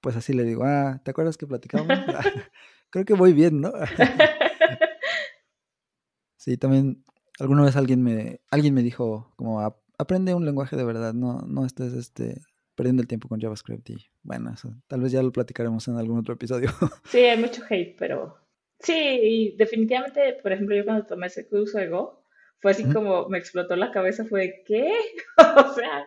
pues 0.02 0.16
así 0.16 0.34
le 0.34 0.44
digo, 0.44 0.64
ah, 0.66 1.02
¿te 1.04 1.12
acuerdas 1.12 1.38
que 1.38 1.48
platicamos? 1.48 1.88
Creo 2.92 3.06
que 3.06 3.14
voy 3.14 3.34
bien, 3.34 3.62
¿no? 3.62 3.72
sí, 6.38 6.58
también 6.58 7.04
alguna 7.40 7.64
vez 7.64 7.76
alguien 7.76 8.04
me, 8.04 8.42
alguien 8.52 8.74
me 8.74 8.84
dijo 8.84 9.32
como 9.36 9.62
aprende 9.98 10.34
un 10.34 10.46
lenguaje 10.46 10.76
de 10.76 10.84
verdad, 10.84 11.14
no, 11.14 11.42
no 11.48 11.66
estés 11.66 11.94
este, 11.94 12.42
perdiendo 12.76 13.02
el 13.02 13.08
tiempo 13.08 13.28
con 13.28 13.40
JavaScript 13.40 13.90
y 13.92 14.08
bueno, 14.24 14.54
tal 14.88 15.02
vez 15.02 15.12
ya 15.12 15.24
lo 15.24 15.32
platicaremos 15.32 15.88
en 15.88 15.98
algún 15.98 16.20
otro 16.20 16.34
episodio. 16.34 16.70
Sí, 17.06 17.20
hay 17.20 17.40
mucho 17.40 17.64
hate, 17.70 17.96
pero 17.98 18.38
sí, 18.80 18.94
y 18.94 19.58
definitivamente, 19.58 20.38
por 20.42 20.52
ejemplo, 20.52 20.76
yo 20.76 20.84
cuando 20.84 21.06
tomé 21.06 21.28
ese 21.28 21.48
curso 21.48 21.78
de 21.78 21.90
Go, 21.90 22.24
fue 22.60 22.72
así 22.72 22.84
como 22.92 23.28
me 23.28 23.40
explotó 23.40 23.76
la 23.76 23.92
cabeza, 23.92 24.26
fue 24.26 24.64
¿qué? 24.68 24.92
o 25.38 25.74
sea, 25.74 26.06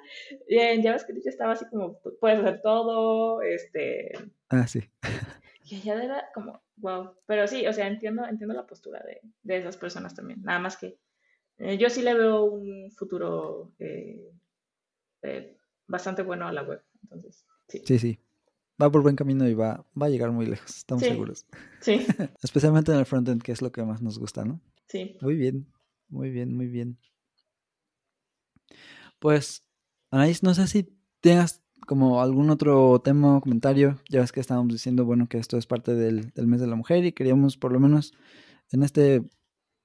en 0.49 0.82
JavaScript 0.82 1.24
ya 1.24 1.30
estaba 1.30 1.53
así 1.53 1.64
como, 1.70 1.99
puedes 2.20 2.41
hacer 2.41 2.61
todo, 2.62 3.43
este... 3.43 4.12
Ah, 4.51 4.66
sí. 4.66 4.80
Y 5.64 5.76
allá 5.76 6.05
era 6.05 6.24
como, 6.35 6.63
wow, 6.77 7.14
pero 7.27 7.47
sí, 7.47 7.66
o 7.66 7.72
sea, 7.72 7.87
entiendo, 7.87 8.27
entiendo 8.27 8.55
la 8.55 8.66
postura 8.66 9.03
de, 9.05 9.20
de 9.43 9.59
esas 9.59 9.77
personas 9.77 10.14
también, 10.14 10.43
nada 10.43 10.59
más 10.59 10.77
que 10.77 10.99
eh, 11.59 11.79
yo 11.79 11.89
sí 11.89 12.03
le 12.03 12.14
veo 12.14 12.45
un 12.45 12.91
futuro 12.91 13.72
eh, 13.79 14.33
eh, 15.22 15.57
bastante 15.87 16.22
bueno 16.22 16.47
a 16.47 16.53
la 16.53 16.62
web. 16.62 16.83
Entonces, 17.03 17.45
sí. 17.68 17.83
Sí, 17.87 17.99
sí. 17.99 18.18
Va 18.81 18.91
por 18.91 19.03
buen 19.03 19.14
camino 19.14 19.49
y 19.49 19.55
va, 19.55 19.87
va 20.01 20.07
a 20.07 20.09
llegar 20.09 20.33
muy 20.33 20.47
lejos, 20.47 20.77
estamos 20.77 21.05
seguros. 21.05 21.47
Sí. 21.81 22.05
Especialmente 22.43 22.91
en 22.91 22.99
el 22.99 23.07
frontend, 23.07 23.41
que 23.43 23.53
es 23.53 23.62
lo 23.62 23.70
que 23.70 23.85
más 23.85 24.03
nos 24.03 24.18
gusta, 24.18 24.45
¿no? 24.45 24.61
Sí. 24.89 25.16
Muy 25.20 25.37
bien, 25.37 25.66
muy 26.09 26.31
bien, 26.31 26.57
muy 26.57 26.66
bien. 26.66 26.99
Pues, 29.20 29.64
Anaís, 30.11 30.43
no 30.43 30.55
sé 30.55 30.66
si 30.66 30.93
tengas 31.20 31.62
como 31.87 32.22
algún 32.22 32.51
otro 32.51 33.01
tema 33.01 33.37
o 33.37 33.41
comentario. 33.41 33.99
Ya 34.09 34.20
ves 34.20 34.32
que 34.32 34.41
estábamos 34.41 34.72
diciendo, 34.72 35.05
bueno, 35.05 35.28
que 35.28 35.39
esto 35.39 35.59
es 35.59 35.66
parte 35.66 35.95
del, 35.95 36.30
del 36.30 36.47
mes 36.47 36.61
de 36.61 36.66
la 36.66 36.76
mujer 36.76 37.05
y 37.05 37.12
queríamos 37.12 37.57
por 37.57 37.72
lo 37.72 37.80
menos 37.80 38.12
en 38.70 38.82
este 38.82 39.22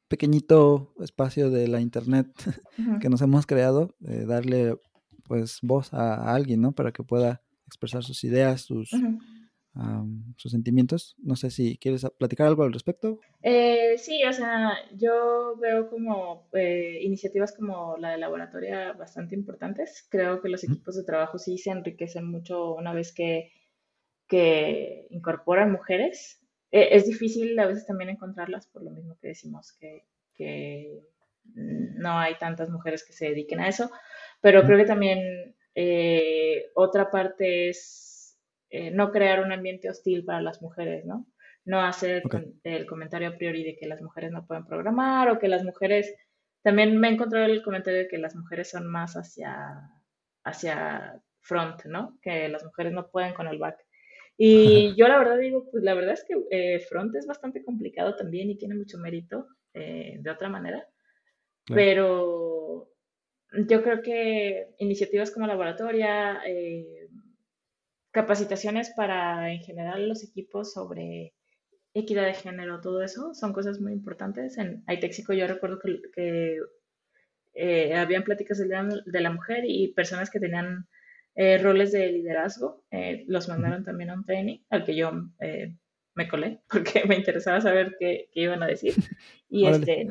pequeñito 0.10 0.93
espacio 1.00 1.50
de 1.50 1.68
la 1.68 1.80
internet 1.80 2.28
que 3.02 3.10
nos 3.10 3.22
hemos 3.22 3.45
creado, 3.45 3.95
eh, 4.06 4.26
darle 4.28 4.78
pues 5.24 5.60
voz 5.62 5.93
a, 5.93 6.34
alguien, 6.34 6.62
¿no? 6.62 6.72
Para 6.72 6.91
que 6.91 7.04
pueda 7.04 7.41
expresar 7.68 8.04
sus 8.04 8.24
ideas, 8.24 8.62
sus, 8.62 8.91
sus 10.36 10.51
sentimientos. 10.51 11.15
No 11.19 11.36
sé 11.36 11.51
si 11.51 11.77
quieres 11.77 12.05
platicar 12.17 12.47
algo 12.47 12.63
al 12.63 12.73
respecto. 12.73 13.19
Eh, 13.41 13.95
sí, 13.97 14.23
o 14.23 14.34
sea, 14.34 14.73
yo 14.95 15.55
veo 15.61 15.89
como 15.89 16.47
eh, 16.53 16.99
iniciativas 17.01 17.55
como 17.55 17.97
la 17.97 18.11
de 18.11 18.17
laboratoria 18.17 18.93
bastante 18.93 19.36
importantes. 19.36 20.07
Creo 20.09 20.41
que 20.41 20.49
los 20.49 20.63
equipos 20.63 20.95
de 20.95 21.03
trabajo 21.03 21.38
sí 21.38 21.57
se 21.57 21.71
enriquecen 21.71 22.25
mucho 22.25 22.75
una 22.75 22.93
vez 22.93 23.13
que, 23.13 23.51
que 24.27 25.07
incorporan 25.09 25.71
mujeres 25.71 26.39
eh, 26.71 26.89
es 26.91 27.05
difícil 27.05 27.57
a 27.59 27.65
veces 27.65 27.86
también 27.86 28.11
encontrarlas 28.11 28.67
por 28.67 28.84
lo 28.84 28.91
mismo 28.91 29.17
que 29.19 29.30
decimos 29.30 29.73
que, 29.73 30.05
no 31.53 32.17
hay 32.17 32.38
tantas 32.38 32.69
mujeres 32.69 33.03
que 33.03 33.11
se 33.11 33.30
dediquen 33.30 33.59
a 33.59 33.67
eso, 33.67 33.91
pero 34.39 34.63
creo 34.63 34.77
que 34.77 34.86
también 34.86 35.53
eh, 35.75 36.67
otra 36.75 37.11
parte 37.11 37.69
es 37.69 38.09
eh, 38.70 38.91
no 38.91 39.11
crear 39.11 39.43
un 39.43 39.51
ambiente 39.51 39.89
hostil 39.89 40.24
para 40.26 40.41
las 40.41 40.61
mujeres, 40.61 41.05
¿no? 41.05 41.28
No 41.65 41.82
hacer 41.82 42.24
el 42.63 42.86
comentario 42.86 43.30
a 43.30 43.38
priori 43.38 43.63
de 43.63 43.76
que 43.76 43.88
las 43.88 44.01
mujeres 44.01 44.32
no 44.32 44.45
pueden 44.45 44.65
programar 44.65 45.30
o 45.30 45.39
que 45.39 45.47
las 45.47 45.63
mujeres, 45.63 46.15
también 46.63 46.97
me 46.97 47.09
he 47.09 47.13
encontrado 47.13 47.45
el 47.45 47.61
comentario 47.61 47.99
de 47.99 48.07
que 48.07 48.17
las 48.17 48.36
mujeres 48.36 48.70
son 48.70 48.88
más 48.88 49.15
hacia, 49.15 49.91
hacia 50.43 51.22
front, 51.41 51.86
¿no? 51.86 52.17
Que 52.22 52.47
las 52.49 52.63
mujeres 52.63 52.93
no 52.93 53.09
pueden 53.09 53.34
con 53.34 53.47
el 53.47 53.59
back. 53.59 53.78
Y 54.38 54.95
yo 54.95 55.07
la 55.09 55.17
verdad 55.17 55.38
digo, 55.38 55.70
pues 55.70 55.84
la 55.84 55.93
verdad 55.93 56.13
es 56.13 56.24
que 56.24 56.36
eh, 56.49 56.80
front 56.80 57.13
es 57.15 57.28
bastante 57.28 57.61
complicado 57.63 58.15
también 58.15 58.49
y 58.49 58.57
tiene 58.57 58.76
mucho 58.76 58.97
mérito 58.97 59.47
eh, 59.74 60.17
de 60.20 60.30
otra 60.32 60.47
manera. 60.47 60.88
Pero 61.65 62.89
yo 63.51 63.84
creo 63.84 64.01
que 64.01 64.70
iniciativas 64.78 65.32
como 65.32 65.45
laboratoria, 65.45 66.41
eh, 66.47 66.99
capacitaciones 68.20 68.89
para 68.89 69.49
en 69.49 69.61
general 69.61 70.09
los 70.09 70.26
equipos 70.26 70.74
sobre 70.74 71.34
equidad 71.93 72.26
de 72.26 72.34
género, 72.34 72.82
todo 72.82 73.01
eso, 73.01 73.34
son 73.34 73.53
cosas 73.53 73.80
muy 73.80 73.93
importantes. 73.93 74.57
En 74.57 74.84
ITEXICO 74.89 75.32
yo 75.32 75.47
recuerdo 75.47 75.80
que, 75.80 76.59
eh, 77.53 77.95
habían 77.95 78.24
pláticas 78.24 78.57
del 78.57 78.67
Día 78.67 78.86
de 79.05 79.22
la 79.22 79.32
Mujer 79.32 79.63
y 79.65 79.93
personas 79.93 80.30
que 80.30 80.41
tenían 80.41 80.86
eh, 81.36 81.59
roles 81.59 81.93
de 81.93 82.11
liderazgo, 82.11 82.84
eh, 82.91 83.24
los 83.28 83.47
mandaron 83.47 83.86
también 83.86 84.09
a 84.09 84.15
un 84.15 84.26
training 84.26 84.57
al 84.70 84.84
que 84.84 84.97
yo 84.97 85.11
eh, 85.39 85.78
me 86.13 86.28
colé 86.28 86.59
porque 86.70 87.05
me 87.05 87.15
interesaba 87.15 87.61
saber 87.61 87.95
qué, 87.97 88.30
qué 88.34 88.41
iban 88.41 88.63
a 88.63 88.67
decir. 88.67 88.93
Y 89.51 89.65
este, 89.65 90.07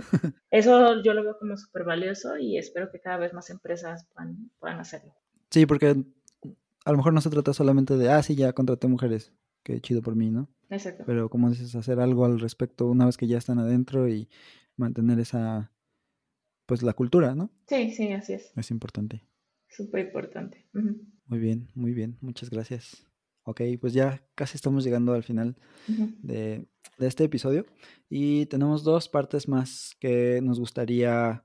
eso 0.50 1.00
yo 1.00 1.14
lo 1.14 1.22
veo 1.22 1.38
como 1.38 1.56
súper 1.56 1.84
valioso 1.84 2.36
y 2.36 2.58
espero 2.58 2.90
que 2.90 2.98
cada 2.98 3.18
vez 3.18 3.32
más 3.32 3.50
empresas 3.50 4.04
puedan, 4.12 4.50
puedan 4.58 4.80
hacerlo. 4.80 5.14
Sí, 5.48 5.64
porque 5.64 5.94
a 6.88 6.90
lo 6.90 6.96
mejor 6.96 7.12
no 7.12 7.20
se 7.20 7.28
trata 7.28 7.52
solamente 7.52 7.98
de, 7.98 8.08
ah, 8.08 8.22
sí, 8.22 8.34
ya 8.34 8.54
contraté 8.54 8.88
mujeres, 8.88 9.30
qué 9.62 9.78
chido 9.78 10.00
por 10.00 10.16
mí, 10.16 10.30
¿no? 10.30 10.48
Exacto. 10.70 11.04
Pero 11.04 11.28
como 11.28 11.50
dices, 11.50 11.74
hacer 11.74 12.00
algo 12.00 12.24
al 12.24 12.40
respecto 12.40 12.86
una 12.86 13.04
vez 13.04 13.18
que 13.18 13.26
ya 13.26 13.36
están 13.36 13.58
adentro 13.58 14.08
y 14.08 14.30
mantener 14.74 15.20
esa, 15.20 15.70
pues 16.64 16.82
la 16.82 16.94
cultura, 16.94 17.34
¿no? 17.34 17.50
Sí, 17.66 17.90
sí, 17.90 18.10
así 18.12 18.32
es. 18.32 18.52
Es 18.56 18.70
importante. 18.70 19.22
Súper 19.68 20.06
importante. 20.06 20.66
Muy 21.26 21.38
bien, 21.38 21.68
muy 21.74 21.92
bien, 21.92 22.16
muchas 22.22 22.48
gracias. 22.48 23.06
Ok, 23.42 23.60
pues 23.78 23.92
ya 23.92 24.26
casi 24.34 24.56
estamos 24.56 24.82
llegando 24.82 25.12
al 25.12 25.24
final 25.24 25.56
de, 25.86 26.66
de, 26.96 27.06
este 27.06 27.24
episodio 27.24 27.66
y 28.08 28.46
tenemos 28.46 28.82
dos 28.82 29.10
partes 29.10 29.46
más 29.46 29.94
que 30.00 30.40
nos 30.42 30.58
gustaría 30.58 31.44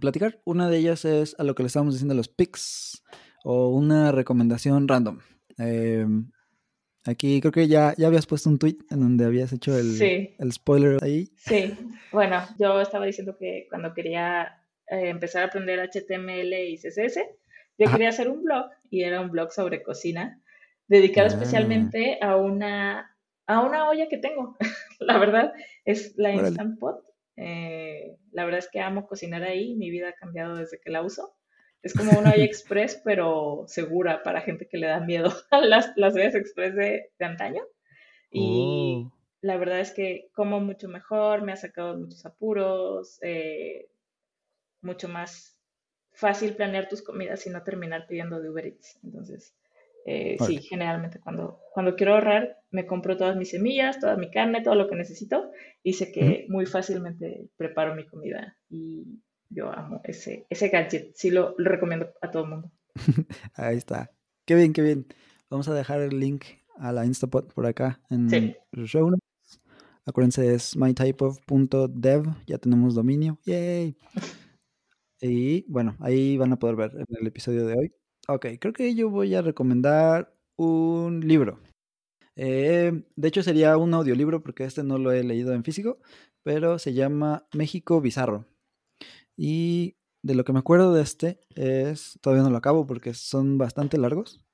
platicar. 0.00 0.42
Una 0.44 0.68
de 0.68 0.78
ellas 0.78 1.04
es 1.04 1.36
a 1.38 1.44
lo 1.44 1.54
que 1.54 1.62
le 1.62 1.68
estamos 1.68 1.94
diciendo 1.94 2.16
los 2.16 2.26
picks 2.26 3.04
o 3.44 3.68
una 3.70 4.12
recomendación 4.12 4.88
random. 4.88 5.20
Eh, 5.58 6.06
aquí 7.04 7.40
creo 7.40 7.52
que 7.52 7.68
ya, 7.68 7.94
ya 7.96 8.06
habías 8.06 8.26
puesto 8.26 8.48
un 8.48 8.58
tweet 8.58 8.78
en 8.90 9.00
donde 9.00 9.24
habías 9.24 9.52
hecho 9.52 9.76
el, 9.76 10.34
el 10.38 10.52
spoiler 10.52 11.02
ahí. 11.02 11.30
Sí, 11.36 11.76
bueno, 12.12 12.42
yo 12.58 12.80
estaba 12.80 13.06
diciendo 13.06 13.36
que 13.38 13.66
cuando 13.68 13.94
quería 13.94 14.62
eh, 14.88 15.08
empezar 15.08 15.42
a 15.42 15.46
aprender 15.46 15.80
HTML 15.80 16.52
y 16.52 16.76
CSS, 16.76 17.20
yo 17.78 17.90
quería 17.90 18.10
hacer 18.10 18.28
un 18.28 18.42
blog 18.42 18.66
y 18.90 19.02
era 19.02 19.20
un 19.20 19.30
blog 19.30 19.52
sobre 19.52 19.82
cocina 19.82 20.40
dedicado 20.90 21.28
ah. 21.28 21.30
especialmente 21.30 22.18
a 22.20 22.36
una, 22.36 23.16
a 23.46 23.60
una 23.60 23.88
olla 23.88 24.08
que 24.08 24.18
tengo. 24.18 24.56
la 25.00 25.18
verdad 25.18 25.52
es 25.84 26.14
la 26.16 26.32
Instant 26.32 26.78
Pot. 26.78 27.04
Eh, 27.36 28.18
la 28.32 28.44
verdad 28.44 28.58
es 28.58 28.68
que 28.68 28.80
amo 28.80 29.06
cocinar 29.06 29.44
ahí, 29.44 29.74
mi 29.76 29.88
vida 29.88 30.10
ha 30.10 30.12
cambiado 30.14 30.56
desde 30.56 30.80
que 30.80 30.90
la 30.90 31.02
uso. 31.02 31.34
Es 31.82 31.94
como 31.94 32.12
una 32.18 32.32
olla 32.32 32.44
express, 32.44 33.00
pero 33.04 33.64
segura 33.66 34.22
para 34.22 34.42
gente 34.42 34.68
que 34.68 34.78
le 34.78 34.86
da 34.86 35.00
miedo 35.00 35.32
a 35.50 35.60
las, 35.60 35.92
las 35.96 36.16
express 36.16 36.74
de, 36.74 37.10
de 37.18 37.24
antaño. 37.24 37.62
Y 38.30 39.06
oh. 39.06 39.12
la 39.40 39.56
verdad 39.56 39.80
es 39.80 39.92
que 39.92 40.28
como 40.34 40.60
mucho 40.60 40.88
mejor, 40.88 41.42
me 41.42 41.52
ha 41.52 41.56
sacado 41.56 41.96
muchos 41.98 42.24
apuros, 42.26 43.18
eh, 43.22 43.88
mucho 44.82 45.08
más 45.08 45.58
fácil 46.12 46.54
planear 46.54 46.88
tus 46.88 47.02
comidas 47.02 47.46
y 47.46 47.50
no 47.50 47.62
terminar 47.62 48.06
pidiendo 48.06 48.40
de 48.40 48.50
Uber 48.50 48.66
Eats. 48.66 48.98
Entonces, 49.02 49.56
eh, 50.06 50.36
sí, 50.46 50.58
generalmente 50.58 51.20
cuando, 51.20 51.60
cuando 51.72 51.96
quiero 51.96 52.14
ahorrar, 52.14 52.58
me 52.70 52.86
compro 52.86 53.16
todas 53.16 53.36
mis 53.36 53.50
semillas, 53.50 54.00
toda 54.00 54.16
mi 54.16 54.30
carne, 54.30 54.62
todo 54.62 54.74
lo 54.74 54.88
que 54.88 54.96
necesito 54.96 55.50
y 55.82 55.94
sé 55.94 56.12
que 56.12 56.46
muy 56.48 56.66
fácilmente 56.66 57.48
preparo 57.56 57.94
mi 57.94 58.06
comida 58.06 58.56
y 58.68 59.20
yo 59.50 59.72
amo 59.72 60.00
ese, 60.04 60.46
ese 60.48 60.68
gadget. 60.68 61.12
Sí, 61.14 61.30
lo, 61.30 61.54
lo 61.58 61.70
recomiendo 61.70 62.12
a 62.22 62.30
todo 62.30 62.44
el 62.44 62.50
mundo. 62.50 62.70
Ahí 63.54 63.76
está. 63.76 64.10
Qué 64.46 64.54
bien, 64.54 64.72
qué 64.72 64.82
bien. 64.82 65.06
Vamos 65.50 65.68
a 65.68 65.74
dejar 65.74 66.00
el 66.00 66.18
link 66.18 66.44
a 66.78 66.92
la 66.92 67.04
Instapot 67.04 67.52
por 67.52 67.66
acá 67.66 68.00
en 68.08 68.30
sí. 68.30 68.56
el 68.72 68.86
show 68.86 69.10
Acuérdense, 70.06 70.54
es 70.54 70.76
mytypeof.dev. 70.76 72.24
Ya 72.46 72.58
tenemos 72.58 72.94
dominio. 72.94 73.38
¡Yay! 73.44 73.96
Y 75.22 75.70
bueno, 75.70 75.96
ahí 76.00 76.38
van 76.38 76.50
a 76.54 76.58
poder 76.58 76.76
ver 76.76 76.92
en 76.96 77.04
el 77.20 77.26
episodio 77.26 77.66
de 77.66 77.74
hoy. 77.74 77.92
Ok, 78.26 78.46
creo 78.58 78.72
que 78.72 78.94
yo 78.94 79.10
voy 79.10 79.34
a 79.34 79.42
recomendar 79.42 80.34
un 80.56 81.20
libro. 81.20 81.60
Eh, 82.36 83.04
de 83.16 83.28
hecho, 83.28 83.42
sería 83.42 83.76
un 83.76 83.92
audiolibro 83.92 84.42
porque 84.42 84.64
este 84.64 84.82
no 84.82 84.96
lo 84.96 85.12
he 85.12 85.22
leído 85.22 85.52
en 85.52 85.62
físico, 85.62 85.98
pero 86.42 86.78
se 86.78 86.94
llama 86.94 87.46
México 87.52 88.00
Bizarro. 88.00 88.46
Y 89.42 89.96
de 90.22 90.34
lo 90.34 90.44
que 90.44 90.52
me 90.52 90.58
acuerdo 90.58 90.92
de 90.92 91.00
este 91.00 91.40
es, 91.54 92.18
todavía 92.20 92.42
no 92.42 92.50
lo 92.50 92.58
acabo 92.58 92.86
porque 92.86 93.14
son 93.14 93.56
bastante 93.56 93.96
largos. 93.96 94.44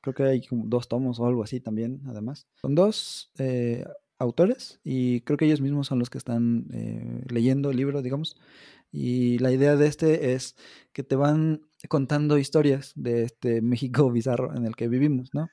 Creo 0.00 0.14
que 0.14 0.22
hay 0.22 0.46
como 0.46 0.64
dos 0.66 0.88
tomos 0.88 1.20
o 1.20 1.26
algo 1.26 1.42
así 1.42 1.60
también, 1.60 2.00
además. 2.06 2.46
Son 2.54 2.74
dos 2.74 3.30
eh, 3.36 3.84
autores 4.18 4.80
y 4.82 5.20
creo 5.20 5.36
que 5.36 5.44
ellos 5.44 5.60
mismos 5.60 5.88
son 5.88 5.98
los 5.98 6.08
que 6.08 6.16
están 6.16 6.68
eh, 6.72 7.22
leyendo 7.28 7.68
el 7.68 7.76
libro, 7.76 8.00
digamos. 8.00 8.40
Y 8.90 9.36
la 9.40 9.52
idea 9.52 9.76
de 9.76 9.86
este 9.86 10.32
es 10.32 10.56
que 10.94 11.02
te 11.02 11.16
van 11.16 11.60
contando 11.90 12.38
historias 12.38 12.92
de 12.96 13.24
este 13.24 13.60
México 13.60 14.10
bizarro 14.10 14.56
en 14.56 14.64
el 14.64 14.74
que 14.74 14.88
vivimos, 14.88 15.34
¿no? 15.34 15.50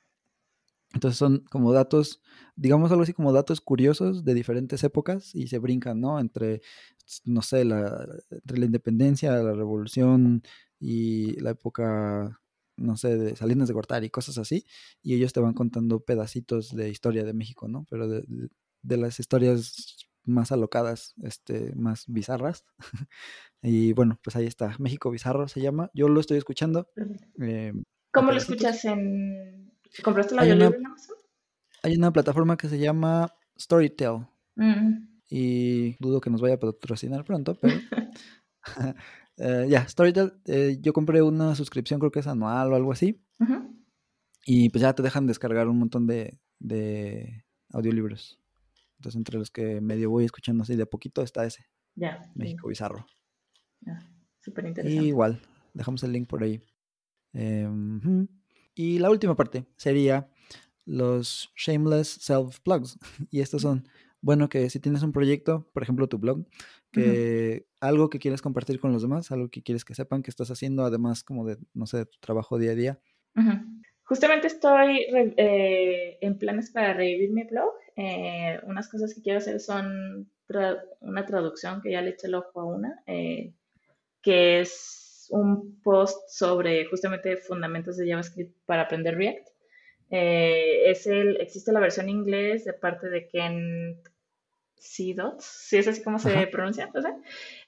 Entonces 0.94 1.18
son 1.18 1.40
como 1.50 1.74
datos, 1.74 2.22
digamos 2.56 2.92
algo 2.92 3.04
así 3.04 3.14
como 3.14 3.34
datos 3.34 3.62
curiosos 3.62 4.24
de 4.24 4.34
diferentes 4.34 4.84
épocas 4.84 5.36
y 5.36 5.48
se 5.48 5.60
brincan, 5.60 6.00
¿no? 6.00 6.20
Entre, 6.20 6.62
no 7.26 7.42
sé, 7.42 7.66
la, 7.66 8.08
entre 8.32 8.58
la 8.58 8.66
independencia, 8.66 9.32
la 9.32 9.54
revolución 9.54 10.44
y 10.80 11.40
la 11.42 11.52
época, 11.52 12.40
no 12.78 12.98
sé, 12.98 13.18
de 13.18 13.36
Salinas 13.36 13.68
de 13.68 13.74
Gortari 13.74 14.08
y 14.08 14.10
cosas 14.10 14.38
así. 14.38 14.66
Y 15.04 15.16
ellos 15.16 15.34
te 15.34 15.42
van 15.42 15.54
contando 15.54 16.00
pedacitos 16.00 16.76
de 16.76 16.90
historia 16.90 17.24
de 17.26 17.34
México, 17.34 17.68
¿no? 17.68 17.86
Pero 17.90 18.08
de, 18.08 18.24
de, 18.28 18.50
de 18.82 18.98
las 18.98 19.20
historias 19.20 20.08
más 20.28 20.52
alocadas, 20.52 21.14
este, 21.24 21.74
más 21.76 22.06
bizarras. 22.08 22.66
y 23.62 23.94
bueno, 23.94 24.20
pues 24.24 24.36
ahí 24.36 24.46
está. 24.46 24.76
México 24.80 25.10
Bizarro 25.10 25.48
se 25.48 25.62
llama. 25.62 25.90
Yo 25.94 26.08
lo 26.08 26.20
estoy 26.20 26.38
escuchando. 26.38 26.90
Eh, 27.42 27.74
¿Cómo 28.14 28.32
lo 28.32 28.38
escuchas 28.38 28.86
en... 28.86 29.66
¿Compraste 30.04 30.36
la 30.36 30.42
audiolibro 30.42 30.78
en 30.78 30.86
Amazon? 30.86 31.16
Hay 31.84 31.96
una 31.96 32.12
plataforma 32.12 32.58
que 32.58 32.70
se 32.70 32.80
llama 32.80 33.32
Storytel. 33.60 34.28
Mm. 34.56 35.08
Y 35.30 35.96
dudo 35.98 36.22
que 36.22 36.30
nos 36.30 36.42
vaya 36.42 36.56
a 36.56 36.60
patrocinar 36.60 37.24
pronto, 37.24 37.58
pero... 37.60 37.76
uh, 37.78 38.94
ya, 39.70 39.88
Storytel, 39.88 40.34
eh, 40.46 40.78
yo 40.82 40.94
compré 40.94 41.22
una 41.22 41.56
suscripción, 41.56 42.00
creo 42.00 42.12
que 42.12 42.20
es 42.20 42.28
anual 42.28 42.72
o 42.72 42.76
algo 42.76 42.92
así. 42.92 43.24
Uh 43.40 43.46
-huh. 43.46 43.78
Y 44.46 44.70
pues 44.70 44.82
ya 44.82 44.94
te 44.94 45.04
dejan 45.04 45.28
descargar 45.28 45.68
un 45.68 45.78
montón 45.78 46.08
de, 46.08 46.40
de 46.60 47.46
audiolibros. 47.72 48.40
Entonces, 48.98 49.18
entre 49.18 49.38
los 49.38 49.52
que 49.52 49.82
medio 49.82 50.10
voy 50.10 50.26
escuchando 50.26 50.64
así 50.64 50.76
de 50.76 50.84
a 50.84 50.88
poquito 50.88 51.22
está 51.22 51.46
ese. 51.46 51.66
Ya. 51.96 52.32
México 52.36 52.68
sí. 52.68 52.70
Bizarro. 52.70 53.06
Ya. 53.82 54.00
Súper 54.40 54.66
interesante. 54.66 55.04
Y 55.04 55.08
igual, 55.08 55.42
dejamos 55.74 56.04
el 56.04 56.14
link 56.14 56.28
por 56.28 56.44
ahí. 56.44 56.62
Eh, 57.34 57.68
y 58.78 58.99
la 58.99 59.09
última 59.09 59.36
parte 59.36 59.65
sería 59.75 60.30
los 60.86 61.51
shameless 61.57 62.07
self 62.07 62.59
plugs. 62.59 62.97
Y 63.32 63.41
estos 63.41 63.63
son, 63.63 63.88
bueno, 64.21 64.49
que 64.49 64.69
si 64.69 64.80
tienes 64.80 65.01
un 65.01 65.11
proyecto, 65.11 65.67
por 65.73 65.82
ejemplo, 65.82 66.07
tu 66.07 66.19
blog, 66.19 66.45
que 66.91 67.01
uh 67.01 67.03
-huh. 67.03 67.65
algo 67.82 68.09
que 68.09 68.19
quieres 68.19 68.41
compartir 68.41 68.80
con 68.80 68.93
los 68.93 69.01
demás, 69.01 69.32
algo 69.32 69.49
que 69.49 69.63
quieres 69.63 69.84
que 69.84 69.95
sepan 69.95 70.21
que 70.21 70.30
estás 70.30 70.51
haciendo, 70.51 70.86
además 70.86 71.23
como 71.23 71.43
de, 71.43 71.57
no 71.73 71.88
sé, 71.88 72.05
tu 72.05 72.19
trabajo 72.19 72.59
día 72.59 72.71
a 72.71 72.75
día. 72.75 72.99
Uh 73.36 73.41
-huh. 73.41 73.82
Justamente 74.03 74.47
estoy 74.47 75.07
eh, 75.38 76.17
en 76.21 76.38
planes 76.38 76.69
para 76.69 76.93
revivir 76.93 77.32
mi 77.32 77.43
blog. 77.43 77.73
Eh, 77.95 78.59
unas 78.63 78.88
cosas 78.89 79.13
que 79.13 79.21
quiero 79.21 79.39
hacer 79.39 79.59
son 79.59 80.30
tra 80.45 80.78
una 81.01 81.25
traducción 81.25 81.82
que 81.82 81.91
ya 81.91 82.01
le 82.01 82.11
eché 82.11 82.28
el 82.28 82.36
ojo 82.36 82.61
a 82.61 82.65
una, 82.65 83.03
eh, 83.07 83.53
que 84.21 84.61
es 84.61 85.07
un 85.30 85.82
post 85.82 86.30
sobre 86.30 86.86
justamente 86.86 87.38
fundamentos 87.38 87.97
de 87.97 88.09
JavaScript 88.09 88.55
para 88.65 88.84
aprender 88.84 89.15
React. 89.15 89.47
Eh, 90.09 90.89
es 90.89 91.05
el, 91.07 91.41
existe 91.41 91.71
la 91.71 91.80
versión 91.80 92.09
inglés 92.09 92.65
de 92.65 92.73
parte 92.73 93.09
de 93.09 93.28
Ken 93.28 94.01
C. 94.75 95.13
Dots, 95.15 95.43
si 95.43 95.69
¿sí 95.69 95.78
es 95.78 95.88
así 95.88 96.03
como 96.03 96.19
se 96.19 96.30
Ajá. 96.30 96.49
pronuncia, 96.51 96.89
¿no 96.93 97.01
sé? 97.01 97.09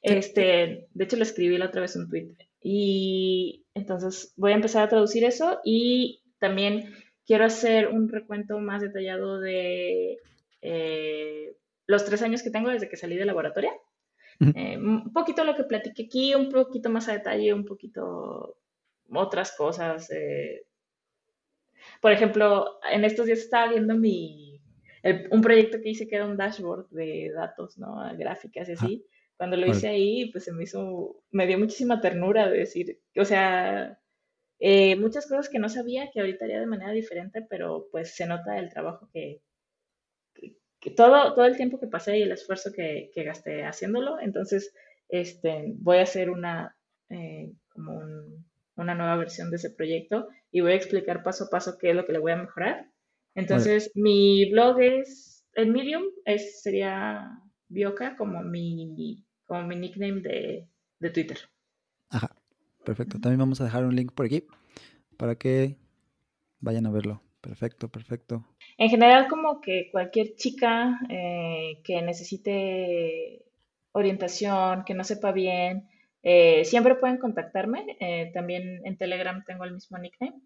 Este, 0.02 0.88
de 0.94 1.04
hecho, 1.04 1.18
le 1.18 1.24
escribí 1.24 1.58
la 1.58 1.66
otra 1.66 1.82
vez 1.82 1.96
un 1.96 2.10
tweet. 2.10 2.36
Y 2.62 3.66
entonces 3.74 4.34
voy 4.38 4.52
a 4.52 4.56
empezar 4.56 4.84
a 4.84 4.90
traducir 4.90 5.24
eso 5.24 5.60
y 5.64 6.22
también 6.40 6.94
quiero 7.26 7.46
hacer 7.46 7.88
un 7.88 8.10
recuento 8.10 8.60
más 8.60 8.82
detallado 8.82 9.40
de 9.40 10.18
eh, 10.62 11.56
los 11.86 12.06
tres 12.06 12.22
años 12.22 12.44
que 12.44 12.52
tengo 12.52 12.70
desde 12.70 12.90
que 12.90 12.98
salí 12.98 13.16
de 13.18 13.26
laboratorio. 13.26 13.72
Eh, 14.40 14.78
un 14.78 15.12
poquito 15.12 15.44
lo 15.44 15.56
que 15.56 15.66
platiqué 15.66 16.04
aquí, 16.04 16.34
un 16.34 16.50
poquito 16.50 16.90
más 16.90 17.10
a 17.10 17.14
detalle, 17.14 17.54
un 17.54 17.66
poquito 17.66 18.58
otras 19.12 19.56
cosas. 19.56 20.10
Eh. 20.12 20.66
Por 22.02 22.12
ejemplo, 22.12 22.80
en 22.90 23.04
estos 23.04 23.26
días 23.26 23.40
estaba 23.40 23.72
viendo 23.72 23.96
mi, 23.96 24.62
el, 25.04 25.28
un 25.32 25.42
proyecto 25.42 25.82
que 25.82 25.90
hice 25.90 26.08
que 26.08 26.16
era 26.16 26.26
un 26.26 26.38
dashboard 26.38 26.90
de 26.90 27.32
datos, 27.34 27.78
¿no? 27.78 27.98
Gráficas 28.18 28.70
y 28.70 28.74
así. 28.74 29.06
Ah. 29.06 29.16
Cuando 29.38 29.56
lo 29.56 29.68
hice 29.68 29.88
ahí, 29.88 30.30
pues 30.32 30.44
se 30.44 30.52
me 30.52 30.64
hizo, 30.64 31.24
me 31.32 31.48
dio 31.48 31.58
muchísima 31.58 32.02
ternura 32.02 32.50
de 32.50 32.58
decir, 32.58 33.00
o 33.16 33.24
sea, 33.24 33.98
eh, 34.60 34.98
muchas 34.98 35.28
cosas 35.28 35.48
que 35.48 35.60
no 35.60 35.70
sabía 35.70 36.12
que 36.12 36.20
ahorita 36.20 36.44
haría 36.44 36.60
de 36.60 36.66
manera 36.68 36.92
diferente, 36.92 37.42
pero 37.50 37.88
pues 37.90 38.16
se 38.16 38.28
nota 38.28 38.60
el 38.60 38.70
trabajo 38.70 39.10
que, 39.14 39.42
que, 40.80 40.92
todo, 40.92 41.34
todo 41.34 41.46
el 41.46 41.58
tiempo 41.58 41.80
que 41.80 41.88
pasé 41.88 42.18
y 42.18 42.24
el 42.24 42.32
esfuerzo 42.32 42.72
que, 42.72 43.12
que, 43.14 43.24
gasté 43.24 43.66
haciéndolo. 43.66 44.20
Entonces, 44.20 44.74
este, 45.10 45.74
voy 45.78 45.98
a 45.98 46.04
hacer 46.04 46.30
una, 46.30 46.76
eh, 47.10 47.52
como 47.70 48.02
una 48.76 48.96
nueva 48.96 49.18
versión 49.18 49.50
de 49.50 49.58
ese 49.58 49.72
proyecto 49.72 50.28
y 50.52 50.62
voy 50.62 50.72
a 50.72 50.76
explicar 50.76 51.24
paso 51.24 51.46
a 51.46 51.50
paso 51.50 51.78
qué 51.78 51.90
es 51.90 51.96
lo 51.96 52.06
que 52.06 52.14
le 52.14 52.20
voy 52.20 52.32
a 52.32 52.38
mejorar. 52.38 52.90
Entonces, 53.36 53.92
mi 53.96 54.50
blog 54.52 54.80
es, 54.82 55.46
el 55.54 55.72
Medium 55.72 56.04
es, 56.26 56.62
sería 56.62 57.30
Bioca 57.68 58.16
como 58.16 58.42
mi, 58.44 59.24
como 59.46 59.64
mi 59.68 59.76
nickname 59.76 60.22
de, 60.22 60.68
de 61.00 61.10
Twitter. 61.10 61.38
Ajá, 62.10 62.36
perfecto. 62.84 63.20
También 63.20 63.40
vamos 63.40 63.62
a 63.62 63.66
dejar 63.66 63.86
un 63.86 63.96
link 63.96 64.12
por 64.14 64.26
aquí 64.26 64.46
para 65.18 65.36
que 65.36 65.78
vayan 66.60 66.86
a 66.86 66.92
verlo. 66.92 67.22
Perfecto, 67.42 67.90
perfecto. 67.90 68.46
En 68.80 68.90
general, 68.90 69.28
como 69.28 69.60
que 69.60 69.90
cualquier 69.92 70.36
chica 70.36 70.98
eh, 71.10 71.82
que 71.84 72.02
necesite 72.02 73.44
orientación, 73.92 74.86
que 74.86 74.94
no 74.94 75.04
sepa 75.04 75.34
bien, 75.34 75.90
eh, 76.24 76.64
siempre 76.64 76.96
pueden 76.96 77.18
contactarme. 77.18 77.98
Eh, 78.00 78.32
también 78.34 78.82
en 78.86 78.98
Telegram 78.98 79.44
tengo 79.46 79.66
el 79.66 79.74
mismo 79.74 79.98
nickname. 79.98 80.42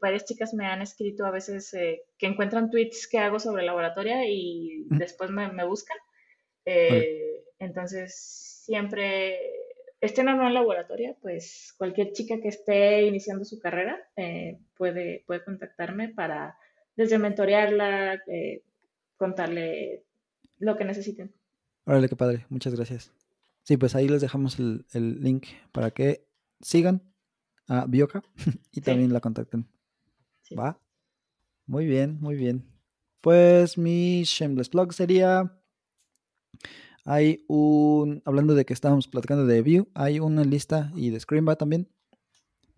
varias 0.00 0.24
chicas 0.24 0.54
me 0.54 0.66
han 0.66 0.82
escrito 0.82 1.26
a 1.26 1.32
veces 1.32 1.72
que 2.18 2.26
encuentran 2.26 2.70
tweets 2.70 3.08
que 3.08 3.18
hago 3.18 3.38
sobre 3.40 3.64
laboratoria 3.64 4.24
y 4.26 4.84
después 4.90 5.30
me, 5.30 5.50
me 5.52 5.64
buscan. 5.66 5.98
Entonces, 7.58 8.62
siempre 8.64 9.38
estén 10.00 10.28
o 10.28 10.34
no 10.36 10.46
en 10.46 10.54
laboratorio, 10.54 11.16
pues 11.20 11.74
cualquier 11.76 12.12
chica 12.12 12.40
que 12.40 12.48
esté 12.48 13.02
iniciando 13.02 13.44
su 13.44 13.58
carrera 13.58 13.98
eh, 14.16 14.58
puede, 14.76 15.24
puede 15.26 15.44
contactarme 15.44 16.08
para 16.08 16.56
desde 17.00 17.18
mentorearla, 17.18 18.20
eh, 18.26 18.62
contarle 19.16 20.04
lo 20.58 20.76
que 20.76 20.84
necesiten. 20.84 21.34
Órale, 21.86 22.10
qué 22.10 22.16
padre, 22.16 22.44
muchas 22.50 22.74
gracias. 22.74 23.10
Sí, 23.62 23.78
pues 23.78 23.94
ahí 23.94 24.06
les 24.06 24.20
dejamos 24.20 24.58
el, 24.58 24.84
link 25.22 25.46
para 25.72 25.92
que 25.92 26.26
sigan 26.60 27.02
a 27.68 27.86
Bioca 27.86 28.22
y 28.70 28.82
también 28.82 29.14
la 29.14 29.20
contacten. 29.20 29.66
¿Va? 30.58 30.78
Muy 31.64 31.86
bien, 31.86 32.18
muy 32.20 32.34
bien. 32.34 32.66
Pues 33.22 33.78
mi 33.78 34.22
shameless 34.24 34.68
blog 34.68 34.92
sería 34.92 35.58
hay 37.06 37.46
un, 37.48 38.20
hablando 38.26 38.54
de 38.54 38.66
que 38.66 38.74
estábamos 38.74 39.08
platicando 39.08 39.46
de 39.46 39.62
View, 39.62 39.88
hay 39.94 40.20
una 40.20 40.44
lista 40.44 40.92
y 40.94 41.08
de 41.08 41.18
Screamba 41.18 41.56
también. 41.56 41.88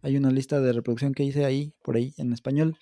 Hay 0.01 0.17
una 0.17 0.31
lista 0.31 0.61
de 0.61 0.73
reproducción 0.73 1.13
que 1.13 1.25
hice 1.25 1.45
ahí, 1.45 1.75
por 1.83 1.97
ahí, 1.97 2.15
en 2.19 2.33
español. 2.33 2.77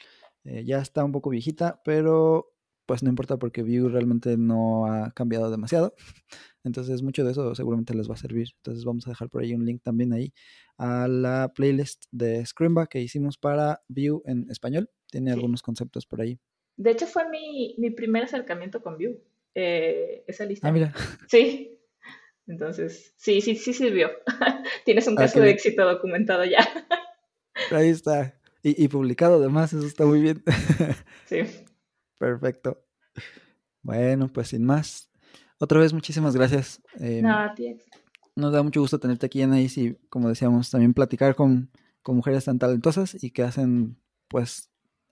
Eh, 0.45 0.65
ya 0.65 0.79
está 0.79 1.05
un 1.05 1.13
poco 1.13 1.31
viejita, 1.31 1.81
pero 1.85 2.55
pues 2.87 3.05
no 3.05 3.09
importa 3.09 3.39
porque 3.39 3.63
View 3.63 3.89
realmente 3.89 4.37
no 4.37 4.87
ha 4.87 5.13
cambiado 5.13 5.51
demasiado. 5.51 5.95
Entonces 6.65 7.03
mucho 7.03 7.25
de 7.25 7.33
eso 7.33 7.55
seguramente 7.55 7.95
les 7.95 8.11
va 8.11 8.15
a 8.15 8.19
servir. 8.19 8.49
Entonces 8.57 8.85
vamos 8.85 9.07
a 9.07 9.11
dejar 9.11 9.31
por 9.31 9.43
ahí 9.43 9.55
un 9.55 9.65
link 9.65 9.83
también 9.83 10.13
ahí 10.13 10.33
a 10.77 11.07
la 11.07 11.53
playlist 11.55 12.07
de 12.11 12.45
Screamba 12.45 12.87
que 12.87 13.01
hicimos 13.01 13.39
para 13.39 13.83
View 13.89 14.23
en 14.27 14.51
español. 14.51 14.91
Tiene 15.11 15.31
algunos 15.31 15.63
conceptos 15.63 16.05
por 16.05 16.21
ahí. 16.21 16.41
De 16.77 16.91
hecho 16.91 17.07
fue 17.07 17.29
mi, 17.29 17.77
mi 17.79 17.91
primer 17.91 18.25
acercamiento 18.25 18.83
con 18.83 18.97
View. 18.97 19.21
Eh, 19.55 20.25
esa 20.27 20.45
lista. 20.45 20.69
Ah, 20.69 20.73
mira. 20.73 20.93
Sí. 21.29 21.77
Entonces, 22.47 23.15
sí, 23.17 23.41
sí, 23.41 23.55
sí 23.55 23.73
sirvió. 23.73 24.11
Tienes 24.85 25.07
un 25.07 25.15
ah, 25.15 25.23
caso 25.23 25.41
de 25.41 25.51
éxito 25.51 25.85
documentado 25.87 26.45
ya. 26.45 26.67
Ahí 27.71 27.91
está. 27.91 28.40
Y, 28.63 28.89
publicado 28.89 29.37
además, 29.37 29.73
eso 29.73 29.87
está 29.87 30.05
muy 30.05 30.21
bien. 30.21 30.43
sí. 31.27 31.39
Perfecto. 32.19 32.85
Bueno, 33.83 34.31
pues 34.31 34.49
sin 34.49 34.65
más. 34.65 35.11
Otra 35.59 35.81
vez, 35.81 35.93
muchísimas 35.95 36.37
gracias. 36.37 36.83
Em, 36.99 37.23
no, 37.23 37.39
a 37.39 37.55
ti. 37.55 37.77
Nos 38.37 38.53
da 38.53 38.63
mucho 38.63 38.81
gusto 38.81 39.01
tenerte 39.01 39.27
aquí, 39.27 39.41
Anaís, 39.41 39.79
y 39.79 39.97
como 40.11 40.29
decíamos, 40.29 40.71
también 40.71 40.93
platicar 40.93 41.35
con, 41.35 41.71
con 42.03 42.17
mujeres 42.17 42.45
tan 42.45 42.59
talentosas 42.59 43.23
y 43.23 43.31
que 43.31 43.43
hacen, 43.43 43.99
pues, 44.29 44.71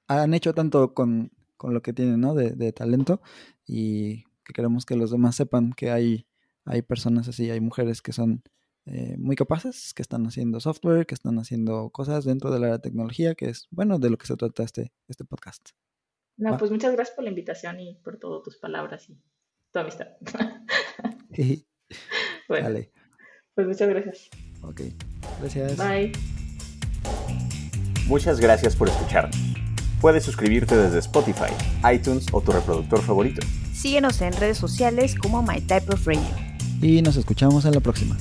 han 0.09 0.35
hecho 0.35 0.53
tanto 0.53 0.93
con, 0.93 1.33
con 1.57 1.73
lo 1.73 1.81
que 1.83 1.95
tienen, 1.95 2.21
¿no? 2.21 2.35
De, 2.35 2.51
de 2.51 2.73
talento 2.73 3.23
y 3.67 4.25
que 4.45 4.53
queremos 4.55 4.85
que 4.85 4.97
los 4.97 5.11
demás 5.11 5.37
sepan 5.37 5.73
que 5.73 5.91
hay, 5.91 6.27
hay 6.65 6.83
personas 6.83 7.29
así, 7.29 7.51
hay 7.51 7.61
mujeres 7.61 8.03
que 8.03 8.13
son 8.13 8.43
eh, 8.91 9.17
muy 9.19 9.37
capaces, 9.37 9.93
que 9.95 10.03
están 10.03 10.27
haciendo 10.27 10.61
software, 10.61 11.07
que 11.07 11.15
están 11.15 11.39
haciendo 11.39 11.91
cosas 11.91 12.25
dentro 12.25 12.51
de 12.51 12.61
la 12.61 12.79
tecnología, 12.79 13.35
que 13.35 13.47
es, 13.51 13.69
bueno, 13.71 13.99
de 13.99 14.11
lo 14.11 14.17
que 14.17 14.27
se 14.27 14.37
trata 14.37 14.63
este, 14.63 14.93
este 15.09 15.25
podcast. 15.25 15.71
No, 16.39 16.57
pues 16.57 16.71
muchas 16.71 16.93
gracias 16.93 17.15
por 17.15 17.25
la 17.25 17.31
invitación 17.31 17.81
y 17.81 17.97
por 17.97 18.19
todas 18.19 18.43
tus 18.45 18.57
palabras 18.59 19.11
y 19.11 19.21
tu 19.73 19.79
amistad. 19.79 20.07
bueno, 22.49 22.69
pues 23.55 23.67
muchas 23.67 23.89
gracias. 23.89 24.29
Ok, 24.63 24.83
gracias. 25.41 25.77
Bye. 25.77 26.13
Muchas 28.07 28.41
gracias 28.41 28.75
por 28.75 28.89
escucharnos. 28.89 29.37
Puedes 30.01 30.25
suscribirte 30.25 30.77
desde 30.77 31.01
Spotify, 31.01 31.53
iTunes 31.93 32.27
o 32.33 32.41
tu 32.41 32.53
reproductor 32.53 33.03
favorito. 33.03 33.45
Síguenos 33.75 34.21
en 34.23 34.33
redes 34.33 34.59
sociales 34.59 35.15
como 35.15 35.43
My 35.43 35.61
Type 35.61 35.93
of 35.93 36.07
Radio. 36.07 36.23
Y 36.81 37.03
nos 37.03 37.17
escuchamos 37.17 37.65
en 37.65 37.75
la 37.75 37.81
próxima. 37.81 38.17